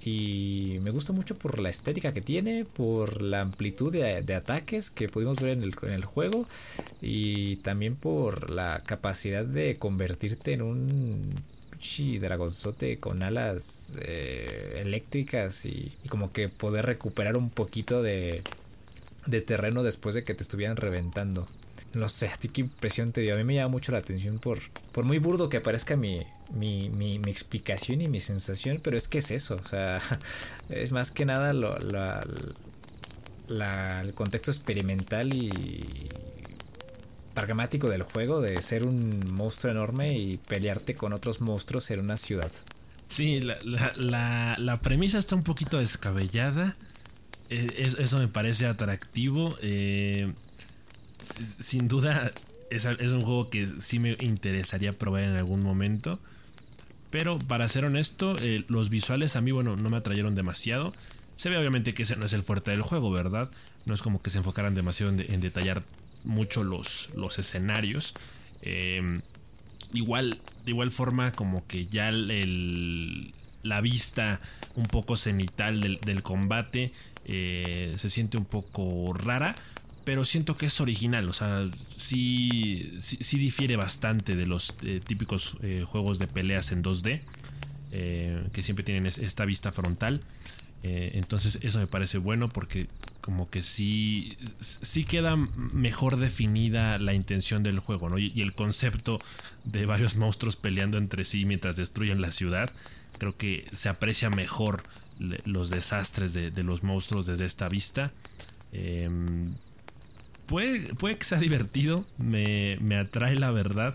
Y 0.00 0.78
me 0.82 0.90
gusta 0.90 1.12
mucho 1.12 1.34
por 1.34 1.58
la 1.58 1.70
estética 1.70 2.14
que 2.14 2.20
tiene, 2.20 2.64
por 2.64 3.20
la 3.20 3.40
amplitud 3.40 3.92
de, 3.92 4.34
ataques 4.34 4.90
que 4.90 5.08
pudimos 5.08 5.40
ver 5.40 5.50
en 5.50 5.62
el, 5.90 6.04
juego 6.04 6.46
y 7.02 7.56
también 7.56 7.96
por 7.96 8.50
la 8.50 8.80
capacidad 8.86 9.44
de 9.44 9.76
convertirte 9.76 10.52
en 10.52 10.62
un 10.62 11.22
dragonzote 12.20 12.98
con 12.98 13.22
alas 13.22 13.92
eh, 14.02 14.82
eléctricas 14.84 15.64
y, 15.64 15.92
como 16.08 16.32
que 16.32 16.48
poder 16.48 16.86
recuperar 16.86 17.36
un 17.36 17.50
poquito 17.50 18.02
de, 18.02 18.42
de 19.26 19.40
terreno 19.40 19.82
después 19.82 20.14
de 20.14 20.24
que 20.24 20.34
te 20.34 20.42
estuvieran 20.42 20.76
reventando. 20.76 21.46
No 21.94 22.08
sé, 22.08 22.28
a 22.28 22.36
ti 22.36 22.48
qué 22.48 22.60
impresión 22.62 23.12
te 23.12 23.22
dio. 23.22 23.34
A 23.34 23.38
mí 23.38 23.44
me 23.44 23.54
llama 23.54 23.70
mucho 23.70 23.92
la 23.92 23.98
atención 23.98 24.38
por, 24.38 24.58
por 24.92 25.04
muy 25.04 25.18
burdo 25.18 25.48
que 25.48 25.60
parezca 25.60 25.96
mi, 25.96 26.22
mi, 26.52 26.90
mi, 26.90 27.16
explicación 27.30 28.00
y 28.02 28.08
mi 28.08 28.20
sensación, 28.20 28.80
pero 28.82 28.96
es 28.96 29.08
que 29.08 29.18
es 29.18 29.30
eso. 29.30 29.56
O 29.56 29.64
sea, 29.64 30.00
es 30.68 30.92
más 30.92 31.10
que 31.10 31.24
nada 31.24 31.52
lo, 31.52 31.76
el 33.48 34.14
contexto 34.14 34.50
experimental 34.50 35.32
y 35.32 36.08
pragmático 37.34 37.88
del 37.88 38.02
juego 38.02 38.40
de 38.40 38.60
ser 38.62 38.84
un 38.84 39.32
monstruo 39.32 39.70
enorme 39.70 40.18
y 40.18 40.36
pelearte 40.38 40.94
con 40.94 41.12
otros 41.12 41.40
monstruos 41.40 41.90
en 41.90 42.00
una 42.00 42.16
ciudad. 42.16 42.50
Sí, 43.06 43.40
la, 43.40 43.58
la, 43.96 44.56
la 44.58 44.80
premisa 44.80 45.18
está 45.18 45.34
un 45.34 45.44
poquito 45.44 45.78
descabellada. 45.78 46.76
E, 47.48 47.92
eso 47.98 48.18
me 48.18 48.28
parece 48.28 48.66
atractivo. 48.66 49.56
Eh, 49.62 50.30
sin 51.20 51.88
duda 51.88 52.32
es, 52.70 52.84
un 52.84 53.20
juego 53.20 53.50
que 53.50 53.66
sí 53.80 53.98
me 53.98 54.16
interesaría 54.20 54.92
probar 54.92 55.22
en 55.22 55.36
algún 55.36 55.62
momento. 55.62 56.18
Pero 57.10 57.38
para 57.38 57.68
ser 57.68 57.84
honesto, 57.84 58.36
eh, 58.38 58.64
los 58.68 58.90
visuales 58.90 59.36
a 59.36 59.40
mí, 59.40 59.50
bueno, 59.50 59.76
no 59.76 59.88
me 59.88 59.96
atrayeron 59.96 60.34
demasiado. 60.34 60.92
Se 61.36 61.48
ve 61.48 61.56
obviamente 61.56 61.94
que 61.94 62.02
ese 62.02 62.16
no 62.16 62.26
es 62.26 62.32
el 62.32 62.42
fuerte 62.42 62.70
del 62.70 62.82
juego, 62.82 63.10
¿verdad? 63.10 63.50
No 63.86 63.94
es 63.94 64.02
como 64.02 64.20
que 64.20 64.30
se 64.30 64.38
enfocaran 64.38 64.74
demasiado 64.74 65.12
en, 65.12 65.40
detallar 65.40 65.82
mucho 66.24 66.64
los, 66.64 67.08
los 67.14 67.38
escenarios. 67.38 68.14
Em, 68.60 69.22
igual, 69.94 70.38
de 70.64 70.70
igual 70.70 70.90
forma, 70.90 71.32
como 71.32 71.66
que 71.66 71.86
ya 71.86 72.10
la 72.12 73.80
vista 73.80 74.40
un 74.74 74.84
poco 74.84 75.16
cenital 75.16 75.80
del, 75.80 76.22
combate 76.22 76.92
eh, 77.24 77.94
se 77.96 78.10
siente 78.10 78.36
un 78.36 78.44
poco 78.44 79.12
rara 79.14 79.54
pero 80.08 80.24
siento 80.24 80.56
que 80.56 80.64
es 80.64 80.80
original, 80.80 81.28
o 81.28 81.34
sea, 81.34 81.68
sí, 81.86 82.94
sí, 82.98 83.38
difiere 83.38 83.76
bastante 83.76 84.36
de 84.36 84.46
los 84.46 84.74
eh, 84.82 85.00
típicos 85.06 85.58
eh, 85.60 85.84
juegos 85.86 86.18
de 86.18 86.26
peleas 86.26 86.72
en 86.72 86.82
2D, 86.82 87.20
eh, 87.92 88.42
que 88.54 88.62
siempre 88.62 88.86
tienen 88.86 89.04
esta 89.04 89.44
vista 89.44 89.70
frontal. 89.70 90.22
entonces 90.82 91.58
eso 91.60 91.78
me 91.78 91.86
parece 91.86 92.16
bueno 92.16 92.48
porque 92.48 92.86
como 93.20 93.50
que 93.50 93.60
sí, 93.60 94.38
sí 94.60 95.04
queda 95.04 95.36
mejor 95.74 96.16
definida 96.16 96.96
la 96.96 97.12
intención 97.12 97.62
del 97.62 97.78
juego, 97.78 98.08
¿no? 98.08 98.16
Y, 98.16 98.32
el 98.40 98.54
concepto 98.54 99.18
de 99.64 99.84
varios 99.84 100.16
monstruos 100.16 100.56
peleando 100.56 100.96
entre 100.96 101.24
sí 101.24 101.44
mientras 101.44 101.76
destruyen 101.76 102.22
la 102.22 102.32
ciudad, 102.32 102.70
creo 103.18 103.36
que 103.36 103.66
se 103.74 103.90
aprecia 103.90 104.30
mejor 104.30 104.84
los 105.44 105.68
desastres 105.68 106.32
de, 106.32 106.50
de 106.50 106.62
los 106.62 106.82
monstruos 106.82 107.26
desde 107.26 107.44
esta 107.44 107.68
vista. 107.68 108.10
Em, 108.72 109.52
puede, 110.48 111.16
que 111.16 111.24
sea 111.24 111.38
divertido, 111.38 112.04
me, 112.16 112.78
atrae 112.96 113.36
la 113.36 113.50
verdad. 113.52 113.94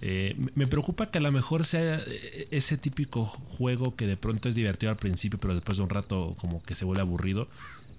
Eh, 0.00 0.36
me 0.54 0.66
preocupa 0.66 1.06
que 1.06 1.18
a 1.18 1.20
lo 1.20 1.32
mejor 1.32 1.64
sea 1.64 1.96
eh, 2.06 2.46
ese 2.50 2.76
típico 2.76 3.24
juego 3.24 3.96
que 3.96 4.06
de 4.06 4.16
pronto 4.16 4.48
es 4.48 4.54
divertido 4.54 4.90
al 4.90 4.98
principio, 4.98 5.40
pero 5.40 5.54
después 5.54 5.78
de 5.78 5.84
un 5.84 5.90
rato 5.90 6.36
como 6.38 6.62
que 6.62 6.74
se 6.74 6.84
vuelve 6.84 7.00
aburrido. 7.00 7.48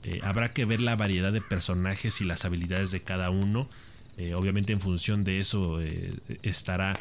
Eh, 0.03 0.19
habrá 0.23 0.53
que 0.53 0.65
ver 0.65 0.81
la 0.81 0.95
variedad 0.95 1.33
de 1.33 1.41
personajes 1.41 2.21
y 2.21 2.25
las 2.25 2.45
habilidades 2.45 2.91
de 2.91 3.01
cada 3.01 3.29
uno. 3.31 3.67
obviamente 4.35 4.71
en 4.71 4.79
función 4.79 5.23
de 5.25 5.39
eso 5.39 5.79
estará 6.41 6.97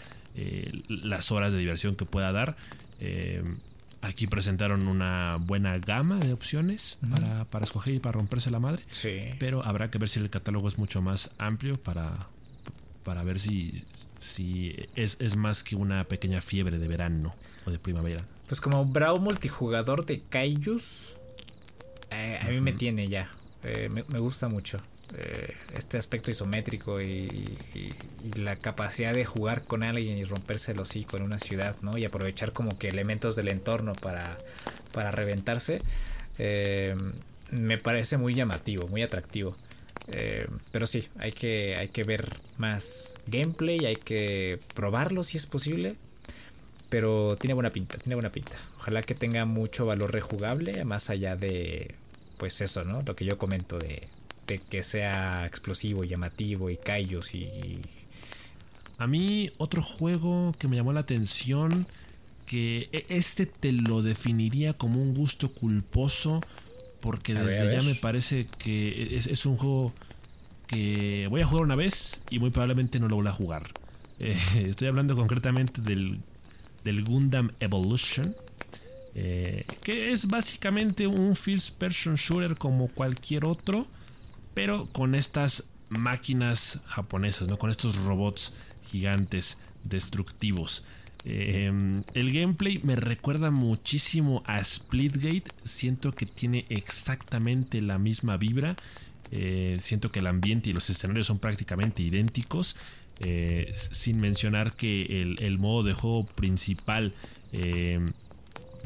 las 0.88 1.30
horas 1.30 1.52
de 1.52 1.58
diversión 1.60 1.94
que 1.94 2.06
pueda 2.06 2.32
dar. 2.32 2.56
Aquí 4.04 4.26
presentaron 4.26 4.86
una 4.86 5.38
buena 5.40 5.78
gama 5.78 6.18
de 6.18 6.34
opciones 6.34 6.98
para, 7.50 7.64
escoger 7.64 7.94
y 7.94 8.00
para 8.00 8.12
romperse 8.18 8.50
la 8.50 8.60
madre. 8.60 8.82
Sí. 8.90 9.18
Pero 9.38 9.64
habrá 9.64 9.90
que 9.90 9.96
ver 9.96 10.10
si 10.10 10.20
el 10.20 10.28
catálogo 10.28 10.68
es 10.68 10.76
mucho 10.76 11.00
más 11.00 11.30
amplio 11.38 11.80
para, 11.80 12.12
para 13.02 13.22
ver 13.22 13.40
si, 13.40 13.82
si 14.18 14.76
es, 14.94 15.36
más 15.36 15.64
que 15.64 15.74
una 15.74 16.04
pequeña 16.04 16.42
fiebre 16.42 16.78
de 16.78 16.86
verano 16.86 17.34
o 17.64 17.70
de 17.70 17.78
primavera. 17.78 18.22
Pues 18.46 18.60
como 18.60 18.84
Brawl 18.84 19.20
multijugador 19.20 20.04
de 20.04 20.20
Kaijus, 20.20 21.14
eh, 22.10 22.38
a 22.42 22.50
mí 22.50 22.60
me 22.60 22.72
tiene 22.72 23.08
ya. 23.08 23.30
Eh, 23.62 23.88
me, 23.88 24.02
gusta 24.18 24.48
mucho. 24.48 24.76
Eh, 25.16 25.54
este 25.76 25.96
aspecto 25.96 26.30
isométrico 26.30 27.00
y, 27.00 27.56
la 28.36 28.56
capacidad 28.56 29.14
de 29.14 29.24
jugar 29.24 29.62
con 29.62 29.84
alguien 29.84 30.16
y 30.18 30.24
romperse 30.24 30.72
el 30.72 30.80
hocico 30.80 31.16
en 31.16 31.22
una 31.22 31.38
ciudad, 31.38 31.76
¿no? 31.82 31.96
Y 31.98 32.04
aprovechar 32.04 32.52
como 32.52 32.78
que 32.78 32.88
elementos 32.88 33.36
del 33.36 33.48
entorno 33.48 33.92
para, 33.94 34.36
para 34.92 35.10
reventarse. 35.10 35.80
me 37.50 37.78
parece 37.78 38.16
muy 38.16 38.34
llamativo, 38.34 38.88
muy 38.88 39.02
atractivo. 39.02 39.56
pero 40.72 40.86
sí, 40.86 41.08
hay 41.18 41.32
que, 41.32 41.76
hay 41.76 41.88
que 41.88 42.02
ver 42.04 42.38
más 42.58 43.14
gameplay, 43.26 43.86
hay 43.86 43.96
que 43.96 44.58
probarlo 44.74 45.22
si 45.24 45.36
es 45.36 45.46
posible. 45.46 45.96
Pero 46.88 47.36
tiene 47.36 47.54
buena 47.54 47.70
pinta, 47.70 47.98
tiene 47.98 48.14
buena 48.14 48.30
pinta. 48.30 48.56
Ojalá 48.78 49.02
que 49.02 49.14
tenga 49.14 49.44
mucho 49.46 49.86
valor 49.86 50.12
rejugable, 50.12 50.84
más 50.84 51.10
allá 51.10 51.36
de, 51.36 51.94
pues 52.38 52.60
eso, 52.60 52.84
¿no? 52.84 53.02
Lo 53.02 53.16
que 53.16 53.24
yo 53.24 53.38
comento 53.38 53.78
de, 53.78 54.08
que 54.44 54.82
sea 54.82 55.46
explosivo, 55.46 56.04
llamativo 56.04 56.70
y 56.70 56.76
callos 56.76 57.34
y... 57.34 57.80
A 58.96 59.08
mí 59.08 59.50
otro 59.58 59.82
juego 59.82 60.54
que 60.56 60.68
me 60.68 60.76
llamó 60.76 60.92
la 60.92 61.00
atención, 61.00 61.84
que 62.46 62.88
e, 62.92 63.06
este 63.08 63.44
te 63.44 63.72
lo 63.72 64.02
definiría 64.02 64.72
como 64.74 65.02
un 65.02 65.14
gusto 65.14 65.50
culposo, 65.50 66.40
porque 67.00 67.34
desde 67.34 67.72
ya 67.72 67.82
me 67.82 67.96
parece 67.96 68.46
que 68.58 69.16
es, 69.16 69.46
un 69.46 69.56
juego 69.56 69.92
que 70.68 71.26
voy 71.28 71.40
a 71.40 71.46
jugar 71.46 71.64
una 71.64 71.74
vez 71.74 72.20
y 72.30 72.38
muy 72.38 72.50
probablemente 72.50 73.00
no 73.00 73.08
lo 73.08 73.16
voy 73.16 73.26
a 73.26 73.32
jugar. 73.32 73.70
Eh, 74.20 74.38
estoy 74.68 74.86
hablando 74.86 75.16
concretamente 75.16 75.82
del 75.82 76.20
del 76.84 77.02
Gundam 77.02 77.50
Evolution. 77.58 78.36
Eh, 79.16 79.64
que 79.82 80.12
es 80.12 80.26
básicamente 80.26 81.06
un 81.06 81.36
first 81.36 81.78
person 81.78 82.16
shooter 82.16 82.56
como 82.56 82.88
cualquier 82.88 83.44
otro, 83.46 83.86
pero 84.54 84.86
con 84.86 85.14
estas 85.14 85.64
máquinas 85.88 86.80
japonesas, 86.86 87.48
¿no? 87.48 87.58
con 87.58 87.70
estos 87.70 87.96
robots 88.04 88.52
gigantes 88.90 89.58
destructivos. 89.82 90.84
Eh, 91.26 91.72
el 92.14 92.32
gameplay 92.32 92.80
me 92.82 92.96
recuerda 92.96 93.50
muchísimo 93.50 94.42
a 94.46 94.62
Splitgate. 94.62 95.44
Siento 95.64 96.12
que 96.12 96.26
tiene 96.26 96.66
exactamente 96.68 97.80
la 97.80 97.98
misma 97.98 98.36
vibra. 98.36 98.76
Eh, 99.30 99.78
siento 99.80 100.12
que 100.12 100.20
el 100.20 100.26
ambiente 100.26 100.70
y 100.70 100.72
los 100.72 100.88
escenarios 100.90 101.26
son 101.26 101.38
prácticamente 101.38 102.02
idénticos. 102.02 102.76
Eh, 103.20 103.72
sin 103.74 104.20
mencionar 104.20 104.74
que 104.74 105.22
el, 105.22 105.58
modo 105.58 105.84
de 105.84 105.92
juego 105.92 106.26
principal, 106.26 107.14
eh, 107.52 108.00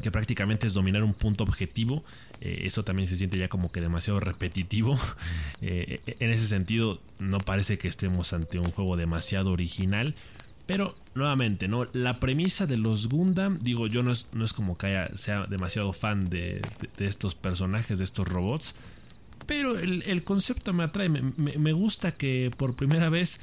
que 0.01 0.11
prácticamente 0.11 0.67
es 0.67 0.73
dominar 0.73 1.03
un 1.03 1.13
punto 1.13 1.43
objetivo, 1.43 2.03
eh, 2.41 2.61
eso 2.63 2.83
también 2.83 3.07
se 3.07 3.15
siente 3.15 3.37
ya 3.37 3.47
como 3.47 3.71
que 3.71 3.81
demasiado 3.81 4.19
repetitivo. 4.19 4.97
en 5.61 6.29
ese 6.31 6.47
sentido, 6.47 6.99
no 7.19 7.39
parece 7.39 7.77
que 7.77 7.87
estemos 7.87 8.33
ante 8.33 8.59
un 8.59 8.71
juego 8.71 8.97
demasiado 8.97 9.51
original. 9.51 10.15
Pero 10.65 10.95
nuevamente, 11.15 11.67
¿no? 11.67 11.87
La 11.93 12.13
premisa 12.13 12.67
de 12.67 12.77
los 12.77 13.09
Gundam, 13.09 13.57
digo, 13.57 13.87
yo 13.87 14.03
no 14.03 14.11
es, 14.11 14.27
no 14.33 14.45
es 14.45 14.53
como 14.53 14.77
que 14.77 15.09
sea 15.15 15.45
demasiado 15.47 15.93
fan 15.93 16.29
de, 16.29 16.61
estos 16.99 17.33
personajes, 17.33 17.97
de 17.97 18.05
estos 18.05 18.27
robots. 18.27 18.75
Pero 19.47 19.79
el, 19.79 20.23
concepto 20.23 20.71
me 20.73 20.83
atrae. 20.83 21.09
me, 21.09 21.73
gusta 21.73 22.11
que 22.11 22.51
por 22.55 22.75
primera 22.75 23.09
vez 23.09 23.39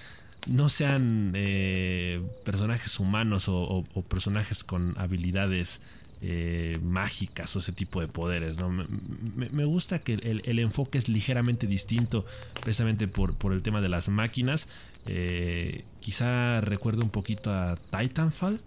no 0.46 0.68
sean 0.68 1.32
eh, 1.34 2.22
personajes 2.44 2.98
humanos 3.00 3.46
o, 3.48 3.84
personajes 4.08 4.64
con 4.64 4.94
habilidades 4.96 5.80
eh, 6.22 6.78
mágicas 6.82 7.54
o 7.56 7.58
ese 7.58 7.72
tipo 7.72 8.00
de 8.00 8.08
poderes. 8.08 8.58
¿no? 8.58 8.70
Me, 8.70 9.64
gusta 9.64 9.98
que 9.98 10.14
el, 10.14 10.58
enfoque 10.58 10.98
es 10.98 11.08
ligeramente 11.08 11.66
distinto 11.66 12.24
precisamente 12.62 13.06
por, 13.06 13.34
por 13.34 13.52
el 13.52 13.62
tema 13.62 13.80
de 13.80 13.88
las 13.88 14.08
máquinas. 14.08 14.68
Eh, 15.06 15.84
quizá 16.00 16.60
recuerde 16.60 17.02
un 17.02 17.10
poquito 17.10 17.52
a 17.52 17.76
Titanfall. 17.76 18.60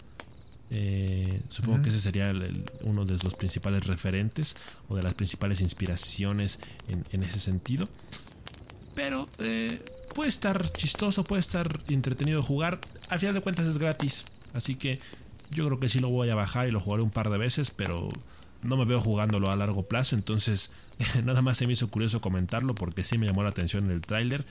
supongo 1.49 1.81
que 1.81 1.89
ese 1.89 1.99
sería 1.99 2.33
uno 2.81 3.05
de 3.05 3.17
los 3.23 3.33
principales 3.33 3.87
referentes 3.87 4.55
o 4.87 4.95
de 4.95 5.03
las 5.03 5.15
principales 5.15 5.61
inspiraciones 5.61 6.59
en, 6.87 7.03
en 7.11 7.23
ese 7.23 7.39
sentido. 7.39 7.89
Pero 8.93 9.25
puede 10.13 10.29
estar 10.29 10.69
chistoso, 10.71 11.23
puede 11.23 11.39
estar 11.39 11.79
entretenido 11.87 12.41
de 12.41 12.45
jugar. 12.45 12.79
Al 13.09 13.19
final 13.19 13.33
de 13.33 13.41
cuentas 13.41 13.67
es 13.67 13.77
gratis, 13.77 14.25
así 14.53 14.75
que 14.75 14.99
yo 15.51 15.65
creo 15.65 15.79
que 15.79 15.89
sí 15.89 15.99
lo 15.99 16.09
voy 16.09 16.29
a 16.29 16.35
bajar 16.35 16.67
y 16.67 16.71
lo 16.71 16.79
jugaré 16.79 17.03
un 17.03 17.09
par 17.09 17.29
de 17.29 17.37
veces, 17.37 17.71
pero 17.71 18.09
no 18.61 18.77
me 18.77 18.85
veo 18.85 19.01
jugándolo 19.01 19.49
a 19.49 19.55
largo 19.55 19.83
plazo, 19.83 20.15
entonces 20.15 20.71
nada 21.23 21.41
más 21.41 21.57
se 21.57 21.67
me 21.67 21.73
hizo 21.73 21.89
curioso 21.89 22.21
comentarlo 22.21 22.75
porque 22.75 23.03
sí 23.03 23.17
me 23.17 23.27
llamó 23.27 23.43
la 23.43 23.49
atención 23.49 23.85
en 23.85 23.91
el 23.91 24.01
tráiler, 24.01 24.45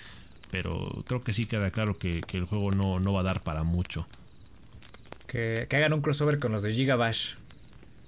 pero 0.50 1.04
creo 1.06 1.20
que 1.20 1.32
sí 1.32 1.46
queda 1.46 1.70
claro 1.70 1.98
que, 1.98 2.20
el 2.32 2.44
juego 2.44 2.70
no, 2.70 2.98
no, 2.98 3.12
va 3.12 3.20
a 3.20 3.24
dar 3.24 3.40
para 3.42 3.62
mucho. 3.62 4.06
Que, 5.26 5.68
hagan 5.70 5.92
un 5.92 6.00
crossover 6.00 6.38
con 6.38 6.52
los 6.52 6.62
de 6.62 6.72
Gigabash 6.72 7.34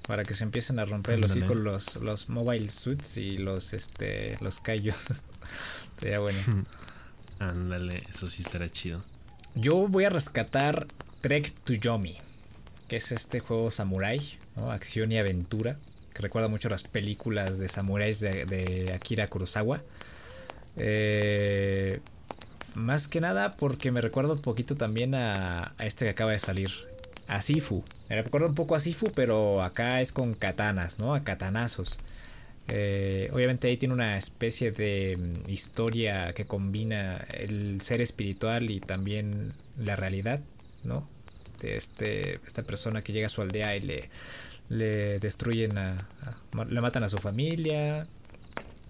para 0.06 0.24
que 0.24 0.34
se 0.34 0.44
empiecen 0.44 0.78
a 0.78 0.86
romper 0.86 1.20
los 1.20 1.36
los, 1.36 1.96
los 1.96 2.28
mobile 2.28 2.70
suits 2.70 3.18
y 3.18 3.36
los 3.36 3.74
este 3.74 4.36
los 4.40 4.58
callos. 4.58 4.96
Sería 6.00 6.18
bueno. 6.18 6.38
Ándale, 7.38 8.02
eso 8.10 8.26
sí 8.26 8.42
estará 8.42 8.68
chido. 8.70 9.04
Yo 9.54 9.86
voy 9.86 10.04
a 10.04 10.10
rescatar 10.10 10.86
Trek 11.20 11.52
to 11.64 11.74
Yomi, 11.74 12.16
que 12.90 12.96
es 12.96 13.12
este 13.12 13.38
juego 13.38 13.70
samurai, 13.70 14.20
acción 14.68 15.12
y 15.12 15.18
aventura, 15.18 15.76
que 16.12 16.22
recuerda 16.22 16.48
mucho 16.48 16.68
las 16.68 16.82
películas 16.82 17.60
de 17.60 17.68
samuráis 17.68 18.18
de, 18.18 18.92
Akira 18.92 19.28
Kurosawa. 19.28 19.80
Eh, 20.76 22.00
más 22.74 23.06
que 23.06 23.20
nada 23.20 23.52
porque 23.52 23.92
me 23.92 24.00
recuerda 24.00 24.32
un 24.32 24.40
poquito 24.40 24.74
también 24.74 25.14
a, 25.14 25.72
a, 25.78 25.86
este 25.86 26.04
que 26.04 26.10
acaba 26.10 26.32
de 26.32 26.40
salir, 26.40 26.72
a 27.28 27.40
Sifu. 27.40 27.84
Me 28.08 28.20
recuerda 28.20 28.48
un 28.48 28.56
poco 28.56 28.74
a 28.74 28.80
Sifu, 28.80 29.12
pero 29.14 29.62
acá 29.62 30.00
es 30.00 30.10
con 30.10 30.34
katanas, 30.34 30.98
¿no? 30.98 31.14
A 31.14 31.22
katanazos. 31.22 31.96
Eh, 32.66 33.30
obviamente 33.32 33.68
ahí 33.68 33.76
tiene 33.76 33.94
una 33.94 34.16
especie 34.16 34.72
de 34.72 35.16
mm, 35.16 35.48
historia 35.48 36.32
que 36.32 36.44
combina 36.44 37.24
el 37.34 37.80
ser 37.82 38.00
espiritual 38.00 38.68
y 38.68 38.80
también 38.80 39.52
la 39.78 39.94
realidad, 39.94 40.40
¿no? 40.82 41.06
De 41.60 41.76
este, 41.76 42.40
esta 42.46 42.62
persona 42.62 43.02
que 43.02 43.12
llega 43.12 43.26
a 43.26 43.30
su 43.30 43.42
aldea 43.42 43.76
y 43.76 43.80
le, 43.80 44.10
le 44.68 45.18
destruyen 45.18 45.78
a, 45.78 46.08
le 46.68 46.80
matan 46.80 47.04
a 47.04 47.08
su 47.08 47.18
familia, 47.18 48.06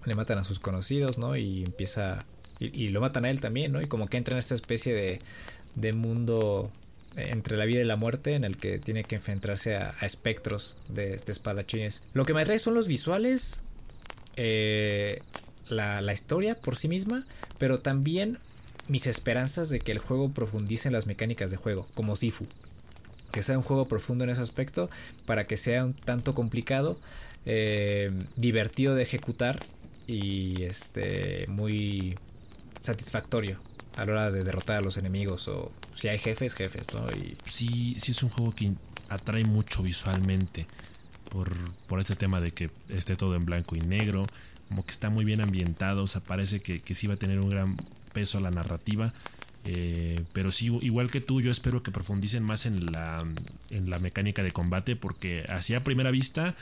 le 0.05 0.15
matan 0.15 0.37
a 0.37 0.43
sus 0.43 0.59
conocidos, 0.59 1.17
¿no? 1.17 1.35
Y 1.35 1.63
empieza, 1.63 2.25
y, 2.59 2.89
lo 2.89 3.01
matan 3.01 3.25
a 3.25 3.29
él 3.29 3.41
también, 3.41 3.71
¿no? 3.71 3.81
Y 3.81 3.85
como 3.85 4.07
que 4.07 4.17
entra 4.17 4.35
en 4.35 4.39
esta 4.39 4.55
especie 4.55 4.93
de, 4.93 5.19
de 5.75 5.93
mundo 5.93 6.71
entre 7.17 7.57
la 7.57 7.65
vida 7.65 7.81
y 7.81 7.85
la 7.85 7.97
muerte 7.97 8.35
en 8.35 8.45
el 8.45 8.55
que 8.57 8.79
tiene 8.79 9.03
que 9.03 9.15
enfrentarse 9.15 9.75
a, 9.75 9.95
espectros 10.01 10.77
de, 10.89 11.17
de, 11.17 11.31
espadachines. 11.31 12.01
Lo 12.13 12.25
que 12.25 12.33
me 12.33 12.41
atrae 12.41 12.59
son 12.59 12.73
los 12.73 12.87
visuales, 12.87 13.63
eh, 14.37 15.21
la, 15.71 16.13
historia 16.13 16.55
por 16.55 16.77
sí 16.77 16.87
misma, 16.87 17.25
pero 17.57 17.79
también 17.79 18.37
mis 18.87 19.07
esperanzas 19.07 19.69
de 19.69 19.79
que 19.79 19.91
el 19.91 19.99
juego 19.99 20.31
profundice 20.31 20.89
en 20.89 20.93
las 20.93 21.07
mecánicas 21.07 21.51
de 21.51 21.57
juego, 21.57 21.87
como 21.93 22.15
Sifu. 22.15 22.45
Que 23.31 23.43
sea 23.43 23.57
un 23.57 23.63
juego 23.63 23.87
profundo 23.87 24.23
en 24.23 24.29
ese 24.29 24.41
aspecto, 24.41 24.89
para 25.25 25.47
que 25.47 25.57
sea 25.57 25.85
un 25.85 25.93
tanto 25.93 26.33
complicado, 26.33 26.99
eh, 27.45 28.11
divertido 28.35 28.95
de 28.95 29.03
ejecutar 29.03 29.59
y 30.07 30.63
este 30.63 31.45
muy 31.47 32.15
satisfactorio 32.81 33.57
a 33.97 34.05
la 34.05 34.11
hora 34.11 34.31
de 34.31 34.43
derrotar 34.43 34.77
a 34.77 34.81
los 34.81 34.97
enemigos 34.97 35.47
o 35.47 35.71
si 35.95 36.07
hay 36.07 36.17
jefes, 36.17 36.53
jefes, 36.53 36.87
¿no? 36.93 37.05
Sí, 37.47 37.95
sí 37.97 38.11
es 38.11 38.23
un 38.23 38.29
juego 38.29 38.51
que 38.51 38.73
atrae 39.09 39.43
mucho 39.43 39.83
visualmente 39.83 40.65
por, 41.29 41.49
por 41.87 41.99
ese 41.99 42.15
tema 42.15 42.41
de 42.41 42.51
que 42.51 42.69
esté 42.89 43.15
todo 43.15 43.35
en 43.35 43.45
blanco 43.45 43.75
y 43.75 43.79
negro, 43.79 44.25
como 44.69 44.85
que 44.85 44.91
está 44.91 45.09
muy 45.09 45.25
bien 45.25 45.41
ambientado, 45.41 46.03
o 46.03 46.07
sea, 46.07 46.21
parece 46.21 46.61
que, 46.61 46.79
que 46.79 46.95
sí 46.95 47.07
va 47.07 47.15
a 47.15 47.17
tener 47.17 47.39
un 47.39 47.49
gran 47.49 47.77
peso 48.13 48.37
a 48.37 48.41
la 48.41 48.51
narrativa. 48.51 49.13
Eh, 49.63 50.23
pero 50.33 50.51
sí, 50.51 50.75
igual 50.81 51.11
que 51.11 51.21
tú, 51.21 51.41
yo 51.41 51.51
espero 51.51 51.83
que 51.83 51.91
profundicen 51.91 52.43
más 52.43 52.65
en 52.65 52.85
la, 52.91 53.25
en 53.69 53.89
la 53.89 53.99
mecánica 53.99 54.43
de 54.43 54.51
combate, 54.51 54.95
porque 54.95 55.45
así 55.49 55.75
a 55.75 55.83
primera 55.83 56.11
vista 56.11 56.55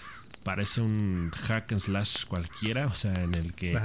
parece 0.43 0.81
un 0.81 1.31
hack 1.31 1.71
and 1.73 1.81
slash 1.81 2.25
cualquiera, 2.25 2.87
o 2.87 2.95
sea, 2.95 3.13
en 3.13 3.35
el 3.35 3.53
que 3.53 3.77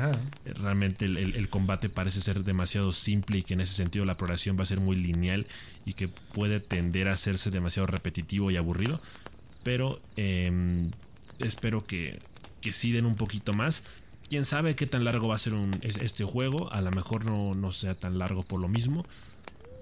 realmente 0.60 1.04
el, 1.04 1.16
el, 1.16 1.48
combate 1.48 1.88
parece 1.88 2.20
ser 2.20 2.44
demasiado 2.44 2.92
simple 2.92 3.38
y 3.38 3.42
que 3.42 3.54
en 3.54 3.60
ese 3.60 3.74
sentido 3.74 4.04
la 4.04 4.12
exploración 4.12 4.56
va 4.56 4.62
a 4.62 4.66
ser 4.66 4.80
muy 4.80 4.96
lineal 4.96 5.46
y 5.84 5.94
que 5.94 6.08
puede 6.08 6.60
tender 6.60 7.08
a 7.08 7.12
hacerse 7.12 7.50
demasiado 7.50 7.86
repetitivo 7.86 8.50
y 8.50 8.56
aburrido 8.56 9.00
pero 9.64 10.00
em, 10.16 10.90
espero 11.40 11.84
que, 11.84 12.20
que 12.60 12.70
sí 12.70 12.92
den 12.92 13.06
un 13.06 13.16
poquito 13.16 13.52
más. 13.52 13.82
Quién 14.28 14.44
sabe 14.44 14.74
qué 14.74 14.86
tan 14.86 15.04
largo 15.04 15.28
va 15.28 15.34
a 15.34 15.38
ser 15.38 15.54
este 15.82 16.24
juego. 16.24 16.72
A 16.72 16.80
lo 16.80 16.90
mejor 16.90 17.24
no, 17.24 17.72
sea 17.72 17.94
tan 17.94 18.18
largo 18.18 18.42
por 18.42 18.60
lo 18.60 18.68
mismo. 18.68 19.04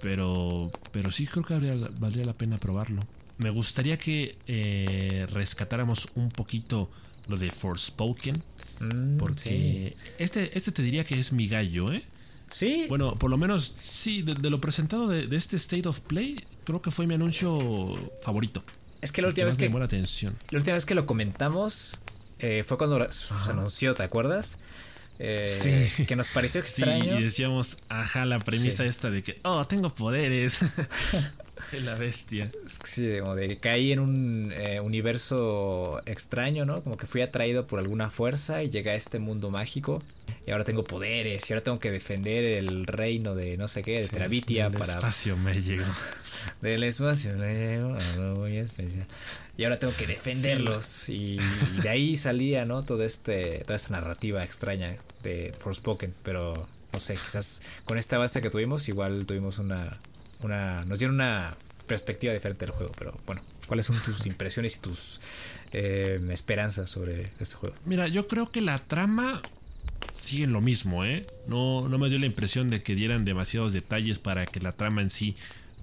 Pero, 0.00 0.70
pero 0.90 1.12
sí 1.12 1.26
creo 1.26 1.44
que 1.44 1.54
valdría 1.98 2.24
la 2.24 2.32
pena 2.32 2.58
probarlo. 2.58 3.02
Me 3.38 3.50
gustaría 3.50 3.98
que 3.98 4.36
eh, 4.46 5.26
rescatáramos 5.30 6.08
un 6.16 6.28
poquito 6.28 6.90
lo 7.28 7.36
de 7.36 7.50
Forspoken. 7.50 8.42
Mm, 8.80 9.16
porque 9.16 9.96
este, 10.18 10.56
este 10.56 10.72
te 10.72 10.82
diría 10.82 11.04
que 11.04 11.18
es 11.18 11.32
mi 11.32 11.46
gallo, 11.46 11.92
¿eh? 11.92 12.02
Sí. 12.50 12.86
Bueno, 12.88 13.14
por 13.16 13.30
lo 13.30 13.38
menos, 13.38 13.74
sí, 13.80 14.22
de, 14.22 14.50
lo 14.50 14.60
presentado 14.60 15.08
de, 15.08 15.26
este 15.34 15.56
State 15.56 15.88
of 15.88 16.00
Play, 16.00 16.44
creo 16.64 16.82
que 16.82 16.90
fue 16.90 17.06
mi 17.06 17.14
anuncio 17.14 17.96
favorito. 18.20 18.62
Es 19.00 19.10
que 19.10 19.22
la 19.22 19.28
última 19.28 19.46
vez 19.46 19.56
que. 19.56 19.68
Me 19.68 19.78
la 19.78 19.86
atención. 19.86 20.36
La 20.50 20.58
última 20.58 20.74
vez 20.74 20.84
que 20.84 20.94
lo 20.94 21.06
comentamos 21.06 22.00
eh, 22.42 22.64
fue 22.64 22.76
cuando 22.76 23.10
se 23.10 23.50
anunció, 23.50 23.94
¿te 23.94 24.02
acuerdas? 24.02 24.58
Eh, 25.18 25.46
sí. 25.96 26.04
Que 26.04 26.16
nos 26.16 26.28
pareció 26.28 26.60
extraño. 26.60 27.16
Sí, 27.16 27.20
y 27.20 27.22
decíamos, 27.22 27.78
ajá, 27.88 28.24
la 28.24 28.40
premisa 28.40 28.84
esta 28.84 29.10
de 29.10 29.22
que, 29.22 29.40
oh, 29.44 29.64
tengo 29.66 29.88
poderes. 29.90 30.58
La 31.84 31.94
bestia. 31.94 32.50
Sí, 32.84 33.18
como 33.20 33.34
de 33.34 33.48
que 33.48 33.58
caí 33.58 33.92
en 33.92 34.00
un 34.00 34.52
eh, 34.52 34.80
universo 34.80 36.00
extraño, 36.06 36.64
¿no? 36.64 36.82
Como 36.82 36.96
que 36.96 37.06
fui 37.06 37.22
atraído 37.22 37.66
por 37.66 37.78
alguna 37.78 38.10
fuerza 38.10 38.62
y 38.62 38.70
llegué 38.70 38.90
a 38.90 38.94
este 38.94 39.18
mundo 39.18 39.50
mágico. 39.50 40.02
Y 40.46 40.50
ahora 40.50 40.64
tengo 40.64 40.84
poderes 40.84 41.48
y 41.48 41.52
ahora 41.52 41.64
tengo 41.64 41.80
que 41.80 41.90
defender 41.90 42.44
el 42.44 42.86
reino 42.86 43.34
de 43.34 43.56
no 43.56 43.68
sé 43.68 43.82
qué, 43.82 44.02
de 44.02 44.08
Travitia 44.08 44.68
del 44.68 44.78
para. 44.78 44.94
espacio 44.94 45.36
me 45.36 45.60
llegó. 45.60 45.84
del 46.60 46.82
espacio 46.82 47.36
me 47.36 47.54
llegó 47.54 47.94
algo 47.94 48.40
muy 48.40 48.56
especial. 48.58 49.06
Y 49.56 49.64
ahora 49.64 49.78
tengo 49.78 49.94
que 49.94 50.06
defenderlos. 50.06 51.08
Y, 51.08 51.38
de 51.82 51.88
ahí 51.88 52.16
salía, 52.16 52.64
¿no? 52.64 52.82
Todo 52.82 53.04
este, 53.04 53.58
toda 53.60 53.76
esta 53.76 53.90
narrativa 53.90 54.42
extraña 54.44 54.96
de 55.22 55.54
Forspoken. 55.58 56.14
Pero 56.22 56.68
no 56.92 57.00
sé, 57.00 57.14
quizás 57.14 57.62
con 57.84 57.98
esta 57.98 58.18
base 58.18 58.40
que 58.40 58.50
tuvimos, 58.50 58.88
igual 58.88 59.24
tuvimos 59.26 59.58
una 59.58 59.98
nos 60.48 60.98
dieron 60.98 61.16
una 61.16 61.56
perspectiva 61.86 62.32
diferente 62.32 62.66
del 62.66 62.74
juego. 62.74 62.92
Pero 62.98 63.18
bueno, 63.26 63.42
¿cuáles 63.66 63.86
son 63.86 63.96
tus 64.04 64.26
impresiones 64.26 64.76
y 64.76 64.80
tus 64.80 65.20
eh, 65.72 66.20
esperanzas 66.30 66.90
sobre 66.90 67.32
este 67.38 67.54
juego? 67.56 67.76
Mira, 67.84 68.08
yo 68.08 68.26
creo 68.26 68.50
que 68.50 68.60
la 68.60 68.78
trama 68.78 69.42
sigue 70.12 70.46
lo 70.46 70.60
mismo, 70.60 71.04
¿eh? 71.04 71.24
No, 71.46 71.88
no 71.88 71.98
me 71.98 72.08
dio 72.08 72.18
la 72.18 72.26
impresión 72.26 72.68
de 72.68 72.80
que 72.80 72.94
dieran 72.94 73.24
demasiados 73.24 73.72
detalles 73.72 74.18
para 74.18 74.46
que 74.46 74.60
la 74.60 74.72
trama 74.72 75.02
en 75.02 75.10
sí 75.10 75.36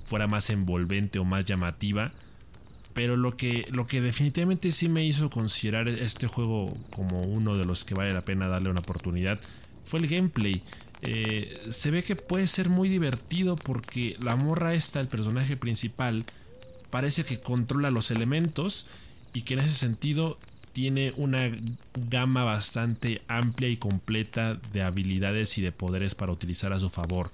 fuera 0.06 0.28
más 0.28 0.50
envolvente 0.50 1.20
o 1.20 1.26
más 1.26 1.46
llamativa. 1.46 2.12
Pero 2.94 3.16
lo 3.16 3.38
que, 3.38 3.68
lo 3.72 3.88
que 3.88 4.02
definitivamente 4.02 4.72
sí 4.72 4.90
me 4.90 5.06
hizo 5.06 5.30
considerar 5.30 5.88
este 5.88 6.28
juego 6.28 6.74
como 6.90 7.22
uno 7.22 7.56
de 7.56 7.64
los 7.64 7.86
que 7.86 7.94
vale 7.94 8.14
la 8.14 8.22
pena 8.22 8.48
darle 8.48 8.70
una 8.70 8.80
oportunidad 8.80 9.40
fue 9.86 10.00
el 10.00 10.08
gameplay. 10.08 10.62
Eh, 11.02 11.58
se 11.70 11.92
ve 11.92 12.04
que 12.04 12.16
puede 12.16 12.48
ser 12.48 12.70
muy 12.70 12.90
divertido 12.90 13.56
porque 13.56 14.18
la 14.22 14.36
morra 14.36 14.74
esta, 14.74 15.00
el 15.00 15.08
personaje 15.08 15.56
principal, 15.56 16.26
parece 16.90 17.24
que 17.24 17.40
controla 17.40 17.92
los 17.92 18.12
elementos 18.12 18.86
y 19.34 19.42
que 19.42 19.54
en 19.54 19.62
ese 19.62 19.72
sentido 19.72 20.38
tiene 20.74 21.14
una 21.18 21.52
gama 22.10 22.44
bastante 22.44 23.22
amplia 23.28 23.70
y 23.70 23.78
completa 23.78 24.60
de 24.74 24.82
habilidades 24.82 25.58
y 25.58 25.62
de 25.62 25.72
poderes 25.72 26.16
para 26.16 26.32
utilizar 26.32 26.74
a 26.74 26.80
su 26.80 26.90
favor. 26.90 27.32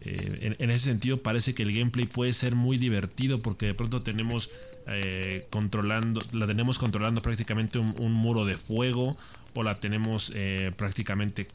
Eh, 0.00 0.56
en, 0.58 0.70
ese 0.70 0.84
sentido 0.86 1.22
parece 1.22 1.54
que 1.54 1.64
el 1.64 1.72
gameplay 1.72 2.06
puede 2.06 2.32
ser 2.32 2.54
muy 2.54 2.76
divertido 2.76 3.38
porque 3.38 3.66
de 3.66 3.74
pronto 3.74 4.02
tenemos 4.02 4.48
eh, 4.86 5.46
controlando, 5.50 6.22
la 6.32 6.46
tenemos 6.46 6.78
controlando 6.78 7.20
prácticamente 7.20 7.78
un, 7.78 8.12
muro 8.12 8.44
de 8.44 8.54
fuego 8.54 9.16
o 9.54 9.62
la 9.62 9.80
tenemos 9.80 10.32
prácticamente 10.76 11.48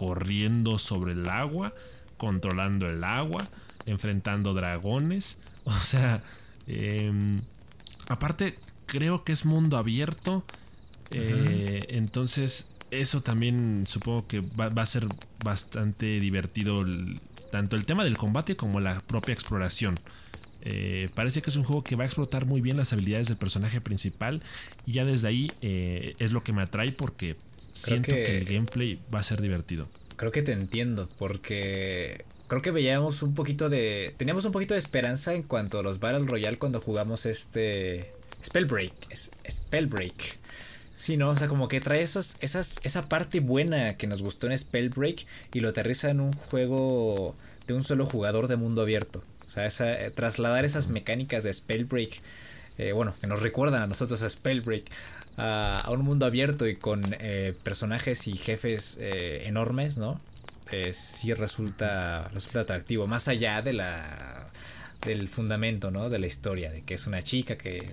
corriendo 0.00 0.78
sobre 0.78 1.12
el 1.12 1.28
agua, 1.28 1.74
controlando 2.16 2.88
el 2.88 3.04
agua, 3.04 3.44
enfrentando 3.84 4.54
dragones. 4.54 5.36
O 5.62 5.78
sea, 5.78 6.22
em, 6.66 7.42
aparte 8.08 8.54
creo 8.86 9.24
que 9.24 9.32
es 9.32 9.44
mundo 9.44 9.76
abierto. 9.76 10.42
Eh, 11.10 11.84
entonces 11.88 12.66
eso 12.90 13.20
también 13.20 13.84
supongo 13.86 14.26
que 14.26 14.40
va, 14.40 14.72
a 14.74 14.86
ser 14.86 15.06
bastante 15.44 16.18
divertido 16.18 16.82
tanto 17.52 17.76
el 17.76 17.84
tema 17.84 18.02
del 18.02 18.16
combate 18.16 18.56
como 18.56 18.80
la 18.80 19.00
propia 19.00 19.34
exploración. 19.34 19.96
Eh, 20.62 21.10
parece 21.14 21.42
que 21.42 21.50
es 21.50 21.56
un 21.56 21.64
juego 21.64 21.84
que 21.84 21.94
va 21.94 22.04
a 22.04 22.06
explotar 22.06 22.46
muy 22.46 22.62
bien 22.62 22.78
las 22.78 22.94
habilidades 22.94 23.28
del 23.28 23.36
personaje 23.36 23.82
principal 23.82 24.42
y 24.86 24.92
ya 24.92 25.04
desde 25.04 25.28
ahí 25.28 25.52
eh, 25.60 26.14
es 26.18 26.32
lo 26.32 26.42
que 26.42 26.52
me 26.52 26.62
atrae 26.62 26.90
porque 26.90 27.36
siento 27.72 28.12
que... 28.12 28.38
el 28.38 28.44
gameplay 28.44 29.00
va 29.12 29.20
a 29.20 29.22
ser 29.22 29.40
divertido. 29.40 29.88
Creo 30.16 30.32
que 30.32 30.42
te 30.42 30.52
entiendo, 30.52 31.08
porque 31.18 32.24
creo 32.48 32.62
que 32.62 32.70
veíamos 32.72 33.22
un 33.22 33.34
poquito 33.34 33.68
de. 33.68 34.12
Teníamos 34.16 34.44
un 34.44 34.52
poquito 34.52 34.74
de 34.74 34.80
esperanza 34.80 35.34
en 35.34 35.42
cuanto 35.42 35.78
a 35.78 35.82
los 35.82 36.00
Battle 36.00 36.26
Royale 36.26 36.58
cuando 36.58 36.80
jugamos 36.80 37.24
este. 37.24 38.10
Spellbreak. 38.44 38.92
Spellbreak. 39.48 40.38
Sí, 40.96 41.16
¿no? 41.16 41.30
O 41.30 41.36
sea, 41.36 41.48
como 41.48 41.68
que 41.68 41.80
trae 41.80 42.02
esos, 42.02 42.36
esas, 42.40 42.76
esa 42.82 43.08
parte 43.08 43.40
buena 43.40 43.96
que 43.96 44.06
nos 44.06 44.20
gustó 44.20 44.48
en 44.48 44.58
Spellbreak 44.58 45.26
y 45.54 45.60
lo 45.60 45.70
aterriza 45.70 46.10
en 46.10 46.20
un 46.20 46.32
juego 46.32 47.34
de 47.66 47.72
un 47.72 47.82
solo 47.82 48.04
jugador 48.04 48.48
de 48.48 48.56
mundo 48.56 48.82
abierto. 48.82 49.22
O 49.46 49.50
sea, 49.50 49.64
esa, 49.64 49.96
trasladar 50.14 50.64
esas 50.64 50.88
mecánicas 50.88 51.42
de 51.42 51.52
Spellbreak, 51.52 52.20
eh, 52.76 52.92
bueno, 52.92 53.14
que 53.20 53.26
nos 53.26 53.40
recuerdan 53.40 53.82
a 53.82 53.86
nosotros 53.86 54.22
a 54.22 54.28
Spellbreak, 54.28 54.84
a, 55.36 55.88
un 55.90 56.02
mundo 56.04 56.26
abierto 56.26 56.66
y 56.66 56.76
con 56.76 57.02
eh, 57.18 57.54
personajes 57.62 58.26
y 58.28 58.34
jefes 58.34 58.96
eh, 59.00 59.44
enormes, 59.46 59.98
¿no? 59.98 60.20
Eh, 60.70 60.92
sí 60.92 61.32
resulta, 61.32 62.28
resulta 62.28 62.60
atractivo, 62.60 63.06
más 63.06 63.28
allá 63.28 63.62
de 63.62 63.72
la 63.72 64.46
del 65.04 65.28
fundamento, 65.30 65.90
¿no? 65.90 66.10
De 66.10 66.18
la 66.18 66.26
historia, 66.26 66.70
de 66.70 66.82
que 66.82 66.92
es 66.92 67.06
una 67.06 67.22
chica 67.22 67.56
que 67.56 67.88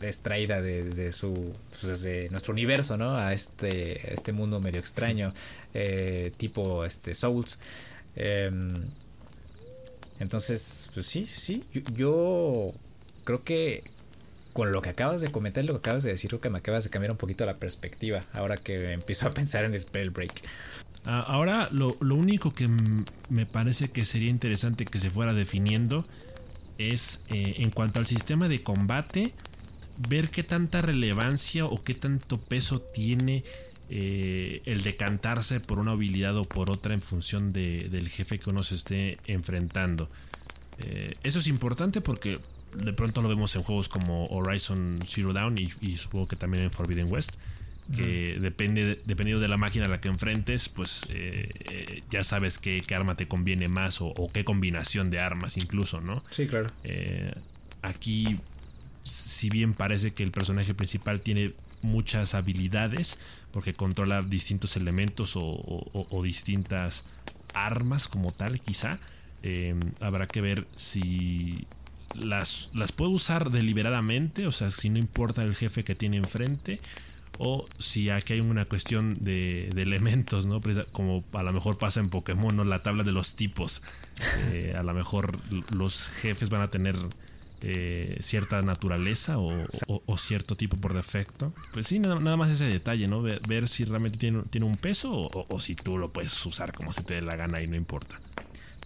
es 0.00 0.20
traída 0.20 0.62
desde 0.62 1.10
su, 1.10 1.52
pues, 1.70 1.82
desde 1.82 2.30
nuestro 2.30 2.52
universo, 2.52 2.96
¿no? 2.96 3.16
A 3.16 3.32
este, 3.34 4.14
este 4.14 4.32
mundo 4.32 4.60
medio 4.60 4.78
extraño, 4.78 5.34
tipo 6.36 6.84
este 6.84 7.14
Souls. 7.14 7.58
Em, 8.14 8.72
entonces, 10.20 10.90
pues 10.94 11.06
sí, 11.06 11.26
sí, 11.26 11.64
yo 11.94 12.72
creo 13.24 13.42
que 13.42 13.82
con 14.56 14.72
lo 14.72 14.80
que 14.80 14.88
acabas 14.88 15.20
de 15.20 15.30
comentar, 15.30 15.62
lo 15.66 15.74
que 15.74 15.78
acabas 15.80 16.02
de 16.02 16.12
decir, 16.12 16.30
creo 16.30 16.40
que 16.40 16.48
me 16.48 16.60
acabas 16.60 16.82
de 16.82 16.88
cambiar 16.88 17.12
un 17.12 17.18
poquito 17.18 17.44
la 17.44 17.58
perspectiva 17.58 18.22
ahora 18.32 18.56
que 18.56 18.92
empiezo 18.92 19.26
a 19.26 19.30
pensar 19.30 19.66
en 19.66 19.78
Spellbreak. 19.78 20.32
Ah, 21.04 21.20
ahora 21.28 21.68
lo, 21.72 21.94
único 22.00 22.50
que 22.50 22.66
me 23.28 23.44
parece 23.44 23.88
que 23.88 24.06
sería 24.06 24.30
interesante 24.30 24.86
que 24.86 24.98
se 24.98 25.10
fuera 25.10 25.34
definiendo 25.34 26.06
es 26.78 27.20
eh, 27.28 27.56
en 27.58 27.68
cuanto 27.68 27.98
al 27.98 28.06
sistema 28.06 28.48
de 28.48 28.62
combate, 28.62 29.34
ver 30.08 30.30
qué 30.30 30.42
tanta 30.42 30.80
relevancia 30.80 31.66
o 31.66 31.84
qué 31.84 31.92
tanto 31.92 32.38
peso 32.40 32.80
tiene 32.80 33.44
eh, 33.90 34.62
el 34.64 34.82
decantarse 34.82 35.60
por 35.60 35.78
una 35.78 35.90
habilidad 35.90 36.34
o 36.38 36.44
por 36.44 36.70
otra 36.70 36.94
en 36.94 37.02
función 37.02 37.52
del 37.52 38.08
jefe 38.08 38.38
que 38.38 38.48
uno 38.48 38.62
se 38.62 38.76
esté 38.76 39.18
enfrentando. 39.26 40.08
Eh, 40.78 41.16
eso 41.24 41.40
es 41.40 41.46
importante 41.46 42.00
porque 42.00 42.38
de 42.76 42.92
pronto 42.92 43.22
lo 43.22 43.28
vemos 43.28 43.54
en 43.56 43.62
juegos 43.62 43.88
como 43.88 44.26
Horizon 44.26 44.98
Zero 45.06 45.32
Dawn 45.32 45.56
y, 45.58 45.96
supongo 45.96 46.28
que 46.28 46.36
también 46.36 46.64
en 46.64 46.70
Forbidden 46.70 47.10
West. 47.10 47.36
Que 47.94 48.38
depende, 48.40 49.00
dependiendo 49.04 49.40
de 49.40 49.46
la 49.46 49.58
máquina 49.58 49.84
a 49.84 49.88
la 49.88 50.00
que 50.00 50.08
enfrentes, 50.08 50.68
pues 50.68 51.06
eh, 51.08 51.48
eh, 51.70 52.02
ya 52.10 52.24
sabes 52.24 52.58
qué, 52.58 52.82
arma 52.92 53.14
te 53.14 53.28
conviene 53.28 53.68
más 53.68 54.00
o, 54.00 54.12
qué 54.32 54.44
combinación 54.44 55.08
de 55.08 55.20
armas 55.20 55.56
incluso, 55.56 56.00
¿no? 56.00 56.24
Sí, 56.30 56.48
claro. 56.48 56.66
Eh, 56.82 57.32
aquí, 57.82 58.38
si 59.04 59.50
bien 59.50 59.72
parece 59.72 60.12
que 60.12 60.24
el 60.24 60.32
personaje 60.32 60.74
principal 60.74 61.20
tiene 61.20 61.52
muchas 61.80 62.34
habilidades, 62.34 63.20
porque 63.52 63.72
controla 63.72 64.20
distintos 64.20 64.76
elementos 64.76 65.34
o 65.36 66.20
distintas 66.24 67.04
armas 67.54 68.08
como 68.08 68.32
tal, 68.32 68.58
quizá, 68.58 68.98
habrá 70.00 70.26
que 70.26 70.40
ver 70.40 70.66
si 70.74 71.68
las, 72.24 72.70
las 72.74 72.92
puedo 72.92 73.10
usar 73.10 73.50
deliberadamente, 73.50 74.46
o 74.46 74.50
sea, 74.50 74.70
si 74.70 74.90
no 74.90 74.98
importa 74.98 75.42
el 75.42 75.54
jefe 75.54 75.84
que 75.84 75.94
tiene 75.94 76.16
enfrente, 76.16 76.80
o 77.38 77.66
si 77.78 78.10
aquí 78.10 78.34
hay 78.34 78.40
una 78.40 78.64
cuestión 78.64 79.16
de, 79.20 79.68
elementos, 79.76 80.46
¿no? 80.46 80.60
Como 80.92 81.24
a 81.32 81.42
lo 81.42 81.52
mejor 81.52 81.78
pasa 81.78 82.00
en 82.00 82.08
Pokémon, 82.08 82.56
¿no? 82.56 82.64
La 82.64 82.82
tabla 82.82 83.04
de 83.04 83.12
los 83.12 83.36
tipos. 83.36 83.82
Eh, 84.52 84.74
a 84.76 84.82
lo 84.82 84.94
mejor 84.94 85.38
los 85.74 86.08
jefes 86.08 86.48
van 86.48 86.62
a 86.62 86.68
tener 86.68 86.96
eh, 87.62 88.18
cierta 88.20 88.62
naturaleza 88.62 89.36
o, 89.38 90.18
cierto 90.18 90.56
tipo 90.56 90.76
por 90.76 90.94
defecto. 90.94 91.52
Pues 91.72 91.86
sí, 91.86 91.98
nada, 91.98 92.36
más 92.36 92.50
ese 92.50 92.66
detalle, 92.66 93.06
¿no? 93.06 93.22
Ver, 93.22 93.68
si 93.68 93.84
realmente 93.84 94.18
tiene, 94.18 94.42
tiene 94.44 94.66
un 94.66 94.76
peso 94.76 95.30
o, 95.32 95.60
si 95.60 95.74
tú 95.74 95.98
lo 95.98 96.12
puedes 96.12 96.46
usar 96.46 96.72
como 96.72 96.92
se 96.92 97.02
te 97.02 97.14
dé 97.14 97.22
la 97.22 97.36
gana 97.36 97.62
y 97.62 97.66
no 97.66 97.76
importa. 97.76 98.18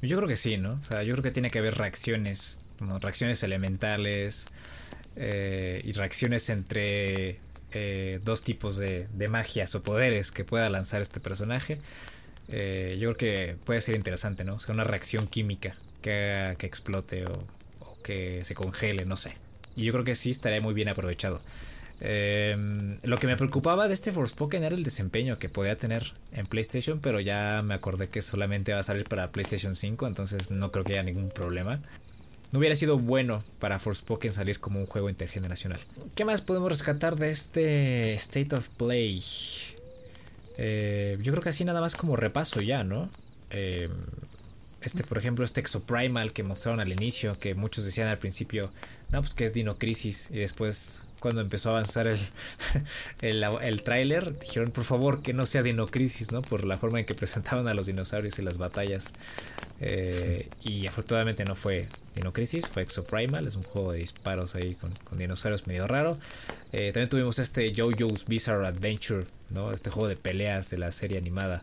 Yo 0.03 0.16
creo 0.16 0.28
que 0.28 0.37
sí, 0.37 0.57
¿no? 0.57 0.72
O 0.72 0.85
sea, 0.85 1.03
yo 1.03 1.12
creo 1.14 1.22
que 1.22 1.31
tiene 1.31 1.51
que 1.51 1.59
haber 1.59 1.76
reacciones 1.76 2.62
como 2.81 2.99
reacciones 2.99 3.43
elementales 3.43 4.47
eh, 5.14 5.83
y 5.85 5.93
reacciones 5.93 6.49
entre 6.49 7.39
eh, 7.72 8.20
dos 8.24 8.43
tipos 8.43 8.78
de, 8.78 9.07
magias 9.28 9.74
o 9.74 9.83
poderes 9.83 10.33
que 10.33 10.45
pueda 10.45 10.68
lanzar 10.70 11.03
este 11.03 11.20
personaje. 11.20 11.78
Eh, 12.49 12.97
yo 12.99 13.14
creo 13.14 13.16
que 13.16 13.57
puede 13.64 13.83
ser 13.83 13.97
interesante, 13.97 14.45
¿no? 14.45 14.55
O 14.55 14.61
sea, 14.61 14.74
una 14.74 14.85
reacción 14.85 15.26
química 15.26 15.76
que, 16.01 16.57
que 16.59 16.66
explote 16.66 17.26
o, 17.26 17.47
que 18.03 18.47
se 18.47 18.55
congele, 18.55 19.05
no 19.05 19.18
sé. 19.18 19.37
Y 19.76 19.85
yo 19.85 19.93
creo 19.93 20.05
que 20.05 20.14
sí 20.14 20.31
estaría 20.31 20.62
muy 20.62 20.72
bien 20.72 20.89
aprovechado. 20.89 21.43
Em, 22.01 22.97
lo 23.03 23.18
que 23.18 23.26
me 23.26 23.37
preocupaba 23.37 23.87
de 23.87 23.93
este 23.93 24.11
Forspoken 24.11 24.64
era 24.64 24.74
el 24.74 24.83
desempeño 24.83 25.39
que 25.39 25.51
podía 25.51 25.76
tener 25.76 26.14
en 26.33 26.47
PlayStation, 26.47 26.99
pero 26.99 27.20
ya 27.20 27.61
me 27.62 27.74
acordé 27.74 28.09
que 28.09 28.22
solamente 28.22 28.72
va 28.72 28.81
a 28.81 28.83
salir 28.83 29.05
para 29.05 29.33
PlayStation 29.33 29.74
5, 29.74 30.07
entonces 30.07 30.51
no 30.51 30.72
creo 30.72 30.83
que 30.83 30.95
haya 30.95 31.03
ningún 31.03 31.28
problema. 31.28 31.83
No 32.53 32.59
hubiera 32.59 32.74
sido 32.74 32.98
bueno 32.98 33.44
para 33.61 33.78
Forspoken 33.78 34.32
salir 34.32 34.59
como 34.59 34.80
un 34.80 34.86
juego 34.86 35.09
intergeneracional. 35.09 35.80
¿Qué 36.14 36.24
más 36.24 36.40
podemos 36.40 36.68
rescatar 36.68 37.16
de 37.16 37.30
este 37.30 38.14
State 38.14 38.57
of 38.57 38.68
Play? 38.70 39.22
Eh, 40.59 41.16
yo 41.22 41.32
creo 41.32 41.42
que 41.42 41.51
así 41.51 41.64
nada 41.64 41.80
más 41.80 41.94
como 41.94 42.16
repaso 42.16 42.61
ya, 42.61 42.82
¿no? 42.82 43.09
Eh, 43.51 43.88
este, 44.82 45.05
por 45.05 45.18
ejemplo, 45.18 45.44
este 45.44 45.61
Exoprimal 45.61 46.32
que 46.32 46.42
mostraron 46.42 46.80
al 46.80 46.90
inicio, 46.90 47.38
que 47.38 47.55
muchos 47.55 47.84
decían 47.84 48.09
al 48.09 48.18
principio, 48.18 48.70
no, 49.12 49.20
pues 49.20 49.34
que 49.34 49.44
es 49.44 49.52
Dino 49.52 49.78
Crisis, 49.78 50.30
y 50.30 50.38
después 50.38 51.02
cuando 51.20 51.42
empezó 51.42 51.70
a 51.70 51.72
avanzar 51.72 52.06
el, 53.20 53.42
el, 53.44 53.82
tráiler, 53.82 54.38
dijeron 54.38 54.70
por 54.70 54.84
favor 54.84 55.22
que 55.22 55.32
no 55.32 55.46
sea 55.46 55.62
Dino 55.62 55.86
Crisis, 55.86 56.32
¿no? 56.32 56.42
Por 56.42 56.64
la 56.64 56.78
forma 56.78 56.98
en 56.98 57.06
que 57.06 57.14
presentaban 57.16 57.68
a 57.68 57.74
los 57.74 57.86
dinosaurios 57.86 58.38
y 58.38 58.42
las 58.42 58.58
batallas. 58.58 59.12
Eh, 59.82 60.48
y 60.62 60.86
afortunadamente 60.86 61.44
no 61.44 61.54
fue 61.54 61.88
Dino 62.14 62.32
Crisis, 62.32 62.68
fue 62.68 62.82
Exoprimal, 62.82 63.46
es 63.46 63.56
un 63.56 63.62
juego 63.62 63.92
de 63.92 63.98
disparos 63.98 64.54
ahí 64.54 64.74
con, 64.74 64.92
con 65.04 65.18
dinosaurios 65.18 65.66
medio 65.66 65.86
raro. 65.86 66.18
Eh, 66.72 66.92
también 66.92 67.08
tuvimos 67.08 67.38
este 67.38 67.72
JoJo's 67.74 68.26
Bizarre 68.26 68.66
Adventure, 68.66 69.24
¿no? 69.50 69.72
Este 69.72 69.90
juego 69.90 70.08
de 70.08 70.16
peleas 70.16 70.70
de 70.70 70.78
la 70.78 70.92
serie 70.92 71.18
animada 71.18 71.62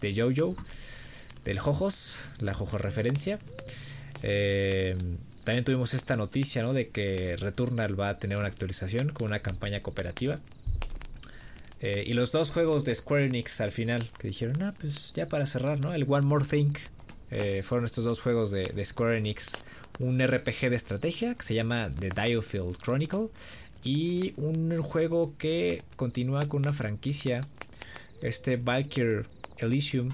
de 0.00 0.14
JoJo 0.14 0.56
del 1.44 1.58
Jojos, 1.58 2.24
la 2.38 2.54
Jojo 2.54 2.78
referencia. 2.78 3.38
Eh, 4.22 4.96
también 5.44 5.64
tuvimos 5.64 5.94
esta 5.94 6.16
noticia 6.16 6.62
¿no? 6.62 6.72
de 6.72 6.88
que 6.88 7.36
Returnal 7.36 7.98
va 7.98 8.10
a 8.10 8.16
tener 8.18 8.38
una 8.38 8.46
actualización 8.46 9.08
con 9.08 9.26
una 9.26 9.40
campaña 9.40 9.82
cooperativa. 9.82 10.40
Eh, 11.80 12.04
y 12.06 12.12
los 12.12 12.30
dos 12.30 12.50
juegos 12.50 12.84
de 12.84 12.94
Square 12.94 13.26
Enix 13.26 13.60
al 13.60 13.72
final, 13.72 14.08
que 14.18 14.28
dijeron, 14.28 14.62
ah, 14.62 14.72
pues 14.78 15.12
ya 15.14 15.26
para 15.26 15.46
cerrar, 15.46 15.80
¿no? 15.80 15.92
El 15.94 16.04
One 16.08 16.26
More 16.26 16.44
Thing. 16.44 16.74
Eh, 17.32 17.62
fueron 17.64 17.86
estos 17.86 18.04
dos 18.04 18.20
juegos 18.20 18.52
de, 18.52 18.84
Square 18.84 19.18
Enix. 19.18 19.56
Un 19.98 20.24
RPG 20.24 20.70
de 20.70 20.76
estrategia 20.76 21.34
que 21.34 21.42
se 21.42 21.54
llama 21.54 21.90
The 21.98 22.10
Diofield 22.10 22.76
Chronicle. 22.76 23.28
Y 23.82 24.32
un 24.36 24.80
juego 24.80 25.34
que 25.38 25.82
continúa 25.96 26.48
con 26.48 26.62
una 26.62 26.72
franquicia. 26.72 27.44
Este 28.20 28.56
Valkyrie 28.58 29.24
Elysium 29.58 30.10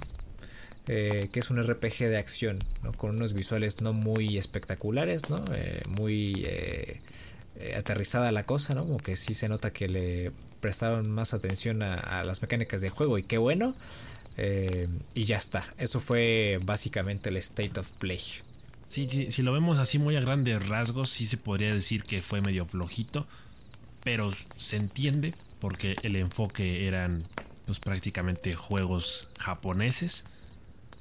eh, 0.91 1.29
que 1.31 1.41
es 1.41 1.51
un 1.51 1.63
RPG 1.63 1.99
de 2.09 2.17
acción, 2.17 2.61
¿no? 2.83 2.95
con 2.95 3.11
unos 3.11 3.35
visuales 3.35 3.83
no 3.83 3.93
muy 3.93 4.39
espectaculares, 4.39 5.29
¿no? 5.29 5.39
Eh, 5.53 5.83
muy 5.87 6.47
eh, 6.47 7.01
aterrizada 7.77 8.33
la 8.33 8.47
cosa, 8.47 8.75
¿no? 8.75 8.85
como 8.85 8.97
que 8.97 9.15
sí 9.17 9.35
se 9.35 9.51
nota 9.51 9.71
que 9.71 9.87
le 9.87 10.33
prestaron 10.61 11.11
más 11.11 11.35
atención 11.35 11.83
a, 11.83 12.23
las 12.25 12.41
mecánicas 12.41 12.81
de 12.81 12.89
juego 12.89 13.19
y 13.19 13.23
qué 13.23 13.37
bueno. 13.37 13.75
y 15.15 15.25
ya 15.25 15.37
está, 15.37 15.75
eso 15.77 16.01
fue 16.01 16.59
básicamente 16.65 17.29
el 17.29 17.37
State 17.37 17.79
of 17.81 17.91
Play. 17.99 18.21
Sí, 18.87 19.07
sí, 19.11 19.31
si 19.31 19.43
lo 19.43 19.53
vemos 19.53 19.79
así 19.79 19.99
muy 19.99 20.17
a 20.17 20.21
grandes 20.21 20.69
rasgos, 20.69 21.11
sí 21.11 21.27
se 21.27 21.37
podría 21.37 21.75
decir 21.75 22.05
que 22.05 22.23
fue 22.23 22.41
medio 22.41 22.65
flojito, 22.65 23.27
pero 24.03 24.31
se 24.57 24.77
entiende 24.77 25.35
porque 25.61 25.97
el 26.03 26.17
enfoque 26.17 26.87
eran 26.87 27.25
pues 27.67 27.79
prácticamente 27.79 28.55
juegos 28.55 29.29
japoneses 29.39 30.25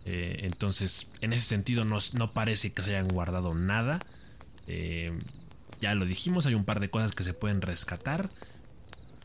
eh, 0.07 0.39
entonces, 0.43 1.07
en 1.19 1.33
ese 1.33 1.43
sentido, 1.43 1.83
no, 1.83 1.97
no, 2.13 2.31
parece 2.31 2.71
que 2.71 2.81
se 2.81 2.91
hayan 2.95 3.09
guardado 3.09 3.53
nada. 3.53 3.99
Eh, 4.67 5.11
ya 5.81 5.93
lo 5.95 6.05
dijimos, 6.05 6.45
hay 6.45 6.55
un 6.55 6.63
par 6.63 6.79
de 6.79 6.89
cosas 6.89 7.11
que 7.11 7.25
se 7.25 7.33
pueden 7.33 7.61
rescatar. 7.61 8.29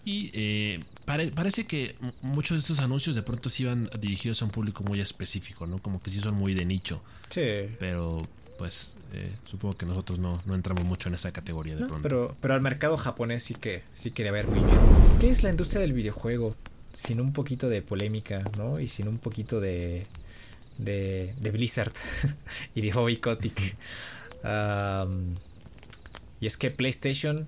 Y 0.05 0.33
eh, 0.35 0.81
parece 1.05 1.67
que 1.67 1.95
muchos 2.23 2.57
de 2.57 2.61
estos 2.61 2.81
anuncios 2.81 3.15
de 3.15 3.23
pronto 3.23 3.49
sí 3.49 3.65
van 3.65 3.89
dirigidos 4.01 4.43
a 4.43 4.47
un 4.47 4.51
público 4.51 4.83
muy 4.83 5.01
específico, 5.01 5.69
¿no? 5.69 5.79
Como 5.79 6.03
que 6.03 6.11
sí 6.11 6.21
son 6.21 6.35
muy 6.35 6.53
de 6.53 6.65
nicho. 6.65 7.01
Sí. 7.29 7.43
Pero 7.79 8.21
pues 8.59 8.97
supongo 9.45 9.77
que 9.77 9.87
nosotros 9.87 10.19
no, 10.19 10.41
no, 10.47 10.55
entramos 10.55 10.85
mucho 10.85 11.09
en 11.09 11.15
esa 11.15 11.31
categoría 11.31 11.75
de 11.75 11.87
pronto. 11.87 12.03
Pero, 12.03 12.37
pero 12.41 12.55
al 12.55 12.61
mercado 12.61 12.97
japonés 12.97 13.45
sí 13.45 13.55
que 13.55 13.83
sí 13.95 14.11
quiere 14.11 14.33
ver 14.33 14.49
muy 14.49 14.59
bien. 14.59 14.79
¿Qué 15.21 15.31
es 15.31 15.45
la 15.45 15.51
industria 15.51 15.81
del 15.81 15.93
videojuego? 15.93 16.57
Sin 16.93 17.21
un 17.21 17.33
poquito 17.33 17.69
de 17.69 17.83
polémica, 17.83 18.43
¿no? 18.59 18.81
Y 18.81 18.89
sin 18.89 19.07
un 19.09 19.19
poquito 19.19 19.61
de, 19.61 20.07
de, 20.79 21.35
Blizzard 21.53 21.93
y 22.75 22.81
de 22.81 22.93
Hobby 22.93 23.17
Kotick. 23.17 23.77
y 26.41 26.47
es 26.47 26.57
que 26.57 26.71
PlayStation 26.71 27.47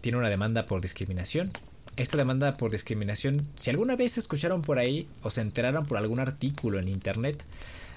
tiene 0.00 0.18
una 0.18 0.30
demanda 0.30 0.66
por 0.66 0.80
discriminación. 0.80 1.50
Esta 1.96 2.16
demanda 2.16 2.54
por 2.54 2.70
discriminación, 2.70 3.46
si 3.56 3.70
alguna 3.70 3.96
vez 3.96 4.16
escucharon 4.16 4.62
por 4.62 4.78
ahí 4.78 5.06
o 5.22 5.30
se 5.30 5.42
enteraron 5.42 5.84
por 5.84 5.98
algún 5.98 6.20
artículo 6.20 6.78
en 6.78 6.88
internet, 6.88 7.44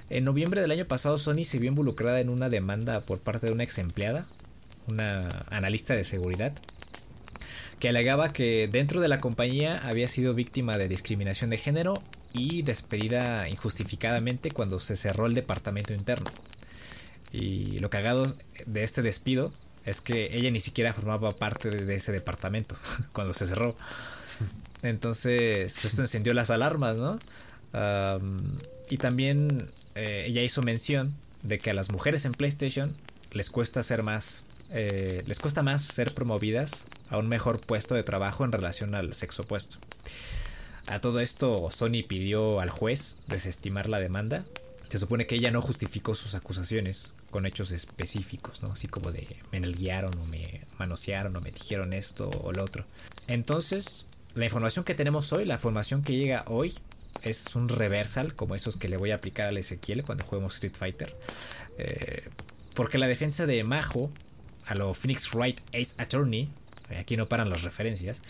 en 0.09 0.23
noviembre 0.23 0.61
del 0.61 0.71
año 0.71 0.85
pasado 0.85 1.17
Sony 1.17 1.45
se 1.45 1.59
vio 1.59 1.69
involucrada 1.69 2.19
en 2.19 2.29
una 2.29 2.49
demanda 2.49 2.99
por 3.01 3.19
parte 3.19 3.47
de 3.47 3.53
una 3.53 3.63
ex 3.63 3.77
empleada, 3.79 4.27
una 4.87 5.45
analista 5.49 5.95
de 5.95 6.03
seguridad, 6.03 6.53
que 7.79 7.89
alegaba 7.89 8.33
que 8.33 8.69
dentro 8.71 9.01
de 9.01 9.07
la 9.07 9.19
compañía 9.19 9.79
había 9.87 10.07
sido 10.07 10.33
víctima 10.33 10.77
de 10.77 10.87
discriminación 10.87 11.49
de 11.49 11.57
género 11.57 12.03
y 12.35 12.61
despedida 12.61 13.47
injustificadamente 13.47 14.51
cuando 14.51 14.79
se 14.79 14.95
cerró 14.95 15.25
el 15.25 15.33
departamento 15.33 15.93
interno. 15.93 16.29
Y 17.31 17.79
lo 17.79 17.89
cagado 17.89 18.35
de 18.65 18.83
este 18.83 19.01
despido 19.01 19.51
es 19.85 20.01
que 20.01 20.35
ella 20.35 20.51
ni 20.51 20.59
siquiera 20.59 20.93
formaba 20.93 21.31
parte 21.31 21.69
de, 21.69 21.95
ese 21.95 22.11
departamento 22.11 22.75
cuando 23.13 23.33
se 23.33 23.45
cerró. 23.45 23.75
Entonces, 24.81 25.77
pues 25.81 25.85
esto 25.85 26.01
encendió 26.01 26.33
las 26.33 26.49
alarmas, 26.49 26.97
¿no? 26.97 27.19
y 28.89 28.97
también 28.97 29.69
eh, 29.95 30.25
ella 30.27 30.41
hizo 30.43 30.61
mención 30.61 31.13
de 31.43 31.57
que 31.57 31.71
a 31.71 31.73
las 31.73 31.91
mujeres 31.91 32.23
en 32.23 32.31
PlayStation 32.31 32.95
les 33.33 33.49
cuesta 33.49 33.83
ser 33.83 34.01
más, 34.01 34.43
eh, 34.71 35.23
les 35.25 35.39
cuesta 35.39 35.61
más 35.61 35.81
ser 35.83 36.13
promovidas 36.13 36.85
a 37.09 37.17
un 37.17 37.27
mejor 37.27 37.59
puesto 37.59 37.95
de 37.95 38.03
trabajo 38.03 38.45
en 38.45 38.53
relación 38.53 38.95
al 38.95 39.13
sexo 39.13 39.41
opuesto. 39.41 39.77
A 40.87 40.99
todo 40.99 41.19
esto, 41.19 41.69
Sony 41.71 42.03
pidió 42.07 42.59
al 42.59 42.69
juez 42.69 43.17
desestimar 43.27 43.89
la 43.89 43.99
demanda. 43.99 44.45
Se 44.89 44.99
supone 44.99 45.25
que 45.25 45.35
ella 45.35 45.51
no 45.51 45.61
justificó 45.61 46.13
sus 46.13 46.35
acusaciones 46.35 47.11
con 47.31 47.45
hechos 47.45 47.71
específicos, 47.71 48.61
¿no? 48.61 48.71
Así 48.71 48.87
como 48.87 49.11
de 49.11 49.27
me 49.51 49.59
guiaron 49.59 50.17
o 50.19 50.25
me 50.25 50.61
manosearon 50.77 51.35
o 51.35 51.41
me 51.41 51.51
dijeron 51.51 51.91
esto 51.91 52.29
o 52.29 52.51
lo 52.51 52.63
otro. 52.63 52.85
Entonces, 53.27 54.05
la 54.35 54.45
información 54.45 54.85
que 54.85 54.95
tenemos 54.95 55.33
hoy, 55.33 55.45
la 55.45 55.55
información 55.55 56.03
que 56.03 56.15
llega 56.15 56.45
hoy, 56.47 56.75
es 57.23 57.55
un 57.55 57.67
reversal 57.67 58.35
como 58.35 58.55
esos 58.55 58.77
que 58.77 58.87
le 58.87 58.97
voy 58.97 59.11
a 59.11 59.15
aplicar 59.15 59.47
al 59.47 59.57
Ezequiel 59.57 60.03
cuando 60.03 60.23
juguemos 60.23 60.53
Street 60.55 60.75
Fighter. 60.77 61.15
Eh, 61.77 62.29
porque 62.75 62.97
la 62.97 63.07
defensa 63.07 63.45
de 63.45 63.63
Majo 63.63 64.11
a 64.65 64.75
lo 64.75 64.93
Phoenix 64.93 65.33
Wright 65.33 65.59
Ace 65.73 65.95
Attorney 65.97 66.49
aquí 66.89 67.17
no 67.17 67.27
paran 67.27 67.49
las 67.49 67.63
referencias, 67.63 68.21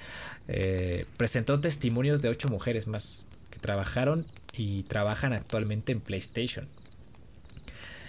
eh, 0.48 1.06
presentó 1.18 1.60
testimonios 1.60 2.22
de 2.22 2.30
ocho 2.30 2.48
mujeres 2.48 2.88
más 2.88 3.26
que 3.50 3.60
trabajaron 3.60 4.26
y 4.54 4.84
trabajan 4.84 5.34
actualmente 5.34 5.92
en 5.92 6.02
PlayStation. 6.02 6.68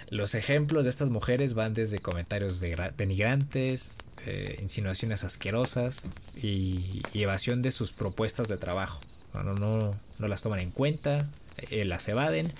Los 0.09 0.35
ejemplos 0.35 0.85
de 0.85 0.89
estas 0.89 1.09
mujeres 1.09 1.53
van 1.53 1.73
desde 1.73 1.99
comentarios 1.99 2.61
denigrantes, 2.95 3.93
eh, 4.25 4.57
insinuaciones 4.61 5.25
asquerosas 5.25 6.03
y, 6.35 7.01
evasión 7.13 7.61
de 7.61 7.71
sus 7.71 7.91
propuestas 7.91 8.47
de 8.47 8.57
trabajo. 8.57 9.01
No, 9.33 9.53
no 9.53 10.27
las 10.27 10.41
toman 10.41 10.59
en 10.59 10.71
cuenta, 10.71 11.27
eh, 11.69 11.85
las 11.85 12.07
evaden 12.07 12.51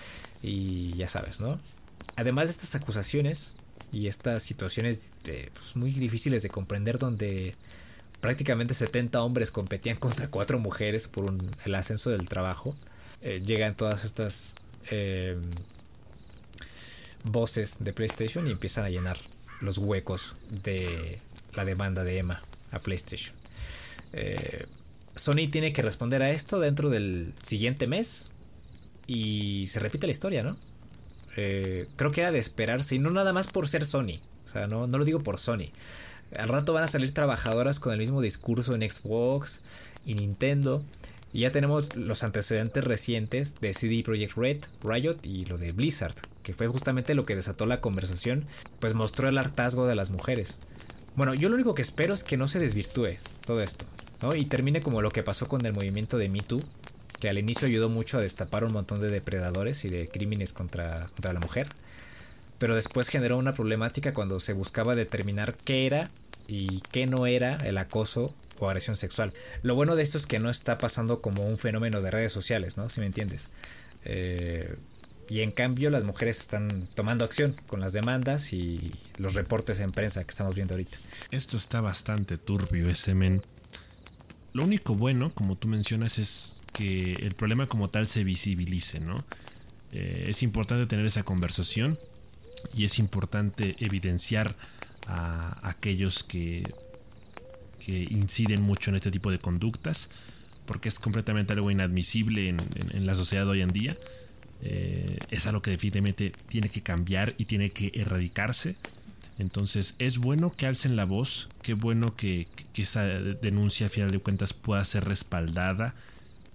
y 0.43 0.93
ya 0.95 1.07
sabes, 1.07 1.39
¿no? 1.39 1.57
Además 2.17 2.45
de 2.45 2.51
estas 2.51 2.75
acusaciones 2.75 3.55
y 3.91 4.07
estas 4.07 4.43
situaciones 4.43 5.13
pues, 5.23 5.75
muy 5.75 5.91
difíciles 5.91 6.43
de 6.43 6.49
comprender 6.49 6.99
donde 6.99 7.55
prácticamente 8.21 8.73
70 8.73 9.21
hombres 9.21 9.51
competían 9.51 9.97
contra 9.97 10.29
4 10.29 10.59
mujeres 10.59 11.07
por 11.07 11.33
el 11.65 11.75
ascenso 11.75 12.09
del 12.09 12.27
trabajo. 12.27 12.75
Eh, 13.21 13.41
llegan 13.45 13.75
todas 13.75 14.05
estas 14.05 14.53
em, 14.89 15.41
voces 17.23 17.77
de 17.79 17.93
PlayStation 17.93 18.47
y 18.47 18.51
empiezan 18.51 18.85
a 18.85 18.89
llenar 18.89 19.17
los 19.61 19.77
huecos 19.77 20.35
de 20.49 21.19
la 21.53 21.65
demanda 21.65 22.03
de 22.03 22.17
Emma 22.17 22.41
a 22.71 22.79
PlayStation. 22.79 23.35
Eh, 24.13 24.65
Sony 25.15 25.49
tiene 25.51 25.73
que 25.73 25.81
responder 25.81 26.21
a 26.21 26.29
esto 26.29 26.59
dentro 26.59 26.89
del 26.89 27.33
siguiente 27.41 27.87
mes 27.87 28.29
y 29.07 29.65
se 29.67 29.79
repite 29.79 30.05
la 30.05 30.11
historia, 30.11 30.43
¿no? 30.43 30.57
Eh, 31.35 31.87
creo 31.95 32.11
que 32.11 32.21
era 32.21 32.31
de 32.31 32.39
esperarse 32.39 32.95
y 32.95 32.99
no 32.99 33.11
nada 33.11 33.33
más 33.33 33.47
por 33.47 33.67
ser 33.67 33.85
Sony, 33.85 34.19
o 34.45 34.49
sea, 34.49 34.67
no, 34.67 34.87
no 34.87 34.97
lo 34.97 35.05
digo 35.05 35.19
por 35.19 35.39
Sony. 35.39 35.71
Al 36.35 36.49
rato 36.49 36.73
van 36.73 36.83
a 36.83 36.87
salir 36.87 37.13
trabajadoras 37.13 37.79
con 37.79 37.93
el 37.93 37.99
mismo 37.99 38.21
discurso 38.21 38.75
en 38.75 38.89
Xbox 38.89 39.61
y 40.05 40.15
Nintendo. 40.15 40.83
Y 41.33 41.41
ya 41.41 41.51
tenemos 41.51 41.95
los 41.95 42.23
antecedentes 42.23 42.83
recientes 42.83 43.55
de 43.59 43.73
CD 43.73 44.01
Projekt 44.03 44.37
Red, 44.37 44.57
Riot 44.83 45.17
y 45.23 45.45
lo 45.45 45.57
de 45.57 45.71
Blizzard, 45.71 46.15
que 46.41 46.53
fue 46.53 46.67
justamente 46.67 47.15
lo 47.15 47.25
que 47.25 47.35
desató 47.35 47.65
la 47.65 47.81
conversación, 47.81 48.45
pues 48.79 48.93
mostró 48.93 49.27
el 49.27 49.37
hartazgo 49.37 49.87
de 49.87 49.95
las 49.95 50.09
mujeres. 50.09 50.57
Bueno, 51.15 51.33
yo 51.33 51.49
lo 51.49 51.55
único 51.55 51.75
que 51.75 51.81
espero 51.81 52.13
es 52.13 52.23
que 52.23 52.37
no 52.37 52.47
se 52.47 52.59
desvirtúe 52.59 53.17
todo 53.45 53.61
esto. 53.61 53.85
¿no? 54.21 54.35
Y 54.35 54.45
termine 54.45 54.81
como 54.81 55.01
lo 55.01 55.11
que 55.11 55.23
pasó 55.23 55.47
con 55.47 55.65
el 55.65 55.73
movimiento 55.73 56.17
de 56.17 56.29
Me 56.29 56.41
Too, 56.41 56.61
que 57.19 57.29
al 57.29 57.37
inicio 57.37 57.67
ayudó 57.67 57.89
mucho 57.89 58.17
a 58.17 58.21
destapar 58.21 58.63
un 58.63 58.73
montón 58.73 59.01
de 59.01 59.09
depredadores 59.09 59.83
y 59.85 59.89
de 59.89 60.07
crímenes 60.07 60.53
contra, 60.53 61.07
contra 61.13 61.33
la 61.33 61.39
mujer, 61.39 61.67
pero 62.59 62.75
después 62.75 63.09
generó 63.09 63.37
una 63.37 63.53
problemática 63.53 64.13
cuando 64.13 64.39
se 64.39 64.53
buscaba 64.53 64.95
determinar 64.95 65.55
qué 65.63 65.85
era 65.85 66.09
y 66.47 66.81
qué 66.91 67.05
no 67.05 67.27
era 67.27 67.55
el 67.57 67.77
acoso 67.77 68.33
o 68.59 68.67
agresión 68.67 68.95
sexual. 68.95 69.33
Lo 69.61 69.75
bueno 69.75 69.95
de 69.95 70.03
esto 70.03 70.17
es 70.17 70.25
que 70.25 70.39
no 70.39 70.49
está 70.49 70.77
pasando 70.77 71.21
como 71.21 71.43
un 71.43 71.57
fenómeno 71.57 72.01
de 72.01 72.11
redes 72.11 72.31
sociales, 72.31 72.77
¿no? 72.77 72.89
Si 72.89 72.99
me 72.99 73.05
entiendes. 73.05 73.49
Eh, 74.05 74.75
y 75.29 75.41
en 75.41 75.51
cambio 75.51 75.89
las 75.89 76.05
mujeres 76.05 76.39
están 76.39 76.87
tomando 76.95 77.25
acción 77.25 77.55
con 77.67 77.81
las 77.81 77.93
demandas 77.93 78.53
y 78.53 78.91
los 79.17 79.33
reportes 79.33 79.79
en 79.79 79.91
prensa 79.91 80.23
que 80.23 80.29
estamos 80.29 80.55
viendo 80.55 80.73
ahorita. 80.73 80.97
Esto 81.31 81.57
está 81.57 81.81
bastante 81.81 82.37
turbio, 82.37 82.89
ese 82.89 83.13
men. 83.13 83.41
Lo 84.53 84.63
único 84.63 84.95
bueno, 84.95 85.31
como 85.33 85.55
tú 85.57 85.67
mencionas, 85.67 86.17
es 86.17 86.63
que 86.73 87.13
el 87.13 87.35
problema 87.35 87.67
como 87.67 87.89
tal 87.89 88.07
se 88.07 88.23
visibilice, 88.23 88.99
¿no? 88.99 89.23
Eh, 89.91 90.25
es 90.27 90.43
importante 90.43 90.85
tener 90.85 91.05
esa 91.05 91.23
conversación 91.23 91.99
y 92.75 92.85
es 92.85 92.99
importante 92.99 93.75
evidenciar 93.79 94.55
a 95.07 95.67
aquellos 95.67 96.23
que, 96.23 96.63
que 97.79 98.07
inciden 98.09 98.61
mucho 98.61 98.89
en 98.89 98.97
este 98.97 99.11
tipo 99.11 99.31
de 99.31 99.39
conductas, 99.39 100.09
porque 100.65 100.89
es 100.89 100.99
completamente 100.99 101.53
algo 101.53 101.71
inadmisible 101.71 102.49
en, 102.49 103.05
la 103.05 103.15
sociedad 103.15 103.47
hoy 103.47 103.61
en 103.61 103.69
día. 103.69 103.97
Eh, 104.61 105.17
es 105.29 105.45
algo 105.45 105.61
que 105.61 105.71
definitivamente 105.71 106.31
tiene 106.49 106.69
que 106.69 106.81
cambiar 106.81 107.33
y 107.37 107.45
tiene 107.45 107.69
que 107.69 107.91
erradicarse. 107.93 108.75
Entonces 109.39 109.95
es 109.99 110.17
bueno 110.17 110.51
que 110.51 110.65
alcen 110.65 110.95
la 110.95 111.05
voz, 111.05 111.47
qué 111.61 111.73
bueno 111.73 112.15
que, 112.15 112.47
esa 112.75 113.03
denuncia 113.05 113.87
a 113.87 113.89
final 113.89 114.11
de 114.11 114.19
cuentas 114.19 114.53
pueda 114.53 114.83
ser 114.85 115.05
respaldada, 115.05 115.95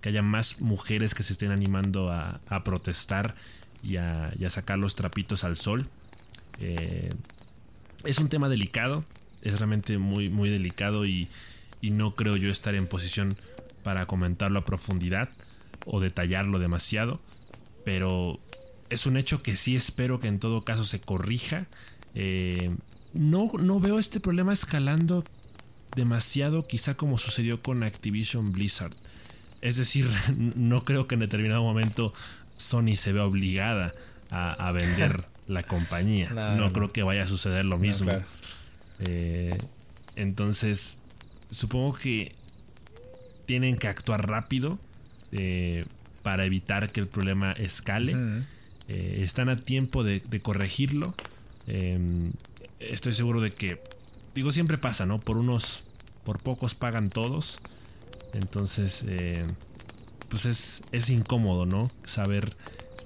que 0.00 0.10
haya 0.10 0.22
más 0.22 0.60
mujeres 0.60 1.14
que 1.14 1.24
se 1.24 1.32
estén 1.32 1.50
animando 1.50 2.12
a, 2.12 2.40
protestar 2.64 3.34
y 3.82 3.96
a, 3.96 4.32
sacar 4.48 4.78
los 4.78 4.94
trapitos 4.94 5.44
al 5.44 5.56
sol. 5.56 5.86
Eh, 6.60 7.10
es 8.04 8.18
un 8.18 8.28
tema 8.28 8.48
delicado, 8.48 9.04
es 9.42 9.58
realmente 9.58 9.98
muy, 9.98 10.28
muy 10.28 10.48
delicado 10.48 11.04
y, 11.04 11.28
no 11.82 12.14
creo 12.14 12.36
yo 12.36 12.50
estar 12.50 12.76
en 12.76 12.86
posición 12.86 13.36
para 13.82 14.06
comentarlo 14.06 14.60
a 14.60 14.64
profundidad 14.64 15.30
o 15.84 15.98
detallarlo 15.98 16.60
demasiado, 16.60 17.20
pero 17.84 18.38
es 18.88 19.04
un 19.06 19.16
hecho 19.16 19.42
que 19.42 19.56
sí 19.56 19.74
espero 19.74 20.20
que 20.20 20.28
en 20.28 20.38
todo 20.38 20.64
caso 20.64 20.84
se 20.84 21.00
corrija. 21.00 21.66
Eh, 22.14 22.70
no, 23.14 23.50
no 23.60 23.80
veo 23.80 23.98
este 23.98 24.20
problema 24.20 24.52
escalando 24.52 25.24
demasiado, 25.96 26.66
quizá 26.66 26.94
como 26.94 27.18
sucedió 27.18 27.62
con 27.62 27.82
Activision 27.82 28.52
Blizzard. 28.52 28.92
Es 29.60 29.76
decir, 29.76 30.08
no 30.56 30.82
creo 30.84 31.06
que 31.06 31.14
en 31.14 31.20
determinado 31.20 31.62
momento 31.62 32.12
Sony 32.56 32.96
se 32.96 33.12
vea 33.12 33.24
obligada 33.24 33.94
a, 34.30 34.72
vender 34.72 35.24
la 35.46 35.62
compañía. 35.62 36.30
No, 36.30 36.72
creo 36.72 36.92
que 36.92 37.02
vaya 37.02 37.24
a 37.24 37.26
suceder 37.26 37.64
lo 37.64 37.78
mismo. 37.78 38.12
Eh, 39.00 39.58
entonces, 40.16 40.98
supongo 41.50 41.94
que 41.94 42.34
tienen 43.46 43.76
que 43.76 43.88
actuar 43.88 44.28
rápido 44.28 44.78
eh, 45.32 45.84
para 46.22 46.44
evitar 46.44 46.90
que 46.90 47.00
el 47.00 47.08
problema 47.08 47.52
escale. 47.52 48.16
Eh, 48.88 49.20
están 49.22 49.48
a 49.48 49.56
tiempo 49.56 50.04
de, 50.04 50.22
corregirlo. 50.40 51.14
Em, 51.66 52.32
estoy 52.80 53.12
seguro 53.12 53.40
de 53.40 53.52
que, 53.52 53.80
digo, 54.34 54.50
siempre 54.50 54.78
pasa, 54.78 55.06
¿no? 55.06 55.18
Por 55.18 55.36
unos, 55.36 55.84
por 56.24 56.38
pocos 56.38 56.74
pagan 56.74 57.10
todos. 57.10 57.58
Entonces, 58.32 59.04
pues 60.32 60.46
es, 60.46 60.82
es 60.92 61.10
incómodo, 61.10 61.66
¿no? 61.66 61.90
Saber 62.06 62.56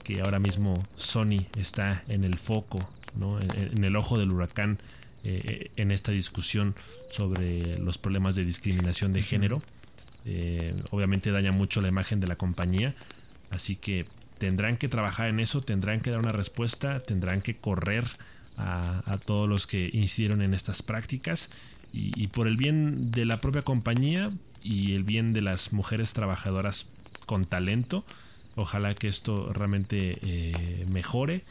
que 0.04 0.20
ahora 0.20 0.38
mismo 0.38 0.78
Sony 0.94 1.48
está 1.58 2.04
en 2.06 2.22
el 2.22 2.38
foco, 2.38 2.88
¿no? 3.16 3.40
en 3.40 3.82
el 3.82 3.96
ojo 3.96 4.16
del 4.16 4.30
huracán 4.30 4.78
eh, 5.24 5.72
en 5.74 5.90
esta 5.90 6.12
discusión 6.12 6.76
sobre 7.10 7.78
los 7.78 7.98
problemas 7.98 8.36
de 8.36 8.44
discriminación 8.44 9.12
de 9.12 9.22
género. 9.22 9.60
Eh, 10.24 10.76
obviamente 10.92 11.32
daña 11.32 11.50
mucho 11.50 11.80
la 11.80 11.88
imagen 11.88 12.20
de 12.20 12.28
la 12.28 12.36
compañía, 12.36 12.94
así 13.50 13.74
que 13.74 14.06
tendrán 14.38 14.76
que 14.76 14.88
trabajar 14.88 15.28
en 15.28 15.40
eso, 15.40 15.60
tendrán 15.60 16.00
que 16.00 16.10
dar 16.10 16.20
una 16.20 16.30
respuesta, 16.30 17.00
tendrán 17.00 17.40
que 17.40 17.56
correr 17.56 18.04
a, 18.56 19.18
todos 19.24 19.48
los 19.48 19.66
que 19.66 19.90
incidieron 19.92 20.42
en 20.42 20.54
estas 20.54 20.82
prácticas 20.82 21.50
y, 21.92 22.28
por 22.28 22.46
el 22.46 22.56
bien 22.56 23.10
de 23.10 23.24
la 23.24 23.40
propia 23.40 23.62
compañía 23.62 24.30
y 24.62 24.92
el 24.92 25.02
bien 25.02 25.32
de 25.32 25.40
las 25.40 25.72
mujeres 25.72 26.12
trabajadoras 26.12 26.86
con 27.26 27.44
talento, 27.44 28.04
ojalá 28.54 28.94
que 28.94 29.08
esto 29.08 29.52
realmente 29.52 30.18
eh, 30.22 30.86
mejore, 30.90 31.44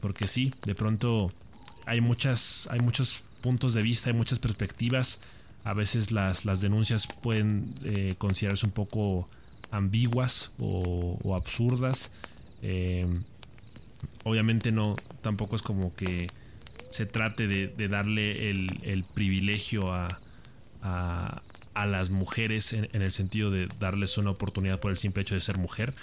porque 0.00 0.28
sí, 0.28 0.52
de 0.64 0.76
pronto 0.76 1.32
hay 1.86 2.00
muchas, 2.00 2.68
hay 2.70 2.80
muchos 2.80 3.22
puntos 3.40 3.74
de 3.74 3.82
vista, 3.82 4.10
hay 4.10 4.16
muchas 4.16 4.38
perspectivas. 4.38 5.20
A 5.64 5.74
veces 5.74 6.12
las, 6.12 6.44
las 6.44 6.60
denuncias 6.60 7.06
pueden 7.06 7.74
eh, 7.84 8.14
considerarse 8.16 8.66
un 8.66 8.72
poco 8.72 9.28
ambiguas 9.70 10.52
o, 10.58 11.34
absurdas. 11.34 12.10
Eh, 12.62 13.04
obviamente 14.24 14.72
no, 14.72 14.96
tampoco 15.22 15.56
es 15.56 15.62
como 15.62 15.94
que 15.94 16.30
se 16.90 17.06
trate 17.06 17.46
de, 17.46 17.88
darle 17.88 18.50
el, 18.50 19.04
privilegio 19.14 19.82
a, 19.92 21.42
las 21.74 22.10
mujeres 22.10 22.72
en, 22.72 22.88
en, 22.92 23.02
el 23.02 23.12
sentido 23.12 23.50
de 23.50 23.68
darles 23.78 24.18
una 24.18 24.30
oportunidad 24.30 24.80
por 24.80 24.90
el 24.90 24.96
simple 24.96 25.22
hecho 25.22 25.34
de 25.34 25.40
ser 25.40 25.58
mujer. 25.58 25.94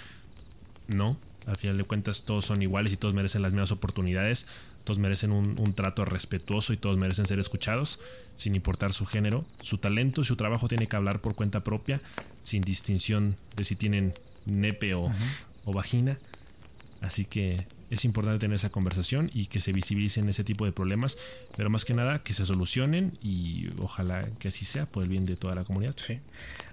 No, 0.86 1.16
al 1.46 1.56
final 1.56 1.76
de 1.76 1.84
cuentas 1.84 2.22
todos 2.22 2.44
son 2.44 2.62
iguales 2.62 2.92
y 2.92 2.96
todos 2.96 3.14
merecen 3.14 3.42
las 3.42 3.52
mismas 3.52 3.72
oportunidades 3.72 4.46
todos 4.88 4.98
merecen 4.98 5.32
un, 5.32 5.74
trato 5.74 6.06
respetuoso 6.06 6.72
y 6.72 6.78
todos 6.78 6.96
merecen 6.96 7.26
ser 7.26 7.38
escuchados, 7.38 8.00
sin 8.38 8.54
importar 8.54 8.90
su 8.94 9.04
género. 9.04 9.44
Su 9.60 9.76
talento 9.76 10.24
su 10.24 10.34
trabajo 10.34 10.66
tiene 10.66 10.86
que 10.86 10.96
hablar 10.96 11.20
por 11.20 11.34
cuenta 11.34 11.60
propia, 11.60 12.00
sin 12.42 12.62
distinción 12.62 13.36
de 13.54 13.64
si 13.64 13.76
tienen 13.76 14.14
nepe 14.46 14.94
o, 14.94 15.04
vagina. 15.66 16.16
Así 17.00 17.24
que 17.24 17.66
es 17.90 18.04
importante 18.04 18.38
tener 18.38 18.56
esa 18.56 18.70
conversación 18.70 19.30
y 19.32 19.46
que 19.46 19.60
se 19.60 19.72
visibilicen 19.72 20.28
ese 20.28 20.44
tipo 20.44 20.64
de 20.64 20.72
problemas, 20.72 21.16
pero 21.56 21.70
más 21.70 21.84
que 21.84 21.94
nada 21.94 22.22
que 22.22 22.34
se 22.34 22.44
solucionen 22.44 23.16
y 23.22 23.68
ojalá 23.80 24.22
que 24.38 24.48
así 24.48 24.64
sea 24.64 24.86
por 24.86 25.02
el 25.02 25.08
bien 25.08 25.24
de 25.24 25.36
toda 25.36 25.54
la 25.54 25.64
comunidad. 25.64 25.94
Sí. 25.96 26.20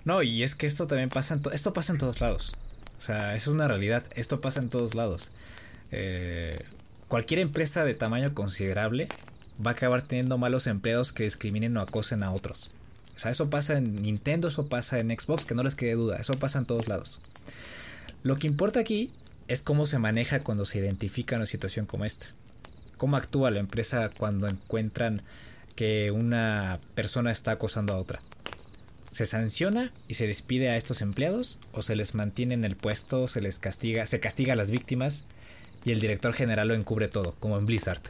No, 0.03 0.23
y 0.23 0.43
es 0.43 0.55
que 0.55 0.67
esto 0.67 0.88
también 0.88 1.09
pasa 1.09 1.36
en 1.36 1.41
esto 1.53 1.73
pasa 1.73 1.93
en 1.93 1.99
todos 1.99 2.19
lados. 2.21 2.55
O 2.97 3.01
sea, 3.01 3.36
es 3.36 3.47
una 3.47 3.67
realidad, 3.67 4.03
esto 4.15 4.41
pasa 4.41 4.59
en 4.59 4.69
todos 4.69 4.95
lados. 4.95 5.32
Eh, 5.91 6.55
cualquier 7.07 7.39
empresa 7.39 7.86
de 7.86 7.93
tamaño 7.93 8.34
considerable 8.34 9.07
va 9.65 9.71
a 9.71 9.73
acabar 9.73 10.01
teniendo 10.01 10.38
malos 10.38 10.67
empleados 10.67 11.13
que 11.13 11.23
discriminen 11.23 11.78
o 11.78 11.82
acosen 11.82 12.23
a 12.23 12.32
otros. 12.32 12.71
O 13.15 13.19
sea, 13.19 13.32
eso 13.32 13.49
pasa 13.49 13.78
en 13.78 14.01
Nintendo, 14.01 14.49
eso 14.49 14.65
pasa 14.67 14.99
en 14.99 15.09
Xbox, 15.17 15.45
que 15.45 15.55
no 15.55 15.63
les 15.63 15.76
quede 15.76 15.93
duda, 15.93 16.17
eso 16.17 16.34
pasa 16.34 16.59
en 16.59 16.65
todos 16.65 16.89
lados. 16.89 17.19
Lo 18.23 18.38
que 18.38 18.47
importa 18.47 18.80
aquí 18.80 19.11
es 19.48 19.62
cómo 19.62 19.86
se 19.86 20.00
maneja 20.00 20.41
cuando 20.41 20.66
se 20.66 20.80
identifica 20.80 21.36
una 21.36 21.46
situación 21.46 21.86
como 21.86 22.06
esta. 22.06 22.28
Cómo 22.98 23.18
actúa 23.18 23.52
la 23.52 23.60
empresa 23.60 24.10
cuando 24.18 24.48
encuentran 24.48 25.22
que 25.76 26.12
una 26.12 26.80
persona 26.96 27.32
está 27.32 27.52
acosando 27.52 27.93
a 27.93 27.98
otra. 27.98 28.22
¿Se 29.12 29.26
sanciona 29.26 29.93
y 30.08 30.16
se 30.16 30.28
despide 30.28 30.70
a 30.70 30.78
estos 30.78 31.02
empleados 31.02 31.60
o 31.72 31.82
se 31.82 31.96
les 31.96 32.16
mantiene 32.16 32.54
en 32.54 32.66
el 32.66 32.76
puesto, 32.76 33.28
se 33.28 33.41
les 33.41 33.60
castiga, 33.60 34.06
se 34.08 34.20
castiga 34.20 34.54
a 34.54 34.56
las 34.58 34.72
víctimas 34.72 35.26
y 35.86 35.91
el 35.91 36.00
director 36.00 36.34
general 36.34 36.70
lo 36.70 36.74
encubre 36.74 37.08
todo, 37.08 37.36
como 37.39 37.58
en 37.58 37.66
Blizzard. 37.66 38.02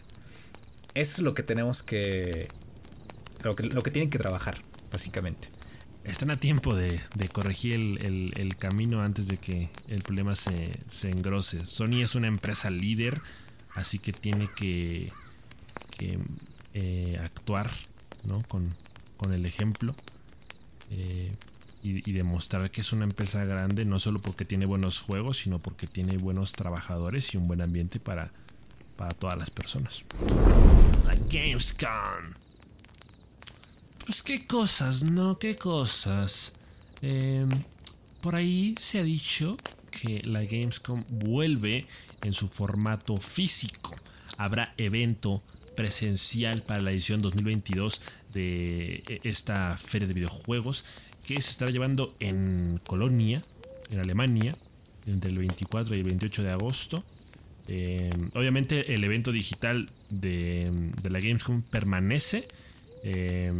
Es 0.93 1.19
lo 1.19 1.33
que 1.33 1.43
tenemos 1.43 1.83
que, 1.83 2.47
lo 3.43 3.55
que 3.55 3.91
tienen 3.91 4.09
que 4.09 4.17
trabajar, 4.17 4.61
básicamente. 4.91 5.49
Están 6.05 6.29
a 6.29 6.35
tiempo 6.35 6.75
de, 6.75 7.01
corregir 7.31 7.73
el, 7.73 8.55
camino 8.57 9.01
antes 9.01 9.27
de 9.27 9.37
que 9.37 9.69
el 9.87 10.03
problema 10.03 10.35
se, 10.35 10.69
engrose. 11.03 11.65
Sony 11.65 12.01
es 12.01 12.15
una 12.15 12.27
empresa 12.27 12.69
líder, 12.69 13.21
así 13.73 13.97
que 13.99 14.13
tiene 14.13 14.47
que, 14.55 15.11
eh, 16.73 17.19
actuar 17.23 17.71
¿no? 18.23 18.43
con, 18.47 18.75
el 19.31 19.45
ejemplo. 19.45 19.95
Eh, 20.91 21.31
y, 21.81 22.11
demostrar 22.13 22.71
que 22.71 22.81
es 22.81 22.93
una 22.93 23.03
empresa 23.03 23.43
grande, 23.45 23.85
no 23.85 23.99
solo 23.99 24.19
porque 24.19 24.45
tiene 24.45 24.65
buenos 24.65 25.01
juegos, 25.01 25.37
sino 25.37 25.59
porque 25.59 25.85
tiene 25.85 26.17
buenos 26.17 26.53
trabajadores 26.53 27.33
y 27.33 27.37
un 27.37 27.43
buen 27.43 27.61
ambiente 27.61 27.99
para, 27.99 28.31
para 28.95 29.11
todas 29.11 29.37
las 29.37 29.51
personas. 29.51 30.03
Pues 34.05 34.21
qué 34.21 34.45
cosas, 34.45 35.03
¿no? 35.03 35.39
Qué 35.39 35.55
cosas. 35.55 36.53
Em, 37.01 37.49
por 38.21 38.35
ahí 38.35 38.75
se 38.79 38.99
ha 38.99 39.03
dicho 39.03 39.57
que 39.89 40.21
la 40.23 40.43
Gamescom 40.43 41.03
vuelve 41.09 41.87
en 42.21 42.33
su 42.33 42.47
formato 42.47 43.17
físico. 43.17 43.95
Habrá 44.37 44.75
evento 44.77 45.41
presencial 45.75 46.61
para 46.61 46.81
la 46.81 46.91
edición 46.91 47.19
2022 47.19 47.99
de 48.31 49.21
esta 49.23 49.75
feria 49.75 50.07
de 50.07 50.13
videojuegos 50.13 50.85
que 51.23 51.41
se 51.41 51.49
estará 51.49 51.71
llevando 51.71 52.13
en 52.19 52.79
Colonia, 52.85 53.41
en 53.89 53.99
Alemania, 53.99 54.55
entre 55.07 55.31
el 55.31 55.39
24 55.39 55.95
y 55.95 55.99
el 55.99 56.05
28 56.05 56.43
de 56.43 56.51
agosto. 56.51 57.03
Eh, 57.67 58.11
obviamente 58.35 58.93
el 58.93 59.03
evento 59.03 59.31
digital 59.31 59.89
de, 60.11 60.91
la 61.09 61.19
Gamescom 61.19 61.63
permanece. 61.63 62.43
Eh, 63.03 63.51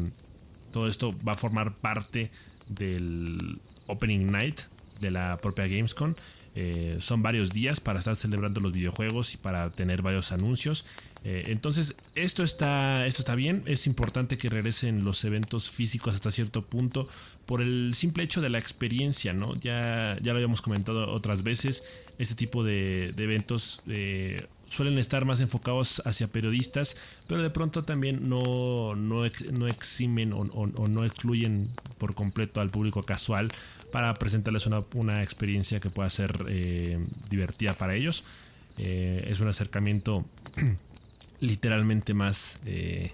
todo 0.75 0.89
esto 0.89 1.15
va 1.25 1.31
a 1.31 1.37
formar 1.37 1.73
parte 1.75 2.31
del 2.67 3.59
Opening 3.87 4.29
Night 4.29 4.59
de 4.99 5.09
la 5.09 5.37
propia 5.37 5.67
Gamescom. 5.67 6.15
Eh, 6.53 6.97
son 6.99 7.21
varios 7.21 7.51
días 7.51 7.79
para 7.79 7.99
estar 7.99 8.17
celebrando 8.17 8.59
los 8.59 8.73
videojuegos 8.73 9.35
y 9.35 9.37
para 9.37 9.69
tener 9.69 10.01
varios 10.01 10.33
anuncios. 10.33 10.85
Eh, 11.23 11.45
entonces, 11.47 11.95
esto 12.13 12.43
está, 12.43 13.05
esto 13.05 13.21
está 13.21 13.35
bien. 13.35 13.63
Es 13.67 13.87
importante 13.87 14.37
que 14.37 14.49
regresen 14.49 15.05
los 15.05 15.23
eventos 15.23 15.69
físicos 15.69 16.13
hasta 16.13 16.29
cierto 16.29 16.61
punto 16.61 17.07
por 17.45 17.61
el 17.61 17.93
simple 17.95 18.25
hecho 18.25 18.41
de 18.41 18.49
la 18.49 18.59
experiencia, 18.59 19.31
¿no? 19.31 19.55
Ya, 19.55 20.17
ya 20.21 20.33
lo 20.33 20.39
habíamos 20.39 20.61
comentado 20.61 21.09
otras 21.09 21.43
veces. 21.43 21.85
Este 22.17 22.35
tipo 22.35 22.65
de, 22.65 23.13
eventos 23.17 23.81
eh, 23.87 24.45
suelen 24.75 24.97
estar 24.97 25.25
más 25.25 25.39
enfocados 25.41 26.01
hacia 26.05 26.27
periodistas, 26.27 26.95
pero 27.27 27.41
de 27.41 27.49
pronto 27.49 27.83
también 27.83 28.29
no, 28.29 28.95
no, 28.95 29.25
eximen 29.25 30.33
o, 30.33 30.45
no 30.45 31.05
excluyen 31.05 31.69
por 31.97 32.13
completo 32.13 32.61
al 32.61 32.69
público 32.69 33.03
casual 33.03 33.51
para 33.91 34.13
presentarles 34.13 34.67
una, 34.67 35.23
experiencia 35.23 35.79
que 35.79 35.89
pueda 35.89 36.09
ser 36.09 36.45
eh, 36.49 36.99
divertida 37.29 37.73
para 37.73 37.95
ellos. 37.95 38.23
es 38.77 39.39
un 39.39 39.47
acercamiento 39.47 40.25
literalmente 41.39 42.13
más, 42.13 42.57
eh, 42.65 43.13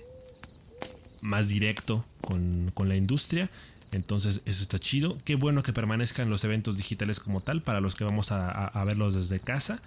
más 1.21 1.47
directo 1.47 2.05
con, 2.21 2.71
la 2.85 2.95
industria. 2.95 3.49
Entonces 3.91 4.41
eso 4.45 4.63
está 4.63 4.79
chido. 4.79 5.17
Qué 5.25 5.35
bueno 5.35 5.63
que 5.63 5.73
permanezcan 5.73 6.29
los 6.29 6.43
eventos 6.43 6.77
digitales 6.77 7.19
como 7.19 7.41
tal 7.41 7.61
para 7.61 7.81
los 7.81 7.95
que 7.95 8.03
vamos 8.03 8.31
a, 8.31 8.83
verlos 8.85 9.13
desde 9.13 9.39
casa. 9.39 9.81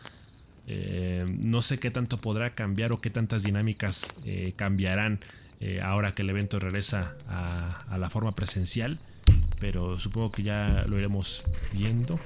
Eh, 0.67 1.25
no 1.45 1.63
sé 1.63 1.79
qué 1.79 1.91
tanto 1.91 2.19
podrá 2.19 2.55
cambiar 2.55 2.93
o 2.93 3.01
qué 3.01 3.11
tantas 3.11 3.43
dinámicas 3.43 4.13
eh, 4.25 4.53
cambiarán 4.57 5.21
ahora 5.83 6.15
que 6.15 6.21
el 6.21 6.29
evento 6.29 6.59
regresa 6.59 7.17
a, 7.27 7.97
la 7.97 8.11
forma 8.11 8.35
presencial. 8.35 8.99
Pero 9.61 9.99
supongo 9.99 10.31
que 10.31 10.43
ya 10.43 10.85
lo 10.87 10.99
iremos 10.99 11.43
viendo. 11.73 12.21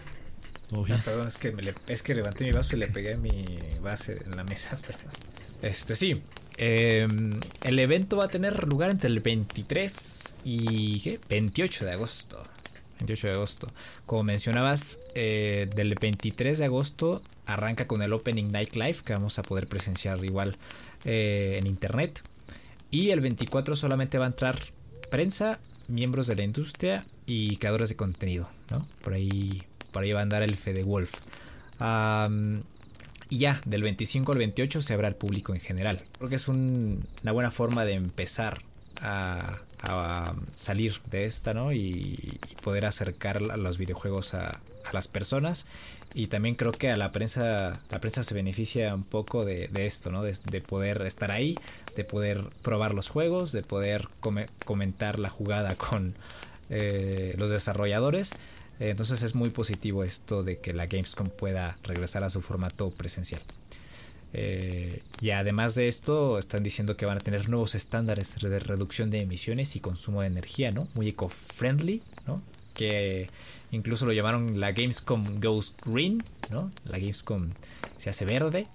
perdón, 1.05 1.29
es 1.29 1.37
que, 1.37 1.75
es 1.87 2.03
que 2.03 2.15
levanté 2.17 2.43
mi 2.45 2.51
vaso 2.51 2.75
y 2.75 2.81
le 2.81 2.89
pegué 2.89 3.17
mi 3.17 3.45
base 3.81 4.19
en 4.25 4.37
la 4.37 4.43
mesa. 4.43 4.77
Este 5.63 5.97
sí. 5.97 6.23
Em, 6.57 7.39
el 7.63 7.79
evento 7.79 8.17
va 8.17 8.25
a 8.25 8.29
tener 8.29 8.67
lugar 8.67 8.91
entre 8.91 9.09
el 9.09 9.21
23 9.21 10.37
y 10.45 11.19
28 11.29 11.85
de 11.85 11.93
agosto. 11.93 12.45
28 12.99 13.27
de 13.27 13.33
agosto. 13.33 13.69
Como 14.07 14.25
mencionabas, 14.25 15.01
eh, 15.15 15.69
del 15.75 15.95
23 16.01 16.59
de 16.59 16.65
agosto 16.65 17.23
arranca 17.47 17.87
con 17.87 18.03
el 18.03 18.13
Opening 18.13 18.51
Night 18.53 18.75
Live 18.75 18.99
que 19.05 19.13
vamos 19.13 19.39
a 19.39 19.43
poder 19.43 19.67
presenciar 19.67 20.25
igual 20.25 20.57
eh, 21.05 21.57
en 21.59 21.67
internet. 21.67 22.23
Y 22.91 23.11
el 23.11 23.21
24 23.21 23.77
solamente 23.77 24.19
va 24.19 24.25
a 24.25 24.29
entrar 24.29 24.59
prensa, 25.11 25.59
miembros 25.89 26.27
de 26.27 26.37
la 26.37 26.43
industria 26.43 27.07
y 27.27 27.57
creadores 27.57 27.89
de 27.89 27.97
contenido. 27.97 28.49
Por, 29.03 29.15
ahí, 29.15 29.63
por 29.93 30.03
ahí 30.03 30.13
va 30.13 30.21
a 30.21 30.23
andar 30.23 30.43
el 30.43 30.57
Fede 30.57 30.83
Wolf. 30.83 31.13
Y 33.31 33.39
ya, 33.39 33.61
del 33.67 33.83
25 33.83 34.33
al 34.33 34.39
28 34.39 34.81
se 34.81 34.95
abre 34.95 35.07
al 35.07 35.15
público 35.15 35.55
en 35.55 35.61
general. 35.61 36.03
Creo 36.17 36.31
que 36.31 36.37
es 36.37 36.49
una 36.49 37.33
buena 37.33 37.51
forma 37.51 37.85
de 37.85 37.93
empezar 37.93 38.63
a, 39.01 39.59
salir 40.59 41.01
de 41.11 41.25
esta, 41.25 41.55
¿no? 41.55 41.73
Y, 41.73 42.39
poder 42.63 42.85
acercar 42.85 43.39
a 43.51 43.57
los 43.57 43.79
videojuegos 43.79 44.35
a, 44.35 44.61
las 44.93 45.07
personas. 45.07 45.67
Y 46.15 46.29
también 46.29 46.55
creo 46.55 46.73
que 46.73 46.91
a 46.91 46.97
la 46.97 47.13
prensa, 47.13 47.79
la 47.91 48.01
prensa 48.01 48.25
se 48.25 48.33
beneficia 48.33 48.95
un 48.95 49.05
poco 49.05 49.45
de, 49.45 49.69
esto, 49.75 50.11
¿no? 50.11 50.23
De, 50.23 50.61
poder 50.63 51.03
estar 51.03 51.31
ahí, 51.31 51.57
de 51.95 52.05
poder 52.05 52.45
probar 52.63 52.95
los 52.95 53.11
juegos, 53.11 53.53
de 53.53 53.63
poder 53.63 54.09
comentar 54.65 55.19
la 55.19 55.29
jugada 55.29 55.75
con 55.77 56.15
eh, 56.71 57.35
los 57.37 57.51
desarrolladores 57.51 58.35
entonces 58.81 59.23
es 59.23 59.35
muy 59.35 59.51
positivo 59.51 60.05
esto 60.05 60.45
de 60.45 60.59
que 60.59 60.73
la 60.73 60.87
Gamescom 60.87 61.29
pueda 61.29 61.77
regresar 61.83 62.23
a 62.23 62.31
su 62.31 62.41
formato 62.41 62.91
presencial. 62.91 63.43
Eh, 64.35 65.01
y 65.21 65.31
además 65.31 65.75
de 65.75 65.89
esto, 65.89 66.39
están 66.39 66.63
diciendo 66.63 66.97
que 66.97 67.07
van 67.07 67.19
a 67.19 67.21
tener 67.21 67.49
nuevos 67.49 67.75
estándares 67.75 68.37
de 68.41 68.59
reducción 68.59 69.11
de 69.11 69.21
emisiones 69.21 69.75
y 69.77 69.81
consumo 69.81 70.21
de 70.21 70.29
energía, 70.29 70.71
¿no? 70.71 70.89
Muy 70.95 71.09
eco-friendly, 71.09 72.03
¿no? 72.27 72.43
Que 72.75 73.29
incluso 73.73 74.07
lo 74.07 74.13
llamaron 74.13 74.61
la 74.61 74.73
Gamescom 74.73 75.41
Goes 75.41 75.75
Green, 75.85 76.23
¿no? 76.51 76.71
La 76.85 76.99
Gamescom 76.99 77.51
se 77.97 78.11
hace 78.11 78.25
verde. 78.25 78.67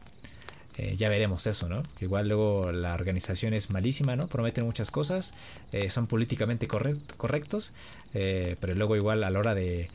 Eh, 0.78 0.96
ya 0.98 1.08
veremos 1.08 1.46
eso, 1.46 1.70
¿no? 1.70 1.84
Igual 2.02 2.28
luego 2.28 2.72
la 2.72 2.96
organización 2.96 3.54
es 3.54 3.70
malísima, 3.70 4.16
¿no? 4.16 4.28
Prometen 4.28 4.66
muchas 4.66 4.90
cosas, 4.90 5.36
eh, 5.72 5.92
son 5.92 6.08
políticamente 6.08 6.68
correctos, 6.68 7.74
pero 8.12 8.74
luego 8.74 8.96
igual 8.96 9.24
a 9.24 9.30
la 9.30 9.38
hora 9.38 9.54
de, 9.54 9.90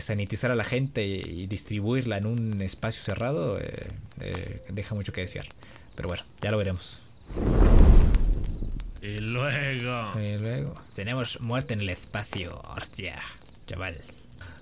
sanitizar 0.00 0.50
a 0.50 0.54
la 0.54 0.64
gente 0.64 1.04
y, 1.04 1.46
distribuirla 1.46 2.18
en 2.18 2.26
un 2.26 2.62
espacio 2.62 3.02
cerrado, 3.02 3.58
deja 4.68 4.94
mucho 4.94 5.12
que 5.12 5.22
desear. 5.22 5.46
Pero 5.94 6.08
bueno, 6.08 6.24
ya 6.40 6.50
lo 6.50 6.58
veremos. 6.58 7.00
Y 9.02 9.18
luego... 9.18 10.12
Y 10.20 10.38
luego... 10.38 10.74
Tenemos 10.94 11.40
muerte 11.40 11.74
en 11.74 11.80
el 11.80 11.88
espacio, 11.88 12.62
hostia, 12.76 13.20
chaval. 13.66 13.96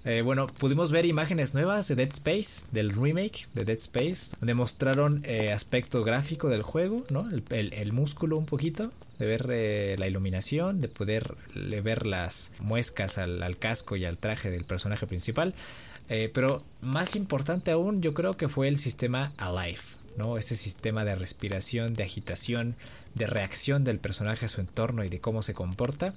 Eh, 0.04 0.22
bueno, 0.22 0.46
pudimos 0.46 0.90
ver 0.90 1.04
imágenes 1.04 1.52
nuevas 1.52 1.86
de 1.88 1.94
Dead 1.94 2.08
Space, 2.08 2.66
del 2.72 2.90
remake 2.90 3.46
de 3.52 3.66
Dead 3.66 3.76
Space, 3.76 4.34
donde 4.40 4.54
mostraron 4.54 5.22
eh, 5.24 5.52
aspecto 5.52 6.02
gráfico 6.04 6.48
del 6.48 6.62
juego, 6.62 7.04
¿no? 7.10 7.28
El, 7.50 7.92
músculo 7.92 8.38
un 8.38 8.46
poquito, 8.46 8.90
de 9.18 9.26
ver 9.26 9.46
eh, 9.50 9.96
la 9.98 10.06
iluminación, 10.06 10.80
de 10.80 10.88
poder 10.88 11.34
ver 11.54 12.06
las 12.06 12.50
muescas 12.60 13.18
al, 13.18 13.58
casco 13.58 13.96
y 13.96 14.06
al 14.06 14.16
traje 14.16 14.50
del 14.50 14.64
personaje 14.64 15.06
principal. 15.06 15.54
pero 16.08 16.64
más 16.80 17.14
importante 17.14 17.70
aún, 17.70 18.00
yo 18.00 18.14
creo 18.14 18.32
que 18.32 18.48
fue 18.48 18.68
el 18.68 18.78
sistema 18.78 19.32
Alive, 19.36 19.82
¿no? 20.16 20.38
Ese 20.38 20.56
sistema 20.56 21.04
de 21.04 21.14
respiración, 21.14 21.92
de 21.92 22.04
agitación, 22.04 22.74
de 23.14 23.26
reacción 23.26 23.84
del 23.84 23.98
personaje 23.98 24.46
a 24.46 24.48
su 24.48 24.62
entorno 24.62 25.04
y 25.04 25.10
de 25.10 25.20
cómo 25.20 25.42
se 25.42 25.52
comporta. 25.52 26.14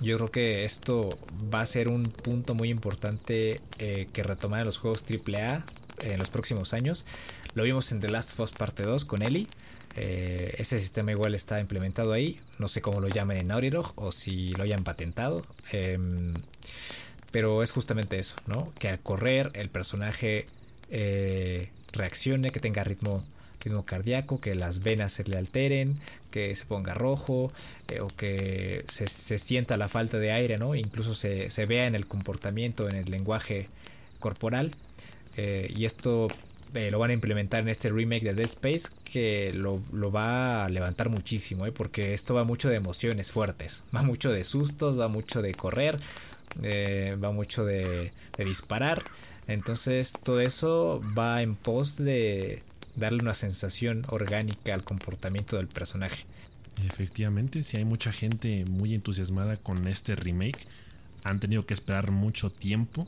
Yo 0.00 0.16
creo 0.16 0.30
que 0.30 0.64
esto 0.64 1.10
va 1.52 1.60
a 1.60 1.66
ser 1.66 1.88
un 1.88 2.04
punto 2.04 2.54
muy 2.54 2.70
importante 2.70 3.60
eh, 3.78 4.08
que 4.12 4.22
retomar 4.22 4.60
en 4.60 4.66
los 4.66 4.78
juegos 4.78 5.04
AAA 5.04 5.64
en 6.02 6.18
los 6.18 6.30
próximos 6.30 6.72
años. 6.72 7.06
Lo 7.54 7.64
vimos 7.64 7.90
en 7.92 8.00
The 8.00 8.08
Last 8.08 8.32
of 8.32 8.40
Us 8.40 8.52
Parte 8.52 8.84
2 8.84 9.04
con 9.04 9.22
Ellie. 9.22 9.48
Eh, 9.96 10.54
ese 10.58 10.78
sistema 10.78 11.10
igual 11.10 11.34
está 11.34 11.58
implementado 11.60 12.12
ahí. 12.12 12.36
No 12.58 12.68
sé 12.68 12.80
cómo 12.80 13.00
lo 13.00 13.08
llamen 13.08 13.38
en 13.38 13.48
Naughty 13.48 13.70
o 13.96 14.12
si 14.12 14.50
lo 14.50 14.62
hayan 14.64 14.84
patentado. 14.84 15.42
Em, 15.72 16.34
pero 17.32 17.62
es 17.62 17.72
justamente 17.72 18.18
eso, 18.18 18.36
¿no? 18.46 18.72
Que 18.78 18.88
al 18.88 19.00
correr 19.00 19.50
el 19.54 19.70
personaje 19.70 20.46
eh, 20.90 21.70
reaccione, 21.92 22.50
que 22.50 22.60
tenga 22.60 22.84
ritmo 22.84 23.24
ritmo 23.60 23.84
cardíaco, 23.84 24.40
que 24.40 24.54
las 24.54 24.80
venas 24.80 25.12
se 25.12 25.24
le 25.24 25.36
alteren, 25.36 25.98
que 26.30 26.54
se 26.54 26.64
ponga 26.64 26.94
rojo 26.94 27.52
eh, 27.88 28.00
o 28.00 28.08
que 28.08 28.84
se, 28.88 29.38
sienta 29.38 29.76
la 29.76 29.88
falta 29.88 30.18
de 30.18 30.32
aire, 30.32 30.58
¿no? 30.58 30.74
Incluso 30.74 31.14
se, 31.14 31.66
vea 31.66 31.86
en 31.86 31.94
el 31.94 32.06
comportamiento, 32.06 32.88
en 32.88 32.96
el 32.96 33.10
lenguaje 33.10 33.68
corporal. 34.18 34.70
Eh, 35.36 35.72
y 35.74 35.84
esto 35.84 36.28
eh, 36.74 36.90
lo 36.90 36.98
van 36.98 37.10
a 37.10 37.12
implementar 37.12 37.60
en 37.60 37.68
este 37.68 37.88
remake 37.88 38.24
de 38.24 38.34
Dead 38.34 38.46
Space 38.46 38.88
que 39.04 39.52
lo, 39.54 39.80
va 40.10 40.64
a 40.64 40.68
levantar 40.68 41.08
muchísimo, 41.08 41.64
porque 41.72 42.14
esto 42.14 42.34
va 42.34 42.44
mucho 42.44 42.68
de 42.68 42.76
emociones 42.76 43.32
fuertes, 43.32 43.82
va 43.94 44.02
mucho 44.02 44.30
de 44.32 44.44
sustos, 44.44 44.98
va 44.98 45.08
mucho 45.08 45.42
de 45.42 45.54
correr, 45.54 45.96
va 46.62 47.30
mucho 47.30 47.64
de 47.64 48.12
disparar. 48.38 49.02
Entonces 49.48 50.12
todo 50.12 50.40
eso 50.40 51.02
va 51.16 51.40
en 51.40 51.54
pos 51.56 51.96
de, 51.96 52.62
darle 52.98 53.22
una 53.22 53.34
sensación 53.34 54.02
orgánica 54.08 54.74
al 54.74 54.84
comportamiento 54.84 55.56
del 55.56 55.68
personaje. 55.68 56.24
Efectivamente, 56.86 57.64
si 57.64 57.76
hay 57.76 57.84
mucha 57.84 58.12
gente 58.12 58.64
muy 58.66 58.94
entusiasmada 58.94 59.56
con 59.56 59.86
este 59.88 60.14
remake, 60.14 60.66
han 61.24 61.40
tenido 61.40 61.66
que 61.66 61.74
esperar 61.74 62.10
mucho 62.10 62.50
tiempo 62.50 63.06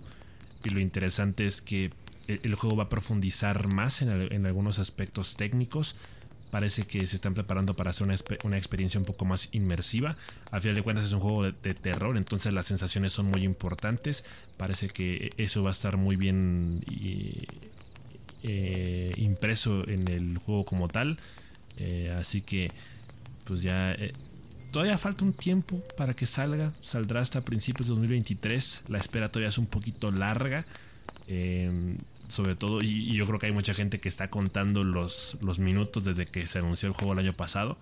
y 0.65 0.71
lo 0.71 0.81
interesante 0.81 1.47
es 1.47 1.63
que 1.63 1.91
el 2.27 2.55
juego 2.55 2.77
va 2.77 2.85
a 2.85 2.89
profundizar 2.89 3.73
más 3.73 4.03
en, 4.03 4.47
algunos 4.47 4.79
aspectos 4.79 5.37
técnicos. 5.37 5.97
Parece 6.51 6.83
que 6.83 7.07
se 7.07 7.15
están 7.17 7.35
preparando 7.35 7.75
para 7.77 7.91
hacer 7.91 8.07
una, 8.45 8.57
experiencia 8.57 8.99
un 8.99 9.07
poco 9.07 9.25
más 9.25 9.49
inmersiva. 9.53 10.17
A 10.51 10.61
final 10.61 10.77
de 10.77 10.83
cuentas 10.83 11.05
es 11.05 11.13
un 11.13 11.21
juego 11.21 11.45
de, 11.45 11.75
terror, 11.75 12.17
entonces 12.17 12.53
las 12.53 12.67
sensaciones 12.67 13.13
son 13.13 13.27
muy 13.27 13.45
importantes. 13.45 14.25
Parece 14.57 14.89
que 14.89 15.31
eso 15.37 15.63
va 15.63 15.71
a 15.71 15.73
estar 15.73 15.97
muy 15.97 16.17
bien 16.17 16.85
eh, 18.43 19.13
impreso 19.17 19.87
en 19.89 20.09
el 20.09 20.39
juego 20.39 20.65
como 20.65 20.89
tal. 20.89 21.19
Eh, 21.77 22.15
así 22.19 22.41
que, 22.41 22.71
pues 23.45 23.63
ya 23.63 23.93
eh, 23.93 24.13
todavía 24.71 24.99
falta 24.99 25.25
un 25.25 25.33
tiempo 25.33 25.83
para 25.97 26.15
que 26.15 26.27
salga. 26.27 26.73
Saldrá 26.83 27.21
hasta 27.21 27.41
principios 27.43 27.89
de 27.89 27.95
2023. 27.95 28.85
La 28.89 28.99
espera 28.99 29.31
todavía 29.31 29.49
es 29.49 29.59
un 29.59 29.67
poquito 29.67 30.11
larga. 30.11 30.65
Em, 31.27 31.97
sobre 32.29 32.55
todo, 32.55 32.83
y, 32.83 33.13
yo 33.15 33.27
creo 33.27 33.39
que 33.39 33.47
hay 33.47 33.53
mucha 33.53 33.75
gente 33.75 34.01
que 34.01 34.09
está 34.09 34.31
contando 34.31 34.85
los, 34.85 35.37
los 35.43 35.59
minutos 35.59 36.05
desde 36.05 36.27
que 36.27 36.47
se 36.47 36.59
anunció 36.59 36.89
el 36.89 36.95
juego 36.95 37.13
el 37.15 37.19
año 37.21 37.33
pasado. 37.33 37.77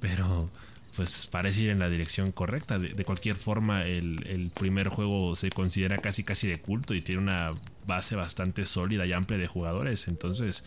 Pero 0.00 0.50
pues 0.96 1.28
parece 1.30 1.62
ir 1.62 1.70
en 1.70 1.78
la 1.78 1.88
dirección 1.88 2.32
correcta. 2.32 2.78
De, 2.78 3.04
cualquier 3.04 3.36
forma, 3.36 3.86
el, 3.86 4.26
el, 4.26 4.50
primer 4.50 4.88
juego 4.88 5.36
se 5.36 5.50
considera 5.50 5.98
casi 5.98 6.24
casi 6.24 6.48
de 6.48 6.58
culto 6.60 6.94
y 6.94 7.00
tiene 7.00 7.22
una 7.22 7.54
base 7.86 8.16
bastante 8.16 8.64
sólida 8.64 9.06
y 9.06 9.12
amplia 9.12 9.38
de 9.38 9.46
jugadores. 9.46 10.08
Entonces, 10.08 10.64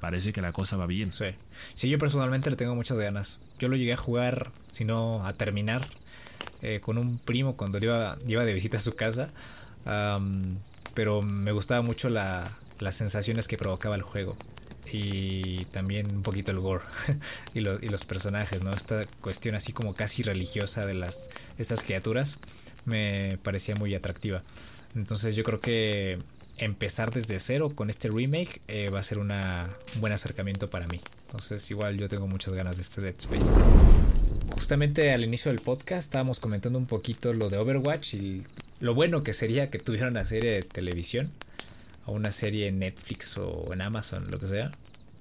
parece 0.00 0.32
que 0.32 0.40
la 0.40 0.52
cosa 0.52 0.76
va 0.76 0.86
bien. 0.86 1.12
Sí. 1.12 1.26
Sí, 1.74 1.88
yo 1.88 1.98
personalmente 1.98 2.50
le 2.50 2.56
tengo 2.56 2.74
muchas 2.74 2.98
ganas. 2.98 3.38
Yo 3.58 3.68
lo 3.68 3.76
llegué 3.76 3.92
a 3.92 3.96
jugar, 3.96 4.50
si 4.72 4.84
no 4.84 5.26
a 5.26 5.32
terminar, 5.32 5.86
eh, 6.62 6.80
con 6.80 6.98
un 6.98 7.18
primo 7.18 7.56
cuando 7.56 7.78
iba, 7.78 8.16
iba 8.26 8.44
de 8.44 8.54
visita 8.54 8.76
a 8.76 8.80
su 8.80 8.92
casa. 8.92 9.30
pero 10.94 11.22
me 11.22 11.52
gustaba 11.52 11.82
mucho 11.82 12.08
la, 12.08 12.50
las 12.78 12.94
sensaciones 12.94 13.48
que 13.48 13.56
provocaba 13.56 13.96
el 13.96 14.02
juego. 14.02 14.36
Y 14.92 15.64
también 15.66 16.06
un 16.14 16.22
poquito 16.22 16.52
el 16.52 16.60
gore 16.60 16.84
y, 17.54 17.60
y, 17.60 17.88
los 17.88 18.04
personajes, 18.04 18.62
¿no? 18.62 18.72
Esta 18.72 19.04
cuestión 19.20 19.54
así 19.54 19.72
como 19.72 19.94
casi 19.94 20.22
religiosa 20.22 20.86
de 20.86 20.94
las 20.94 21.28
estas 21.58 21.82
criaturas 21.82 22.38
me 22.84 23.38
parecía 23.42 23.74
muy 23.74 23.94
atractiva. 23.94 24.42
Entonces 24.94 25.36
yo 25.36 25.44
creo 25.44 25.60
que 25.60 26.18
empezar 26.58 27.10
desde 27.10 27.38
cero 27.38 27.70
con 27.74 27.90
este 27.90 28.08
remake 28.08 28.62
eh, 28.68 28.88
va 28.88 29.00
a 29.00 29.02
ser 29.02 29.18
un 29.18 29.30
buen 30.00 30.12
acercamiento 30.12 30.70
para 30.70 30.86
mí. 30.86 31.00
Entonces 31.26 31.70
igual 31.70 31.98
yo 31.98 32.08
tengo 32.08 32.26
muchas 32.26 32.54
ganas 32.54 32.76
de 32.76 32.82
este 32.82 33.00
Dead 33.00 33.14
Space. 33.18 33.52
Justamente 34.52 35.12
al 35.12 35.24
inicio 35.24 35.50
del 35.50 35.60
podcast 35.60 36.00
estábamos 36.00 36.40
comentando 36.40 36.78
un 36.78 36.86
poquito 36.86 37.34
lo 37.34 37.50
de 37.50 37.58
Overwatch 37.58 38.14
y 38.14 38.42
lo 38.80 38.94
bueno 38.94 39.22
que 39.22 39.34
sería 39.34 39.70
que 39.70 39.78
tuviera 39.78 40.08
una 40.08 40.24
serie 40.24 40.52
de 40.52 40.62
televisión 40.62 41.30
o 42.06 42.12
una 42.12 42.32
serie 42.32 42.68
en 42.68 42.78
Netflix 42.78 43.36
o 43.38 43.72
en 43.72 43.82
Amazon, 43.82 44.30
lo 44.30 44.38
que 44.38 44.46
sea. 44.46 44.70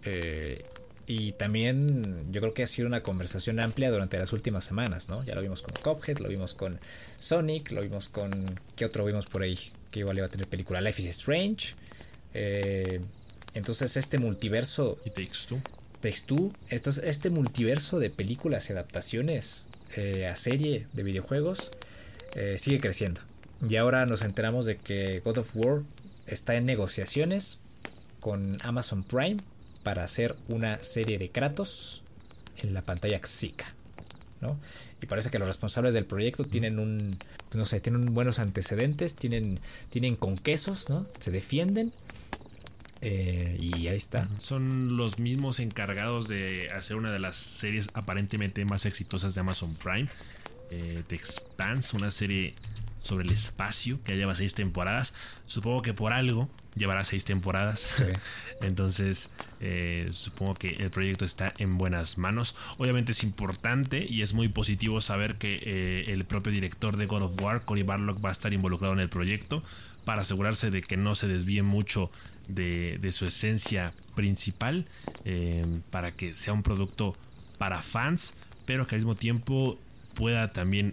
Eh, 0.03 0.65
y 1.07 1.33
también 1.33 2.31
yo 2.31 2.41
creo 2.41 2.53
que 2.53 2.63
ha 2.63 2.67
sido 2.67 2.87
una 2.87 3.03
conversación 3.03 3.59
amplia 3.59 3.91
durante 3.91 4.17
las 4.17 4.33
últimas 4.33 4.65
semanas, 4.65 5.09
¿no? 5.09 5.23
Ya 5.23 5.35
lo 5.35 5.41
vimos 5.41 5.61
con 5.61 5.75
Cophead, 5.81 6.17
lo 6.17 6.29
vimos 6.29 6.55
con 6.55 6.79
Sonic, 7.19 7.71
lo 7.71 7.81
vimos 7.81 8.09
con... 8.09 8.59
¿Qué 8.75 8.85
otro 8.85 9.05
vimos 9.05 9.25
por 9.25 9.43
ahí? 9.43 9.71
que 9.95 10.01
igual 10.01 10.17
iba 10.17 10.27
a 10.27 10.29
tener 10.29 10.47
película. 10.47 10.81
Life 10.81 11.01
is 11.01 11.07
Strange. 11.07 11.73
Eh, 12.33 12.99
entonces 13.53 13.95
este 13.95 14.17
multiverso... 14.17 14.99
Y 15.05 15.09
Takes 15.11 15.47
Two. 15.47 15.61
Takes 16.01 16.23
Two. 16.25 16.51
Entonces 16.69 17.05
este 17.05 17.29
multiverso 17.29 17.97
de 17.99 18.09
películas 18.09 18.69
y 18.69 18.73
adaptaciones 18.73 19.69
eh, 19.95 20.27
a 20.27 20.35
serie 20.35 20.87
de 20.91 21.03
videojuegos 21.03 21.71
eh, 22.35 22.57
sigue 22.57 22.81
creciendo. 22.81 23.21
Y 23.69 23.77
ahora 23.77 24.05
nos 24.05 24.21
enteramos 24.21 24.65
de 24.65 24.75
que 24.75 25.21
God 25.21 25.37
of 25.37 25.55
War 25.55 25.83
está 26.27 26.55
en 26.55 26.65
negociaciones 26.65 27.59
con 28.19 28.57
Amazon 28.63 29.03
Prime 29.03 29.37
para 29.83 30.03
hacer 30.03 30.35
una 30.49 30.81
serie 30.81 31.17
de 31.17 31.29
Kratos 31.29 32.03
en 32.57 32.73
la 32.73 32.81
pantalla 32.81 33.19
Xika. 33.19 33.65
¿no? 34.41 34.57
Y 35.01 35.05
parece 35.05 35.29
que 35.29 35.39
los 35.39 35.47
responsables 35.47 35.93
del 35.93 36.05
proyecto 36.05 36.43
tienen 36.43 36.79
un, 36.79 37.17
no 37.53 37.65
sé, 37.65 37.79
tienen 37.79 38.13
buenos 38.13 38.39
antecedentes, 38.39 39.15
tienen, 39.15 39.59
tienen 39.89 40.15
con 40.15 40.37
quesos, 40.37 40.89
¿no? 40.89 41.05
Se 41.19 41.31
defienden. 41.31 41.93
Eh, 43.01 43.57
y 43.59 43.87
ahí 43.87 43.95
está. 43.95 44.27
Son 44.39 44.97
los 44.97 45.19
mismos 45.19 45.59
encargados 45.59 46.27
de 46.27 46.69
hacer 46.73 46.95
una 46.95 47.11
de 47.11 47.19
las 47.19 47.35
series 47.35 47.87
aparentemente 47.93 48.65
más 48.65 48.85
exitosas 48.85 49.35
de 49.35 49.41
Amazon 49.41 49.75
Prime. 49.75 50.07
Eh, 50.71 51.03
The 51.07 51.15
Expanse, 51.15 51.95
una 51.95 52.09
serie 52.09 52.55
sobre 53.05 53.23
el 53.23 53.31
espacio 53.31 53.99
que 54.03 54.17
lleva 54.17 54.33
seis 54.33 54.55
temporadas. 54.55 55.13
Supongo 55.45 55.83
que 55.83 55.93
por 55.93 56.11
algo 56.11 56.49
llevará 56.75 57.03
seis 57.03 57.23
temporadas. 57.23 58.03
Entonces, 58.61 59.29
eh, 59.59 60.09
supongo 60.11 60.55
que 60.55 60.69
el 60.69 60.89
proyecto 60.89 61.23
está 61.23 61.53
en 61.59 61.77
buenas 61.77 62.17
manos. 62.17 62.55
Obviamente 62.79 63.11
es 63.11 63.23
importante 63.23 64.03
y 64.09 64.23
es 64.23 64.33
muy 64.33 64.49
positivo 64.49 65.01
saber 65.01 65.35
que 65.35 65.59
eh, 65.61 66.05
el 66.07 66.25
propio 66.25 66.51
director 66.51 66.97
de 66.97 67.05
God 67.05 67.21
of 67.21 67.39
War, 67.39 67.63
Cory 67.63 67.83
Barlock, 67.83 68.25
va 68.25 68.29
a 68.29 68.31
estar 68.31 68.53
involucrado 68.53 68.95
en 68.95 68.99
el 68.99 69.09
proyecto 69.09 69.61
para 70.03 70.23
asegurarse 70.23 70.71
de 70.71 70.81
que 70.81 70.97
no 70.97 71.13
se 71.13 71.27
desvíe 71.27 71.61
mucho 71.61 72.09
de, 72.47 72.99
su 73.11 73.27
esencia 73.27 73.93
principal, 74.15 74.85
eh, 75.25 75.63
para 75.91 76.11
que 76.11 76.35
sea 76.35 76.53
un 76.53 76.63
producto 76.63 77.15
para 77.59 77.83
fans, 77.83 78.33
pero 78.65 78.87
que 78.87 78.95
al 78.95 79.01
mismo 79.01 79.15
tiempo 79.15 79.77
pueda 80.15 80.51
también 80.53 80.91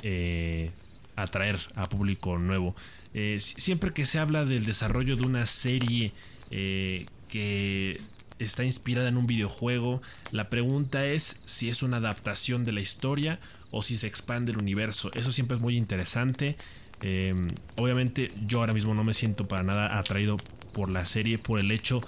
atraer 1.16 1.58
a 1.74 1.88
público 1.88 2.38
nuevo. 2.38 2.74
Eh, 3.14 3.36
siempre 3.40 3.92
que 3.92 4.06
se 4.06 4.18
habla 4.18 4.44
del 4.44 4.64
desarrollo 4.64 5.16
de 5.16 5.24
una 5.24 5.46
serie 5.46 6.12
eh, 6.50 7.04
que 7.28 8.00
está 8.38 8.64
inspirada 8.64 9.08
en 9.08 9.16
un 9.16 9.26
videojuego, 9.26 10.02
la 10.30 10.48
pregunta 10.48 11.06
es 11.06 11.40
si 11.44 11.68
es 11.68 11.82
una 11.82 11.98
adaptación 11.98 12.64
de 12.64 12.72
la 12.72 12.80
historia 12.80 13.38
o 13.70 13.82
si 13.82 13.96
se 13.96 14.06
expande 14.06 14.52
el 14.52 14.58
universo. 14.58 15.10
Eso 15.14 15.32
siempre 15.32 15.56
es 15.56 15.60
muy 15.60 15.76
interesante. 15.76 16.56
Eh, 17.02 17.34
obviamente 17.76 18.32
yo 18.46 18.60
ahora 18.60 18.72
mismo 18.72 18.94
no 18.94 19.04
me 19.04 19.14
siento 19.14 19.48
para 19.48 19.62
nada 19.62 19.98
atraído 19.98 20.36
por 20.72 20.88
la 20.88 21.04
serie 21.04 21.38
por 21.38 21.58
el 21.58 21.70
hecho 21.70 22.00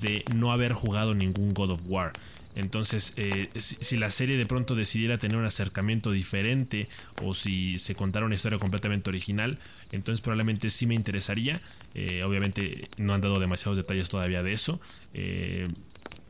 de 0.00 0.24
no 0.34 0.52
haber 0.52 0.72
jugado 0.72 1.14
ningún 1.14 1.48
God 1.50 1.70
of 1.70 1.80
War. 1.86 2.12
Entonces, 2.54 3.14
eh, 3.16 3.48
si, 3.56 3.96
la 3.96 4.10
serie 4.10 4.36
de 4.36 4.46
pronto 4.46 4.74
decidiera 4.74 5.18
tener 5.18 5.36
un 5.36 5.44
acercamiento 5.44 6.10
diferente 6.10 6.88
o 7.22 7.34
si 7.34 7.78
se 7.78 7.94
contara 7.94 8.26
una 8.26 8.34
historia 8.34 8.58
completamente 8.58 9.08
original, 9.10 9.58
entonces 9.90 10.20
probablemente 10.20 10.70
sí 10.70 10.86
me 10.86 10.94
interesaría. 10.94 11.62
Eh, 11.94 12.22
obviamente 12.24 12.88
no 12.98 13.14
han 13.14 13.20
dado 13.20 13.38
demasiados 13.38 13.76
detalles 13.76 14.08
todavía 14.08 14.42
de 14.42 14.52
eso. 14.52 14.80
Eh, 15.14 15.66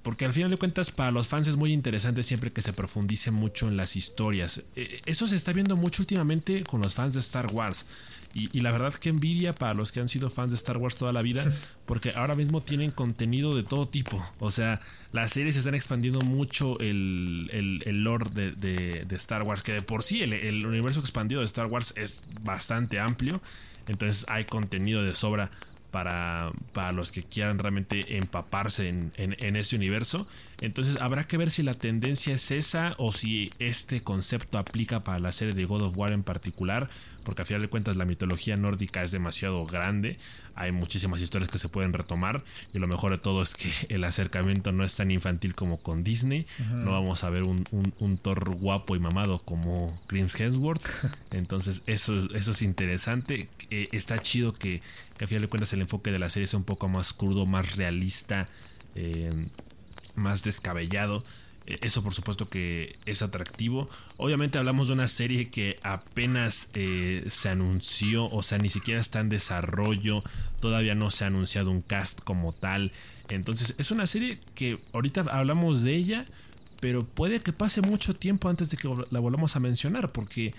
porque 0.02 0.24
al 0.24 0.32
final 0.32 0.50
de 0.50 0.56
cuentas 0.56 0.90
para 0.90 1.12
los 1.12 1.28
fans 1.28 1.46
es 1.46 1.56
muy 1.56 1.72
interesante 1.72 2.24
siempre 2.24 2.50
que 2.50 2.60
se 2.60 2.72
profundice 2.72 3.30
mucho 3.30 3.68
en 3.68 3.76
las 3.76 3.94
historias. 3.94 4.62
eso 4.74 5.28
se 5.28 5.36
está 5.36 5.52
viendo 5.52 5.76
mucho 5.76 6.02
últimamente 6.02 6.64
con 6.64 6.82
los 6.82 6.94
fans 6.94 7.14
de 7.14 7.20
Star 7.20 7.52
Wars. 7.52 7.86
Y, 8.34 8.60
la 8.60 8.72
verdad 8.72 8.94
que 8.94 9.10
envidia 9.10 9.54
para 9.54 9.74
los 9.74 9.92
que 9.92 10.00
han 10.00 10.08
sido 10.08 10.30
fans 10.30 10.50
de 10.50 10.56
Star 10.56 10.78
Wars 10.78 10.96
toda 10.96 11.12
la 11.12 11.20
vida, 11.20 11.44
porque 11.86 12.12
ahora 12.14 12.34
mismo 12.34 12.62
tienen 12.62 12.90
contenido 12.90 13.54
de 13.54 13.62
todo 13.62 13.86
tipo. 13.86 14.24
O 14.38 14.50
sea, 14.50 14.80
las 15.12 15.32
series 15.32 15.56
están 15.56 15.74
expandiendo 15.74 16.20
mucho 16.20 16.78
el, 16.80 17.50
el, 17.52 18.04
lore 18.04 18.30
de, 18.30 19.06
Star 19.16 19.42
Wars, 19.42 19.62
que 19.62 19.74
de 19.74 19.82
por 19.82 20.02
sí 20.02 20.22
el, 20.22 20.64
universo 20.64 21.00
expandido 21.00 21.40
de 21.40 21.46
Star 21.46 21.66
Wars 21.66 21.92
es 21.96 22.22
bastante 22.42 23.00
amplio. 23.00 23.42
Entonces 23.86 24.24
hay 24.28 24.44
contenido 24.44 25.02
de 25.02 25.14
sobra 25.14 25.50
para, 25.90 26.52
para, 26.72 26.92
los 26.92 27.12
que 27.12 27.22
quieran 27.22 27.58
realmente 27.58 28.16
empaparse 28.16 28.88
en, 28.88 29.12
en, 29.16 29.56
ese 29.56 29.76
universo. 29.76 30.26
Entonces 30.62 30.96
habrá 31.00 31.26
que 31.26 31.36
ver 31.36 31.50
si 31.50 31.62
la 31.62 31.74
tendencia 31.74 32.34
es 32.34 32.50
esa 32.50 32.94
o 32.96 33.12
si 33.12 33.50
este 33.58 34.00
concepto 34.00 34.56
aplica 34.56 35.04
para 35.04 35.18
la 35.18 35.32
serie 35.32 35.52
de 35.52 35.66
God 35.66 35.82
of 35.82 35.98
War 35.98 36.12
en 36.12 36.22
particular 36.22 36.88
porque 37.24 37.42
al 37.42 37.46
final 37.46 37.62
de 37.62 37.68
cuentas 37.68 37.96
la 37.96 38.04
mitología 38.04 38.56
nórdica 38.56 39.02
es 39.02 39.10
demasiado 39.10 39.64
grande, 39.66 40.18
hay 40.54 40.72
muchísimas 40.72 41.20
historias 41.22 41.50
que 41.50 41.58
se 41.58 41.68
pueden 41.68 41.92
retomar 41.92 42.42
y 42.72 42.78
lo 42.78 42.86
mejor 42.86 43.12
de 43.12 43.18
todo 43.18 43.42
es 43.42 43.54
que 43.54 43.70
el 43.88 44.04
acercamiento 44.04 44.72
no 44.72 44.84
es 44.84 44.94
tan 44.94 45.10
infantil 45.10 45.54
como 45.54 45.78
con 45.78 46.04
Disney, 46.04 46.46
no 46.70 46.92
vamos 46.92 47.24
a 47.24 47.30
ver 47.30 47.42
un, 47.44 48.18
Thor 48.22 48.54
guapo 48.56 48.94
y 48.94 49.00
mamado 49.00 49.38
como 49.38 49.98
Chris 50.06 50.38
Hemsworth, 50.38 50.86
entonces 51.32 51.82
eso, 51.86 52.14
eso 52.34 52.50
es 52.52 52.62
interesante, 52.62 53.48
eh, 53.70 53.88
está 53.92 54.18
chido 54.18 54.52
que, 54.52 54.80
que, 55.16 55.24
al 55.24 55.28
final 55.28 55.42
de 55.42 55.48
cuentas 55.48 55.72
el 55.72 55.80
enfoque 55.80 56.12
de 56.12 56.18
la 56.18 56.28
serie 56.28 56.46
sea 56.46 56.58
un 56.58 56.64
poco 56.64 56.88
más 56.88 57.12
crudo, 57.12 57.46
más 57.46 57.76
realista, 57.76 58.46
eh, 58.94 59.30
más 60.14 60.42
descabellado 60.42 61.24
eso 61.66 62.02
por 62.02 62.12
supuesto 62.12 62.48
que 62.48 62.96
es 63.06 63.22
atractivo. 63.22 63.88
Obviamente 64.16 64.58
hablamos 64.58 64.88
de 64.88 64.94
una 64.94 65.08
serie 65.08 65.48
que 65.48 65.78
apenas 65.82 66.68
eh, 66.74 67.24
se 67.28 67.48
anunció, 67.48 68.28
o 68.28 68.42
sea, 68.42 68.58
ni 68.58 68.68
siquiera 68.68 69.00
está 69.00 69.20
en 69.20 69.28
desarrollo, 69.28 70.22
todavía 70.60 70.94
no 70.94 71.10
se 71.10 71.24
ha 71.24 71.28
anunciado 71.28 71.70
un 71.70 71.82
cast 71.82 72.20
como 72.22 72.52
tal. 72.52 72.92
Entonces 73.28 73.74
es 73.78 73.90
una 73.90 74.06
serie 74.06 74.38
que 74.54 74.78
ahorita 74.92 75.24
hablamos 75.30 75.82
de 75.82 75.94
ella, 75.94 76.24
pero 76.80 77.04
puede 77.04 77.40
que 77.40 77.52
pase 77.52 77.80
mucho 77.80 78.14
tiempo 78.14 78.48
antes 78.48 78.68
de 78.70 78.76
que 78.76 78.92
la 79.10 79.20
volvamos 79.20 79.54
a 79.54 79.60
mencionar, 79.60 80.10
porque 80.10 80.52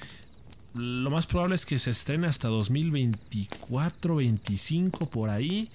lo 0.73 1.11
más 1.11 1.27
probable 1.27 1.55
es 1.55 1.65
que 1.65 1.77
se 1.77 1.91
estrene 1.91 2.27
hasta 2.27 2.47
2024, 2.47 4.15
25 4.15 5.09
por 5.09 5.29
ahí. 5.29 5.69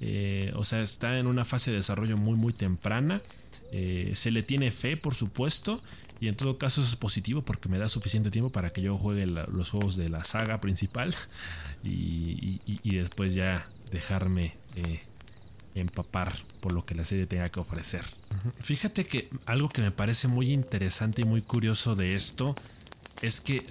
Eh, 0.00 0.52
o 0.56 0.64
sea, 0.64 0.82
está 0.82 1.16
en 1.18 1.28
una 1.28 1.44
fase 1.44 1.70
de 1.70 1.76
desarrollo 1.76 2.16
muy 2.16 2.34
muy 2.34 2.52
temprana. 2.52 3.22
Eh, 3.74 4.12
se 4.14 4.30
le 4.30 4.42
tiene 4.42 4.70
fe, 4.70 4.98
por 4.98 5.14
supuesto, 5.14 5.80
y 6.20 6.28
en 6.28 6.34
todo 6.34 6.58
caso 6.58 6.82
es 6.82 6.94
positivo 6.94 7.42
porque 7.42 7.70
me 7.70 7.78
da 7.78 7.88
suficiente 7.88 8.30
tiempo 8.30 8.52
para 8.52 8.70
que 8.70 8.82
yo 8.82 8.98
juegue 8.98 9.26
los 9.26 9.70
juegos 9.70 9.96
de 9.96 10.10
la 10.10 10.24
saga 10.24 10.60
principal 10.60 11.14
y, 11.82 12.60
después 12.84 13.34
ya 13.34 13.66
dejarme 13.90 14.54
eh, 14.76 15.00
empapar 15.74 16.34
por 16.60 16.72
lo 16.72 16.84
que 16.84 16.94
la 16.94 17.06
serie 17.06 17.26
tenga 17.26 17.48
que 17.48 17.60
ofrecer. 17.60 18.02
Fíjate 18.60 19.06
que 19.06 19.30
algo 19.46 19.70
que 19.70 19.80
me 19.80 19.90
parece 19.90 20.28
muy 20.28 20.52
interesante 20.52 21.22
y 21.22 21.24
muy 21.24 21.40
curioso 21.40 21.94
de 21.94 22.14
esto 22.14 22.54
es 23.22 23.40
que 23.40 23.64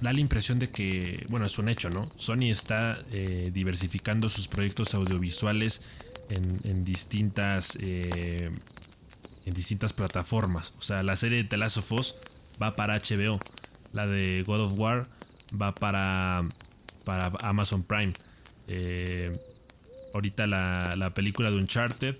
da 0.00 0.12
la 0.12 0.20
impresión 0.20 0.60
de 0.60 0.70
que, 0.70 1.26
bueno, 1.28 1.46
es 1.46 1.58
un 1.58 1.68
hecho, 1.68 1.90
¿no? 1.90 2.08
Sony 2.16 2.50
está 2.50 3.02
eh, 3.10 3.50
diversificando 3.52 4.28
sus 4.28 4.46
proyectos 4.46 4.94
audiovisuales 4.94 5.82
en, 6.30 6.84
distintas 6.84 7.76
en 9.46 9.54
distintas 9.54 9.92
plataformas. 9.92 10.74
O 10.78 10.82
sea, 10.82 11.02
la 11.02 11.16
serie 11.16 11.42
de 11.42 11.48
The 11.48 11.56
Last 11.56 11.78
of 11.78 11.92
Us 11.92 12.14
va 12.62 12.74
para 12.74 12.98
HBO, 12.98 13.40
la 13.92 14.06
de 14.06 14.42
God 14.46 14.60
of 14.60 14.78
War 14.78 15.06
va 15.60 15.74
para, 15.74 16.44
para 17.04 17.32
Amazon 17.40 17.82
Prime. 17.82 18.12
Eh, 18.68 19.36
ahorita 20.12 20.46
la, 20.46 20.94
la, 20.96 21.12
película 21.12 21.50
de 21.50 21.56
Uncharted 21.56 22.16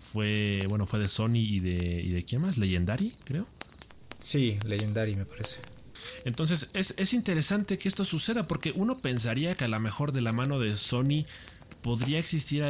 fue, 0.00 0.64
bueno, 0.68 0.86
fue 0.86 1.00
de 1.00 1.08
Sony 1.08 1.36
y 1.36 1.60
de, 1.60 2.00
y 2.00 2.10
de 2.10 2.22
quién 2.22 2.42
más, 2.42 2.56
Legendary, 2.56 3.14
creo. 3.24 3.46
Sí, 4.20 4.58
Legendary 4.64 5.16
me 5.16 5.24
parece. 5.24 5.58
Entonces 6.24 6.70
es, 6.72 7.12
interesante 7.12 7.78
que 7.78 7.88
esto 7.88 8.04
suceda 8.04 8.46
porque 8.46 8.72
uno 8.74 8.98
pensaría 8.98 9.54
que 9.54 9.64
a 9.64 9.68
lo 9.68 9.80
mejor 9.80 10.12
de 10.12 10.20
la 10.20 10.32
mano 10.32 10.58
de 10.58 10.76
Sony 10.76 11.24
podría 11.82 12.18
existir 12.18 12.62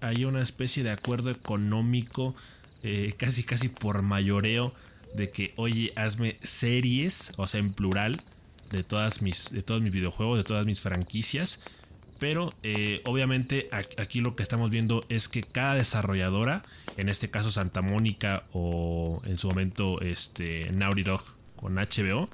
ahí 0.00 0.24
una 0.24 0.42
especie 0.42 0.82
de 0.82 0.90
acuerdo 0.90 1.30
económico 1.30 2.34
eh, 2.82 3.12
casi 3.16 3.42
casi 3.42 3.68
por 3.68 4.02
mayoreo 4.02 4.74
de 5.14 5.30
que 5.30 5.52
oye 5.56 5.92
hazme 5.96 6.36
series 6.42 7.32
o 7.36 7.46
sea 7.46 7.60
en 7.60 7.72
plural 7.72 8.20
de 8.70 8.82
todas 8.84 9.22
mis 9.22 9.50
de 9.50 9.62
todos 9.62 9.80
mis 9.80 9.92
videojuegos 9.92 10.38
de 10.38 10.44
todas 10.44 10.66
mis 10.66 10.80
franquicias 10.80 11.60
pero 12.18 12.52
eh, 12.62 13.00
obviamente 13.04 13.68
aquí 13.72 14.20
lo 14.20 14.34
que 14.34 14.42
estamos 14.42 14.70
viendo 14.70 15.04
es 15.08 15.28
que 15.28 15.42
cada 15.42 15.74
desarrolladora 15.74 16.62
en 16.96 17.08
este 17.08 17.30
caso 17.30 17.50
Santa 17.50 17.80
Mónica 17.80 18.44
o 18.52 19.22
en 19.24 19.38
su 19.38 19.48
momento 19.48 20.00
este 20.00 20.70
Naughty 20.72 21.04
Dog 21.04 21.22
con 21.56 21.76
HBO 21.76 22.28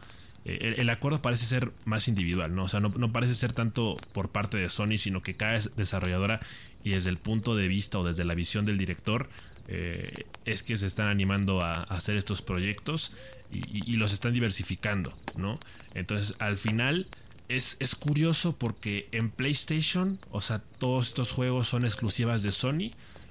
eh, 0.44 0.74
el, 0.78 0.90
acuerdo 0.90 1.22
parece 1.22 1.46
ser 1.46 1.72
más 1.86 2.06
individual, 2.06 2.54
¿no? 2.54 2.64
O 2.64 2.68
sea, 2.68 2.80
no, 2.80 3.12
parece 3.12 3.34
ser 3.34 3.52
tanto 3.52 3.96
por 4.12 4.28
parte 4.28 4.58
de 4.58 4.68
Sony, 4.68 4.98
sino 4.98 5.22
que 5.22 5.34
cada 5.34 5.58
desarrolladora 5.76 6.40
y 6.82 6.90
desde 6.90 7.08
el 7.08 7.16
punto 7.16 7.56
de 7.56 7.66
vista 7.66 7.98
o 7.98 8.04
desde 8.04 8.24
la 8.24 8.34
visión 8.34 8.66
del 8.66 8.76
director 8.76 9.30
eh, 9.68 10.24
es 10.44 10.62
que 10.62 10.76
se 10.76 10.86
están 10.86 11.08
animando 11.08 11.60
a, 11.62 11.72
hacer 11.84 12.16
estos 12.16 12.42
proyectos 12.42 13.12
y, 13.50 13.96
los 13.96 14.12
están 14.12 14.32
diversificando, 14.32 15.16
¿no? 15.36 15.58
Entonces, 15.94 16.34
al 16.40 16.58
final 16.58 17.06
es, 17.48 17.76
es 17.78 17.94
curioso 17.94 18.56
porque 18.56 19.08
en 19.12 19.30
PlayStation, 19.30 20.18
o 20.30 20.40
sea, 20.40 20.60
todos 20.78 21.08
estos 21.08 21.30
juegos 21.30 21.68
son 21.68 21.84
exclusivas 21.84 22.42
de 22.42 22.50
Sony, 22.50 22.90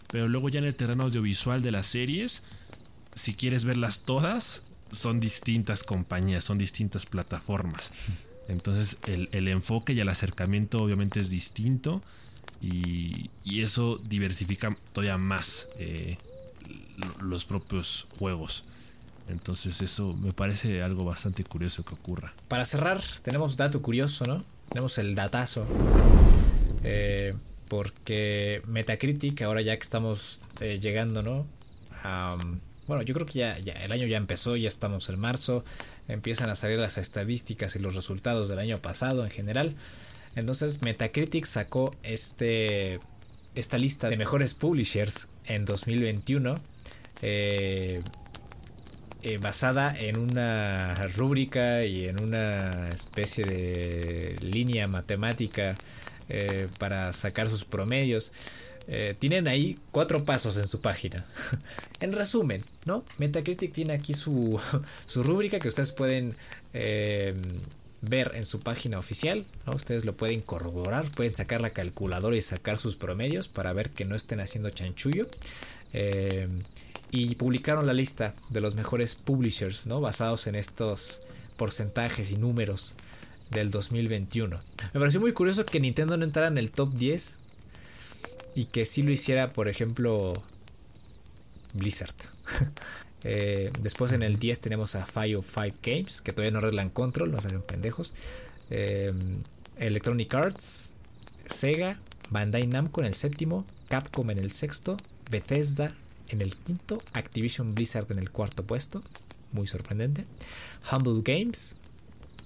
pero 0.10 0.28
luego 0.30 0.48
ya 0.50 0.60
en 0.60 0.66
el 0.66 0.76
terreno 0.76 1.04
audiovisual 1.04 1.62
de 1.62 1.72
las 1.72 1.88
series, 1.88 2.44
si 3.16 3.34
quieres 3.34 3.66
verlas 3.66 4.02
todas, 4.02 4.64
son 4.92 5.20
distintas 5.20 5.84
compañías, 5.84 6.44
son 6.44 6.58
distintas 6.58 7.06
plataformas. 7.06 7.92
Entonces 8.48 8.98
el, 9.08 9.48
enfoque 9.48 9.94
y 9.94 10.00
el 10.00 10.10
acercamiento 10.10 10.78
obviamente 10.78 11.20
es 11.20 11.30
distinto 11.30 12.02
y, 12.64 13.30
eso 13.62 13.98
diversifica 14.04 14.76
todavía 14.92 15.18
más 15.18 15.70
eh, 15.78 16.18
los 17.22 17.46
propios 17.46 18.08
juegos. 18.18 18.66
Entonces 19.30 19.82
eso 19.82 20.14
me 20.14 20.34
parece 20.34 20.82
algo 20.82 21.06
bastante 21.06 21.44
curioso 21.44 21.86
que 21.86 21.94
ocurra. 21.94 22.34
Para 22.50 22.66
cerrar, 22.66 23.02
tenemos 23.22 23.56
dato 23.56 23.82
curioso, 23.82 24.26
¿no? 24.26 24.44
Tenemos 24.70 24.98
el 24.98 25.16
datazo. 25.16 25.66
Eh, 26.84 27.34
porque 27.70 28.62
Metacritic, 28.68 29.42
ahora 29.44 29.62
ya 29.62 29.76
que 29.76 29.84
estamos 29.84 30.42
eh, 30.60 30.80
llegando, 30.82 31.24
¿no? 31.24 31.46
Bueno, 32.88 33.04
yo 33.04 33.14
creo 33.14 33.26
que 33.26 33.34
ya, 33.40 33.56
el 33.56 33.92
año 33.92 34.08
ya 34.08 34.18
empezó, 34.18 34.58
ya 34.58 34.68
estamos 34.68 35.08
en 35.08 35.18
marzo, 35.18 35.64
empiezan 36.10 36.50
a 36.50 36.56
salir 36.56 36.80
las 36.80 36.98
estadísticas 36.98 37.76
y 37.78 37.80
los 37.80 37.96
resultados 37.96 38.50
del 38.50 38.60
año 38.60 38.78
pasado 38.78 39.24
en 39.24 39.32
general. 39.32 39.76
Entonces 40.36 40.82
Metacritic 40.82 41.46
sacó 41.46 41.94
este, 42.04 43.00
esta 43.56 43.78
lista 43.78 44.10
de 44.10 44.18
mejores 44.18 44.54
publishers 44.54 45.28
en 45.46 45.66
2021. 45.66 46.56
Eh, 47.22 48.02
eh, 49.26 49.38
basada 49.38 49.98
en 49.98 50.18
una 50.18 50.96
rúbrica 51.16 51.86
y 51.86 52.10
en 52.10 52.22
una 52.22 52.90
especie 52.90 53.46
de 53.46 54.38
línea 54.42 54.88
matemática 54.88 55.78
eh, 56.28 56.68
para 56.78 57.14
sacar 57.14 57.50
sus 57.50 57.64
promedios. 57.64 58.32
Tienen 59.20 59.48
ahí 59.48 59.80
cuatro 59.92 60.26
pasos 60.26 60.58
en 60.58 60.68
su 60.68 60.82
página. 60.82 61.26
en 62.02 62.12
resumen, 62.12 62.62
¿no? 62.84 63.06
Metacritic 63.18 63.72
tiene 63.72 63.94
aquí 63.94 64.14
su, 64.14 64.60
su 65.06 65.24
rúbrica 65.24 65.58
que 65.58 65.70
ustedes 65.70 65.94
pueden 65.94 66.36
ver 68.04 68.32
en 68.36 68.46
su 68.46 68.60
página 68.60 69.00
oficial. 69.00 69.46
¿no? 69.66 69.76
Ustedes 69.76 70.06
lo 70.06 70.16
pueden 70.16 70.42
corroborar, 70.42 71.10
pueden 71.12 71.34
sacar 71.34 71.62
la 71.62 71.72
calculadora 71.72 72.36
y 72.36 72.42
sacar 72.42 72.80
sus 72.80 72.96
promedios 72.96 73.48
para 73.48 73.74
ver 73.74 73.90
que 73.90 74.06
no 74.06 74.16
estén 74.16 74.40
haciendo 74.40 74.70
chanchullo. 74.70 75.28
Eh, 75.94 76.48
y 77.12 77.36
publicaron 77.36 77.86
la 77.86 77.94
lista 77.94 78.34
de 78.50 78.60
los 78.60 78.76
mejores 78.76 79.16
publishers, 79.16 79.86
¿no? 79.86 80.02
Basados 80.02 80.48
en 80.48 80.56
estos 80.56 81.22
porcentajes 81.58 82.32
y 82.32 82.38
números 82.38 82.96
del 83.52 83.70
2021. 83.70 84.60
Me 84.94 85.00
pareció 85.00 85.22
muy 85.22 85.32
curioso 85.32 85.64
que 85.64 85.80
Nintendo 85.80 86.18
no 86.18 86.24
entrara 86.24 86.48
en 86.48 86.58
el 86.58 86.72
top 86.72 86.92
10 86.94 87.40
y 88.56 88.66
que 88.66 88.86
si 88.86 89.04
lo 89.04 89.12
hiciera, 89.12 89.54
por 89.54 89.68
ejemplo, 89.68 90.44
Blizzard. 91.74 92.16
Eh, 93.24 93.72
después 93.80 94.12
en 94.12 94.24
el 94.24 94.38
10 94.38 94.60
tenemos 94.60 94.96
a 94.96 95.06
Fire 95.06 95.40
5 95.42 95.78
Games, 95.82 96.22
que 96.22 96.34
todavía 96.34 96.52
no 96.52 96.60
arreglan 96.60 96.90
control, 96.90 97.32
no 97.32 97.42
salen 97.42 97.62
pendejos. 97.62 98.14
Eh, 98.70 99.14
Electronic 99.78 100.34
Arts, 100.34 100.92
Sega, 101.46 102.00
Bandai 102.30 102.68
Namco 102.68 103.02
en 103.02 103.08
el 103.08 103.16
séptimo, 103.16 103.66
Capcom 103.90 104.30
en 104.30 104.40
el 104.40 104.52
sexto, 104.52 104.98
Bethesda 105.32 105.96
en 106.30 106.42
el 106.42 106.56
quinto, 106.56 107.00
Activision 107.14 107.74
Blizzard 107.76 108.12
en 108.12 108.20
el 108.20 108.30
cuarto 108.32 108.64
puesto, 108.64 109.04
muy 109.52 109.68
sorprendente. 109.68 110.26
Humble 110.92 111.22
Games, 111.24 111.76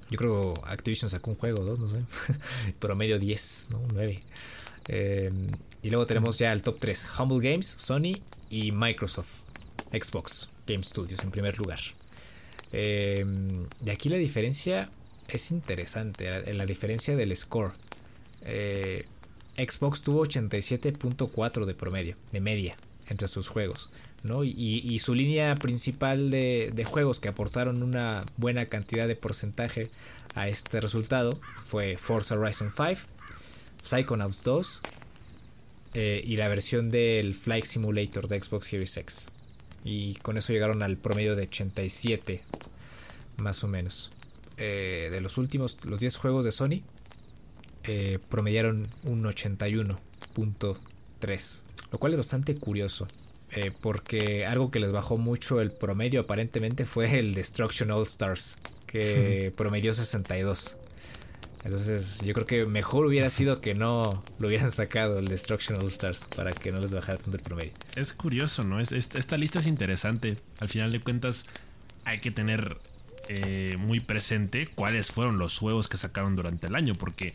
yo 0.09 0.17
creo 0.17 0.53
Activision 0.65 1.09
sacó 1.09 1.31
un 1.31 1.37
juego, 1.37 1.63
dos, 1.63 1.79
no 1.79 1.89
sé, 1.89 2.01
promedio 2.79 3.19
10, 3.19 3.67
¿no? 3.71 3.81
9. 3.93 4.23
Eh, 4.89 5.31
y 5.83 5.89
luego 5.89 6.05
tenemos 6.05 6.37
ya 6.39 6.53
el 6.53 6.61
top 6.61 6.79
3, 6.79 7.07
Humble 7.19 7.49
Games, 7.49 7.67
Sony 7.67 8.21
y 8.49 8.71
Microsoft, 8.71 9.43
Xbox 9.91 10.49
Game 10.67 10.83
Studios 10.83 11.23
en 11.23 11.31
primer 11.31 11.57
lugar. 11.57 11.79
Eh, 12.71 13.25
y 13.85 13.89
aquí 13.89 14.09
la 14.09 14.17
diferencia 14.17 14.89
es 15.27 15.51
interesante, 15.51 16.53
la, 16.53 16.65
diferencia 16.65 17.15
del 17.15 17.35
score. 17.35 17.73
Eh, 18.43 19.05
Xbox 19.57 20.01
tuvo 20.01 20.25
87.4 20.25 21.65
de 21.65 21.73
promedio, 21.73 22.15
de 22.31 22.41
media, 22.41 22.75
entre 23.07 23.27
sus 23.27 23.47
juegos. 23.47 23.89
¿no? 24.23 24.43
Y, 24.43 24.99
su 24.99 25.15
línea 25.15 25.55
principal 25.55 26.29
de, 26.29 26.71
de, 26.73 26.85
juegos 26.85 27.19
que 27.19 27.29
aportaron 27.29 27.81
una 27.81 28.25
buena 28.35 28.65
cantidad 28.65 29.07
de 29.07 29.15
porcentaje 29.15 29.89
a 30.35 30.49
este 30.49 30.81
resultado 30.81 31.39
fue 31.65 31.97
Forza 31.97 32.35
Horizon 32.35 32.71
5, 32.75 33.01
Psychonauts 33.83 34.43
2, 34.43 34.81
eh, 35.93 36.21
y 36.23 36.35
la 36.35 36.47
versión 36.47 36.91
del 36.91 37.33
Flight 37.33 37.65
Simulator 37.65 38.27
de 38.27 38.41
Xbox 38.41 38.67
Series 38.67 38.97
X. 38.97 39.29
Y 39.83 40.15
con 40.15 40.37
eso 40.37 40.53
llegaron 40.53 40.81
al 40.83 40.97
promedio 40.97 41.35
de 41.35 41.43
87, 41.43 42.41
más 43.37 43.63
o 43.63 43.67
menos. 43.67 44.11
Eh, 44.57 45.09
de 45.11 45.21
los 45.21 45.37
últimos, 45.37 45.77
los 45.85 45.99
10 45.99 46.17
juegos 46.17 46.45
de 46.45 46.51
Sony, 46.51 46.81
eh, 47.83 48.17
promediaron 48.29 48.87
un 49.03 49.23
81.3, 49.23 51.63
lo 51.91 51.99
cual 51.99 52.13
es 52.13 52.17
bastante 52.17 52.55
curioso. 52.55 53.07
porque 53.81 54.45
algo 54.45 54.71
que 54.71 54.79
les 54.79 54.91
bajó 54.91 55.17
mucho 55.17 55.61
el 55.61 55.71
promedio 55.71 56.19
aparentemente 56.19 56.85
fue 56.85 57.17
el 57.17 57.33
Destruction 57.33 57.89
All 57.91 58.03
Stars, 58.03 58.57
que 58.87 59.53
promedió 59.55 59.93
62. 59.93 60.77
Entonces, 61.67 62.21
yo 62.23 62.33
creo 62.33 62.45
que 62.45 62.65
mejor 62.65 63.05
hubiera 63.05 63.29
sido 63.29 63.59
que 63.59 63.75
no 63.75 64.23
lo 64.39 64.47
hubieran 64.47 64.71
sacado 64.71 65.19
el 65.19 65.27
Destruction 65.27 65.77
All 65.77 65.89
Stars 65.89 66.23
para 66.33 66.53
que 66.53 66.71
no 66.71 66.79
les 66.79 66.93
bajara 66.93 67.17
tanto 67.17 67.35
el 67.35 67.43
promedio. 67.43 67.73
Es 67.97 68.13
curioso, 68.13 68.63
¿no? 68.63 68.79
Es, 68.79 68.93
esta 68.93 69.35
lista 69.35 69.59
es 69.59 69.67
interesante. 69.67 70.37
Al 70.61 70.69
final 70.69 70.93
de 70.93 71.01
cuentas, 71.01 71.45
hay 72.05 72.19
que 72.19 72.31
tener 72.31 72.77
eh, 73.27 73.75
muy 73.79 73.99
presente 73.99 74.67
cuáles 74.75 75.11
fueron 75.11 75.39
los 75.39 75.57
juegos 75.57 75.89
que 75.89 75.97
sacaron 75.97 76.37
durante 76.37 76.67
el 76.67 76.75
año, 76.75 76.93
porque 76.95 77.33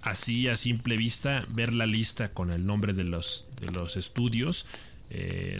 así 0.00 0.48
a 0.48 0.56
simple 0.56 0.96
vista, 0.96 1.44
ver 1.50 1.74
la 1.74 1.84
lista 1.84 2.30
con 2.30 2.54
el 2.54 2.64
nombre 2.64 2.94
de 2.94 3.04
los, 3.04 3.46
de 3.60 3.70
los 3.70 3.98
estudios, 3.98 4.64
eh, 5.10 5.58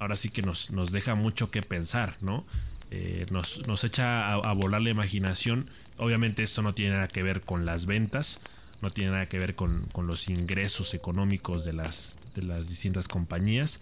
ahora 0.00 0.16
sí 0.16 0.30
que 0.30 0.42
nos, 0.42 0.72
nos, 0.72 0.90
deja 0.90 1.14
mucho 1.14 1.52
que 1.52 1.62
pensar, 1.62 2.16
¿no? 2.20 2.44
Eh, 2.90 3.26
nos, 3.30 3.66
nos, 3.68 3.84
echa 3.84 4.28
a, 4.28 4.34
a 4.34 4.52
volar 4.52 4.82
la 4.82 4.90
imaginación 4.90 5.70
Obviamente 6.00 6.42
esto 6.42 6.62
no 6.62 6.72
tiene 6.72 6.94
nada 6.94 7.08
que 7.08 7.22
ver 7.22 7.42
con 7.42 7.66
las 7.66 7.84
ventas, 7.84 8.40
no 8.80 8.88
tiene 8.88 9.10
nada 9.10 9.28
que 9.28 9.38
ver 9.38 9.54
con, 9.54 9.86
los 9.98 10.30
ingresos 10.30 10.94
económicos 10.94 11.66
de 11.66 11.74
las, 11.74 12.16
de 12.34 12.42
las 12.42 12.70
distintas 12.70 13.06
compañías. 13.06 13.80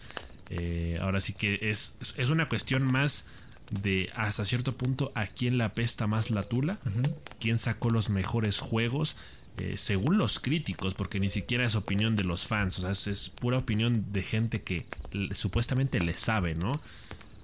Eh, 0.50 0.98
ahora 1.00 1.20
sí 1.20 1.32
que 1.32 1.60
es, 1.62 1.94
es 2.00 2.30
una 2.30 2.46
cuestión 2.46 2.82
más 2.82 3.26
de 3.70 4.10
hasta 4.16 4.44
cierto 4.44 4.76
punto 4.76 5.12
a 5.14 5.28
quién 5.28 5.58
le 5.58 5.64
apesta 5.64 6.08
más 6.08 6.30
la 6.30 6.42
tula, 6.42 6.80
quién 7.38 7.58
sacó 7.58 7.90
los 7.90 8.10
mejores 8.10 8.58
juegos, 8.58 9.16
eh, 9.58 9.74
según 9.76 10.18
los 10.18 10.40
críticos, 10.40 10.94
porque 10.94 11.20
ni 11.20 11.28
siquiera 11.28 11.64
es 11.64 11.76
opinión 11.76 12.16
de 12.16 12.24
los 12.24 12.48
fans, 12.48 12.80
o 12.80 12.82
sea, 12.82 13.12
es, 13.12 13.30
pura 13.30 13.58
opinión 13.58 14.06
de 14.10 14.24
gente 14.24 14.62
que 14.62 14.86
supuestamente 15.34 16.00
le 16.00 16.14
sabe, 16.14 16.56
¿no? 16.56 16.80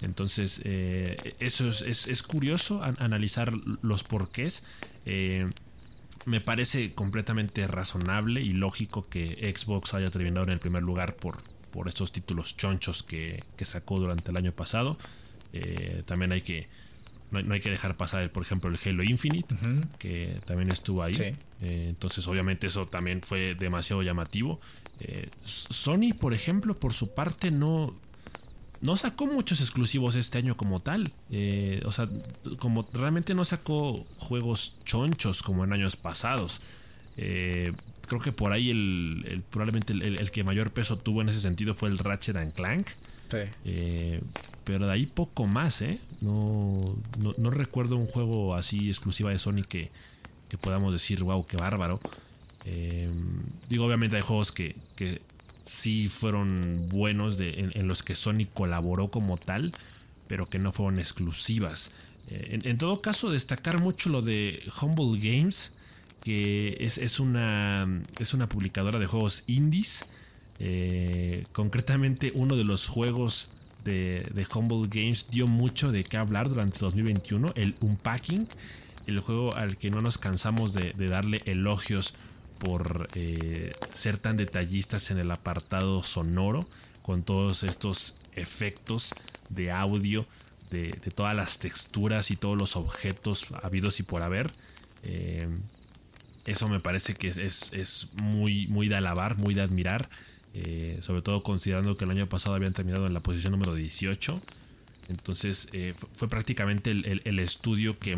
Entonces, 0.04 0.60
eh, 0.64 1.34
eso 1.40 1.68
es, 1.68 2.22
curioso 2.22 2.82
analizar 2.82 3.52
los 3.82 4.04
porqués. 4.04 4.64
Eh, 5.06 5.48
me 6.26 6.40
parece 6.40 6.92
completamente 6.92 7.66
razonable 7.66 8.40
y 8.40 8.52
lógico 8.52 9.06
que 9.08 9.52
Xbox 9.56 9.94
haya 9.94 10.10
terminado 10.10 10.46
en 10.46 10.52
el 10.52 10.58
primer 10.58 10.82
lugar 10.82 11.16
por, 11.16 11.38
por 11.70 11.88
estos 11.88 12.12
títulos 12.12 12.56
chonchos 12.56 13.02
que, 13.02 13.42
sacó 13.62 13.98
durante 13.98 14.30
el 14.30 14.36
año 14.36 14.52
pasado. 14.52 14.98
también 16.06 16.32
hay 16.32 16.40
que 16.40 16.68
no 17.42 17.54
hay, 17.54 17.60
que 17.60 17.70
dejar 17.70 17.96
pasar, 17.96 18.30
por 18.30 18.42
ejemplo, 18.42 18.70
el 18.70 18.78
Halo 18.84 19.02
Infinite, 19.02 19.54
que 19.98 20.40
también 20.44 20.70
estuvo 20.70 21.02
ahí. 21.02 21.16
Eh, 21.16 21.86
entonces, 21.88 22.26
obviamente, 22.28 22.66
eso 22.66 22.86
también 22.86 23.22
fue 23.22 23.54
demasiado 23.54 24.02
llamativo. 24.02 24.60
Eh, 25.00 25.28
Sony, 25.44 26.14
por 26.18 26.34
ejemplo, 26.34 26.74
por 26.74 26.92
su 26.92 27.14
parte, 27.14 27.50
no, 27.50 27.94
no 28.84 28.96
sacó 28.96 29.26
muchos 29.26 29.60
exclusivos 29.60 30.14
este 30.16 30.38
año 30.38 30.56
como 30.56 30.80
tal. 30.80 31.12
Eh, 31.30 31.82
o 31.84 31.92
sea, 31.92 32.08
como 32.58 32.86
realmente 32.92 33.34
no 33.34 33.44
sacó 33.44 34.04
juegos 34.18 34.74
chonchos 34.84 35.42
como 35.42 35.64
en 35.64 35.72
años 35.72 35.96
pasados. 35.96 36.60
creo 37.16 38.20
que 38.22 38.32
por 38.32 38.52
ahí 38.52 38.70
el, 38.70 39.42
probablemente 39.50 39.92
el, 39.92 40.30
que 40.30 40.44
mayor 40.44 40.70
peso 40.70 40.98
tuvo 40.98 41.22
en 41.22 41.28
ese 41.28 41.40
sentido 41.40 41.74
fue 41.74 41.88
el 41.88 41.98
Ratchet 41.98 42.36
and 42.36 42.52
Clank. 42.52 42.88
Sí. 43.30 44.20
Pero 44.64 44.86
de 44.86 44.92
ahí 44.92 45.06
poco 45.06 45.46
más, 45.46 45.82
¿eh? 45.82 45.98
No, 46.22 46.96
no, 47.36 47.50
recuerdo 47.50 47.96
un 47.96 48.06
juego 48.06 48.54
así 48.54 48.88
exclusiva 48.88 49.30
de 49.30 49.38
Sony 49.38 49.62
que, 49.68 49.90
podamos 50.60 50.92
decir, 50.92 51.22
wow, 51.22 51.44
qué 51.44 51.56
bárbaro. 51.56 52.00
Eh, 52.64 53.10
digo, 53.68 53.84
obviamente 53.84 54.16
hay 54.16 54.22
juegos 54.22 54.52
que, 54.52 54.76
que 54.96 55.20
sí 55.64 56.08
fueron 56.08 56.88
buenos 56.88 57.38
de, 57.38 57.70
en, 57.74 57.88
los 57.88 58.02
que 58.02 58.14
Sony 58.14 58.46
colaboró 58.52 59.10
como 59.10 59.36
tal, 59.36 59.72
pero 60.26 60.48
que 60.48 60.58
no 60.58 60.72
fueron 60.72 60.98
exclusivas. 60.98 61.90
Eh, 62.28 62.58
en, 62.62 62.78
todo 62.78 63.00
caso, 63.00 63.30
destacar 63.30 63.80
mucho 63.80 64.10
lo 64.10 64.22
de 64.22 64.62
Humble 64.80 65.18
Games, 65.18 65.72
que 66.22 66.76
es, 66.80 67.20
una, 67.20 68.02
es 68.18 68.34
una 68.34 68.48
publicadora 68.48 68.98
de 68.98 69.06
juegos 69.06 69.44
indies. 69.46 70.04
Eh, 70.58 71.44
concretamente, 71.52 72.32
uno 72.34 72.56
de 72.56 72.64
los 72.64 72.86
juegos 72.86 73.50
de, 73.84 74.46
Humble 74.54 74.88
Games 74.88 75.28
dio 75.30 75.46
mucho 75.46 75.92
de 75.92 76.04
qué 76.04 76.16
hablar 76.16 76.48
durante 76.48 76.78
2021, 76.78 77.52
el 77.54 77.74
Unpacking, 77.80 78.48
el 79.06 79.20
juego 79.20 79.54
al 79.54 79.76
que 79.76 79.90
no 79.90 80.00
nos 80.00 80.18
cansamos 80.18 80.72
de, 80.72 80.92
darle 80.94 81.42
elogios 81.44 82.14
por 82.64 83.08
eh, 83.14 83.72
ser 83.92 84.16
tan 84.16 84.36
detallistas 84.36 85.10
en 85.10 85.18
el 85.18 85.30
apartado 85.30 86.02
sonoro, 86.02 86.66
con 87.02 87.22
todos 87.22 87.62
estos 87.62 88.14
efectos 88.34 89.12
de 89.50 89.70
audio, 89.70 90.26
de, 90.70 90.92
todas 91.14 91.36
las 91.36 91.58
texturas 91.58 92.30
y 92.30 92.36
todos 92.36 92.56
los 92.56 92.76
objetos 92.76 93.46
habidos 93.62 94.00
y 94.00 94.02
por 94.02 94.22
haber. 94.22 94.50
Eh, 95.02 95.46
eso 96.46 96.68
me 96.68 96.80
parece 96.80 97.14
que 97.14 97.28
es, 97.28 98.08
muy, 98.14 98.66
muy 98.68 98.88
de 98.88 98.96
alabar, 98.96 99.36
muy 99.36 99.54
de 99.54 99.60
admirar. 99.60 100.08
Eh, 100.54 100.98
sobre 101.02 101.20
todo 101.20 101.42
considerando 101.42 101.96
que 101.96 102.04
el 102.04 102.12
año 102.12 102.28
pasado 102.28 102.54
habían 102.54 102.72
terminado 102.72 103.06
en 103.06 103.12
la 103.12 103.20
posición 103.20 103.52
número 103.52 103.74
18. 103.74 104.40
Entonces 105.10 105.68
fue 106.14 106.28
prácticamente 106.28 106.90
el, 106.90 107.38
estudio 107.38 107.98
que 107.98 108.16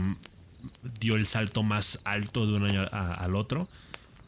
dio 1.01 1.16
el 1.16 1.27
salto 1.27 1.64
más 1.64 1.98
alto 2.05 2.47
de 2.47 2.52
un 2.55 2.64
año 2.64 2.86
al 2.93 3.35
otro. 3.35 3.68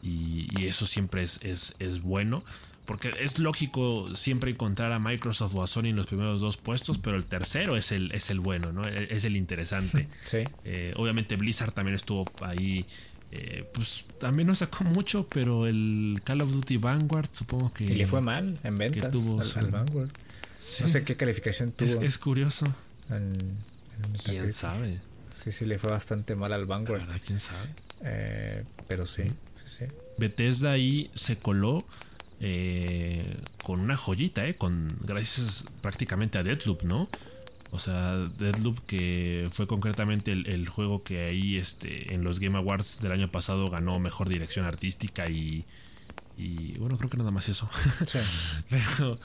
Y, 0.01 0.65
eso 0.65 0.85
siempre 0.85 1.23
es, 1.23 1.39
es, 1.43 2.01
bueno. 2.01 2.43
Porque 2.85 3.11
es 3.19 3.37
lógico 3.37 4.15
siempre 4.15 4.49
encontrar 4.49 4.91
a 4.93 4.99
Microsoft 4.99 5.53
o 5.55 5.63
a 5.63 5.67
Sony 5.67 5.85
en 5.85 5.95
los 5.95 6.07
primeros 6.07 6.41
dos 6.41 6.57
puestos, 6.57 6.97
pero 6.97 7.17
el 7.17 7.25
tercero 7.25 7.77
es 7.77 7.91
el, 7.91 8.11
es 8.13 8.31
el 8.31 8.39
bueno, 8.39 8.71
¿no? 8.71 8.83
E, 8.83 9.07
es 9.11 9.25
el 9.25 9.35
interesante. 9.35 10.07
Eh, 10.63 10.93
obviamente 10.95 11.35
Blizzard 11.35 11.71
también 11.71 11.95
estuvo 11.95 12.25
ahí 12.41 12.85
eh, 13.31 13.63
pues 13.73 14.05
también 14.19 14.47
no 14.47 14.55
sacó 14.55 14.83
mucho, 14.83 15.27
pero 15.27 15.67
el 15.67 16.19
Call 16.23 16.41
of 16.41 16.51
Duty 16.51 16.77
Vanguard 16.77 17.29
supongo 17.31 17.71
que... 17.71 17.83
Y 17.83 17.95
le 17.95 18.07
fue 18.07 18.21
mal 18.21 18.57
en 18.63 18.77
ventas 18.77 19.11
tuvo 19.11 19.39
al, 19.41 19.67
Vanguard. 19.67 20.09
No 20.79 20.87
sé 20.87 21.03
qué 21.03 21.15
calificación 21.15 21.71
tuvo. 21.71 22.01
Es, 22.01 22.17
curioso. 22.17 22.65
¿Quién 24.25 24.51
sabe? 24.51 24.99
Sí, 25.33 25.51
sí, 25.51 25.65
le 25.65 25.77
fue 25.77 25.91
bastante 25.91 26.35
mal 26.35 26.53
al 26.53 26.65
Vanguard. 26.65 27.05
¿Quién 27.25 27.39
sabe? 27.39 27.69
Eh, 28.01 28.63
pero 28.87 29.05
sí, 29.05 29.23
sí, 29.23 29.31
sí. 29.69 29.85
Bethesda 30.17 30.71
ahí 30.71 31.09
se 31.13 31.37
coló 31.37 31.83
eh, 32.41 33.23
con 33.63 33.79
una 33.79 33.97
joyita, 33.97 34.45
¿eh? 34.45 34.55
Con, 34.55 34.97
gracias 35.01 35.65
prácticamente 35.81 36.37
a 36.37 36.43
Deadloop, 36.43 36.83
¿no? 36.83 37.09
O 37.71 37.79
sea, 37.79 38.15
Deadloop, 38.15 38.79
que 38.87 39.47
fue 39.51 39.67
concretamente 39.67 40.31
el, 40.31 40.67
juego 40.67 41.03
que 41.03 41.25
ahí 41.25 41.57
este, 41.57 42.13
en 42.13 42.23
los 42.23 42.39
Game 42.39 42.57
Awards 42.57 42.99
del 42.99 43.11
año 43.11 43.29
pasado 43.29 43.69
ganó 43.69 43.99
mejor 43.99 44.27
dirección 44.27 44.65
artística 44.65 45.29
y. 45.29 45.65
Y 46.37 46.77
bueno, 46.77 46.97
creo 46.97 47.09
que 47.09 47.17
nada 47.17 47.31
más 47.31 47.49
eso. 47.49 47.69
pero 48.69 49.19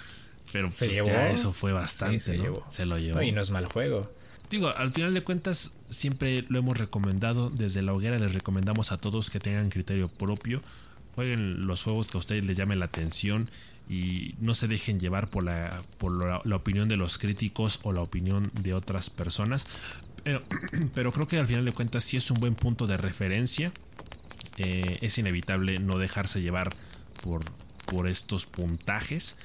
pero 0.53 0.69
pues, 0.69 0.83
eso 0.83 1.53
fue 1.53 1.73
bastante. 1.73 2.21
se, 2.21 2.39
se, 2.69 2.87
lo 2.87 2.99
llevó. 2.99 3.23
y 3.23 3.33
no 3.33 3.41
es 3.41 3.51
mal 3.51 3.67
juego. 3.67 4.11
Digo, 4.51 4.69
al 4.69 4.93
final 4.93 5.15
de 5.15 5.23
cuentas, 5.23 5.73
siempre 5.91 6.45
lo 6.49 6.59
hemos 6.59 6.79
recomendado. 6.79 7.51
Desde 7.51 7.83
la 7.83 7.93
hoguera 7.93 8.19
les 8.19 8.35
recomendamos 8.35 8.93
a 8.93 8.99
todos 8.99 9.31
que 9.31 9.41
tengan 9.41 9.71
criterio 9.71 10.09
propio. 10.09 10.61
Jueguen 11.15 11.67
los 11.67 11.83
juegos 11.83 12.09
que 12.09 12.19
a 12.19 12.21
ustedes 12.21 12.45
les 12.45 12.57
llamen 12.57 12.79
la 12.79 12.87
atención 12.87 13.49
y 13.89 14.35
no 14.41 14.55
se 14.55 14.69
dejen 14.69 14.99
llevar 14.99 15.29
por 15.29 15.45
la, 15.45 15.83
por 15.99 16.47
la, 16.47 16.57
opinión 16.57 16.89
de 16.89 16.97
los 16.97 17.19
críticos 17.19 17.81
o 17.83 17.93
la 17.93 18.01
opinión 18.01 18.51
de 18.63 18.75
otras 18.75 19.11
personas. 19.11 19.67
Pero, 20.23 20.43
pero, 20.95 21.13
creo 21.13 21.27
que 21.27 21.39
al 21.39 21.47
final 21.47 21.65
de 21.65 21.73
cuentas 21.73 22.05
sí 22.05 22.17
es 22.17 22.31
un 22.31 22.41
buen 22.41 22.55
punto 22.55 22.87
de 22.87 22.97
referencia. 22.97 23.73
Eh, 24.57 24.99
es 25.01 25.19
inevitable 25.19 25.79
no 25.79 25.99
dejarse 25.99 26.41
llevar 26.41 26.71
por, 27.23 27.43
por 27.87 28.09
estos 28.09 28.47
puntajes. 28.47 29.37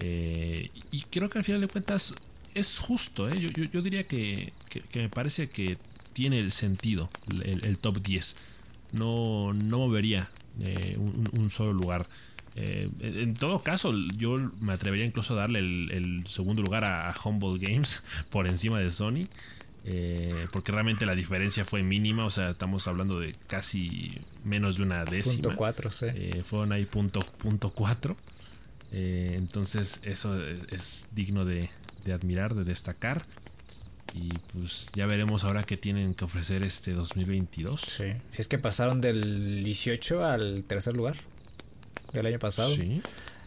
Eh, 0.00 0.70
y 0.90 1.02
creo 1.02 1.28
que 1.28 1.38
al 1.38 1.44
final 1.44 1.60
de 1.60 1.68
cuentas 1.68 2.14
es 2.54 2.78
justo. 2.78 3.28
¿eh? 3.28 3.34
Yo, 3.38 3.82
diría 3.82 4.04
que, 4.06 4.52
me 4.94 5.08
parece 5.08 5.48
que 5.48 5.76
tiene 6.12 6.38
el 6.38 6.52
sentido 6.52 7.10
el, 7.42 7.78
top 7.78 8.02
10. 8.02 8.36
No, 8.92 9.52
no 9.52 9.78
movería 9.78 10.30
un, 10.96 11.50
solo 11.50 11.72
lugar. 11.72 12.08
Eh, 12.60 12.90
en 13.00 13.34
todo 13.34 13.60
caso, 13.60 13.92
yo 14.16 14.50
me 14.60 14.72
atrevería 14.72 15.06
incluso 15.06 15.34
a 15.34 15.36
darle 15.36 15.60
el, 15.60 16.24
segundo 16.26 16.60
lugar 16.62 16.84
a, 16.84 17.14
Humble 17.24 17.58
Games 17.58 18.02
por 18.30 18.48
encima 18.48 18.78
de 18.80 18.90
Sony. 18.90 19.28
Eh, 19.84 20.48
porque 20.52 20.72
realmente 20.72 21.06
la 21.06 21.14
diferencia 21.14 21.64
fue 21.64 21.82
mínima, 21.82 22.26
o 22.26 22.30
sea, 22.30 22.50
estamos 22.50 22.86
hablando 22.88 23.20
de 23.20 23.32
casi 23.46 24.18
menos 24.44 24.76
de 24.76 24.82
una 24.82 25.04
décima. 25.04 25.42
Punto 25.42 25.56
4, 25.56 25.90
sí. 25.90 26.06
Eh, 26.08 26.42
fueron 26.44 26.72
ahí 26.72 26.84
punto, 26.84 27.20
punto 27.20 27.70
4. 27.70 28.16
entonces, 28.90 30.00
eso 30.02 30.36
es, 30.70 31.06
digno 31.12 31.44
de, 31.44 31.70
de, 32.04 32.12
admirar, 32.12 32.54
de 32.54 32.64
destacar. 32.64 33.22
Y 34.14 34.30
pues 34.52 34.90
ya 34.94 35.06
veremos 35.06 35.44
ahora 35.44 35.64
qué 35.64 35.76
tienen 35.76 36.14
que 36.14 36.24
ofrecer 36.24 36.62
este 36.62 36.92
2022. 36.92 37.80
Sí. 37.80 38.12
Si 38.32 38.42
es 38.42 38.48
que 38.48 38.58
pasaron 38.58 39.00
del 39.00 39.62
18 39.64 40.24
al 40.24 40.64
tercer 40.66 40.96
lugar 40.96 41.16
del 42.12 42.26
año 42.26 42.38
pasado. 42.38 42.70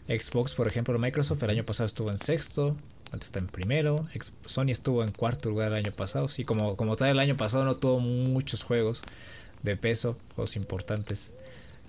Xbox, 0.08 0.54
por 0.54 0.66
ejemplo, 0.66 0.98
Microsoft 0.98 1.42
el 1.42 1.50
año 1.50 1.64
pasado 1.64 1.86
estuvo 1.86 2.10
en 2.10 2.18
sexto, 2.18 2.76
antes 3.12 3.28
está 3.28 3.38
en 3.38 3.46
primero. 3.46 4.08
Sony 4.46 4.70
estuvo 4.70 5.04
en 5.04 5.12
cuarto 5.12 5.48
lugar 5.48 5.68
el 5.68 5.74
año 5.74 5.92
pasado. 5.92 6.28
Sí, 6.28 6.44
como, 6.44 6.76
como 6.76 6.96
tal, 6.96 7.10
el 7.10 7.18
año 7.18 7.36
pasado 7.36 7.64
no 7.64 7.76
tuvo 7.76 8.00
muchos 8.00 8.62
juegos 8.62 9.02
de 9.62 9.76
peso, 9.76 10.16
juegos 10.34 10.56
importantes. 10.56 11.32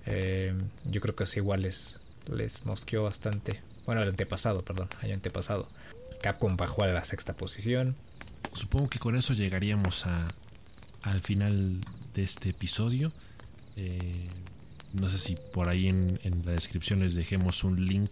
Eh, 0.06 0.54
yo 0.84 1.00
creo 1.00 1.16
que 1.16 1.24
es 1.24 1.36
igual 1.36 1.62
les, 1.62 2.00
les 2.30 2.64
mosqueó 2.66 3.02
bastante. 3.02 3.60
Bueno, 3.86 4.02
el 4.02 4.08
antepasado, 4.10 4.62
perdón, 4.62 4.88
año 5.02 5.14
antepasado. 5.14 5.68
Capcom 6.22 6.56
bajó 6.56 6.84
a 6.84 6.88
la 6.88 7.04
sexta 7.04 7.34
posición. 7.34 7.96
Supongo 8.52 8.88
que 8.88 8.98
con 8.98 9.16
eso 9.16 9.34
llegaríamos 9.34 10.06
a, 10.06 10.28
al 11.02 11.20
final 11.20 11.80
de 12.14 12.22
este 12.22 12.50
episodio. 12.50 13.12
Eh, 13.76 14.28
no 14.92 15.10
sé 15.10 15.18
si 15.18 15.36
por 15.52 15.68
ahí 15.68 15.88
en, 15.88 16.18
la 16.44 16.52
descripción 16.52 17.00
les 17.00 17.14
dejemos 17.14 17.64
un 17.64 17.84
link 17.86 18.10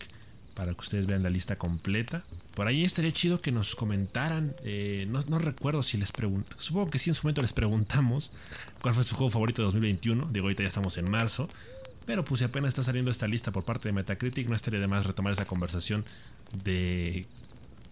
para 0.54 0.74
que 0.74 0.80
ustedes 0.80 1.06
vean 1.06 1.22
la 1.22 1.30
lista 1.30 1.56
completa. 1.56 2.24
Por 2.54 2.66
ahí 2.66 2.84
estaría 2.84 3.12
chido 3.12 3.40
que 3.40 3.52
nos 3.52 3.74
comentaran. 3.74 4.54
Eh, 4.64 5.06
no, 5.08 5.38
recuerdo 5.38 5.82
si 5.82 5.96
les 5.96 6.12
pregunto. 6.12 6.56
Supongo 6.58 6.90
que 6.90 6.98
sí 6.98 7.08
en 7.10 7.14
su 7.14 7.22
momento 7.22 7.40
les 7.40 7.52
preguntamos 7.52 8.32
cuál 8.82 8.94
fue 8.94 9.04
su 9.04 9.14
juego 9.14 9.30
favorito 9.30 9.62
de 9.62 9.66
2021. 9.66 10.28
Digo, 10.30 10.46
ahorita 10.46 10.62
ya 10.62 10.68
estamos 10.68 10.96
en 10.98 11.10
marzo. 11.10 11.48
Pero 12.04 12.24
pues 12.24 12.40
si 12.40 12.44
apenas 12.44 12.68
está 12.68 12.82
saliendo 12.82 13.10
esta 13.10 13.28
lista 13.28 13.52
por 13.52 13.64
parte 13.64 13.88
de 13.88 13.92
Metacritic, 13.92 14.48
no 14.48 14.56
estaría 14.56 14.80
de 14.80 14.88
más 14.88 15.06
retomar 15.06 15.32
esa 15.32 15.44
conversación 15.44 16.04
de 16.64 17.26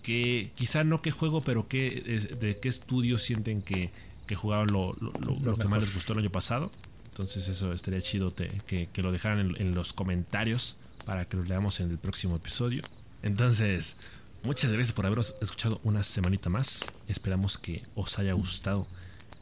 que 0.02 0.50
quizá 0.54 0.84
no 0.84 1.02
qué 1.02 1.10
juego, 1.10 1.40
pero 1.40 1.68
qué, 1.68 2.28
de 2.40 2.58
qué 2.58 2.68
estudio 2.68 3.18
sienten 3.18 3.62
que, 3.62 3.90
que 4.26 4.34
jugaron 4.34 4.72
lo, 4.72 4.96
lo, 5.00 5.56
que 5.56 5.68
más 5.68 5.80
les 5.80 5.94
gustó 5.94 6.12
el 6.14 6.20
año 6.20 6.30
pasado. 6.30 6.70
Entonces 7.08 7.48
eso 7.48 7.72
estaría 7.72 8.00
chido 8.00 8.34
que, 8.34 8.88
que, 8.92 9.02
lo 9.02 9.12
dejaran 9.12 9.40
en, 9.40 9.60
en, 9.60 9.74
los 9.74 9.92
comentarios 9.92 10.76
para 11.04 11.24
que 11.24 11.36
los 11.36 11.48
leamos 11.48 11.80
en 11.80 11.90
el 11.90 11.98
próximo 11.98 12.36
episodio. 12.36 12.82
Entonces, 13.22 13.96
muchas 14.44 14.72
gracias 14.72 14.94
por 14.94 15.04
habernos 15.06 15.34
escuchado 15.40 15.80
una 15.84 16.02
semanita 16.02 16.48
más. 16.48 16.84
Esperamos 17.08 17.58
que 17.58 17.82
os 17.94 18.18
haya 18.18 18.32
gustado 18.32 18.86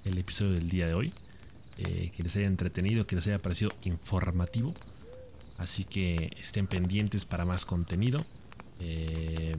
el 0.05 0.19
episodio 0.19 0.53
del 0.53 0.69
día 0.69 0.87
de 0.87 0.95
hoy. 0.95 1.13
Eh, 1.79 2.11
que 2.17 2.25
les 2.25 2.35
haya 2.35 2.47
entretenido, 2.47 3.07
que 3.07 3.15
les 3.15 3.27
haya 3.29 3.39
parecido 3.39 3.71
informativo. 3.85 4.75
Así 5.59 5.85
que 5.85 6.31
estén 6.41 6.67
pendientes 6.67 7.25
para 7.25 7.45
más 7.45 7.65
contenido. 7.65 8.25
Eh, 8.81 9.55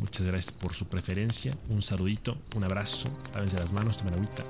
muchas 0.00 0.26
gracias 0.26 0.52
por 0.52 0.74
su 0.74 0.86
preferencia. 0.86 1.52
Un 1.68 1.82
saludito, 1.82 2.36
un 2.56 2.64
abrazo. 2.64 3.08
Lávense 3.34 3.58
las 3.58 3.72
manos, 3.72 3.98
tomen 3.98 4.14
agüita. 4.14 4.44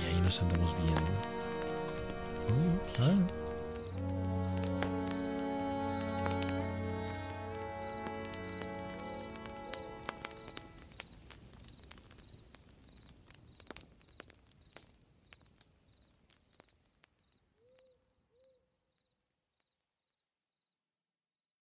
Y 0.00 0.06
ahí 0.06 0.20
nos 0.20 0.40
andamos 0.40 0.74
viendo. 0.76 1.00
Adiós. 2.98 3.44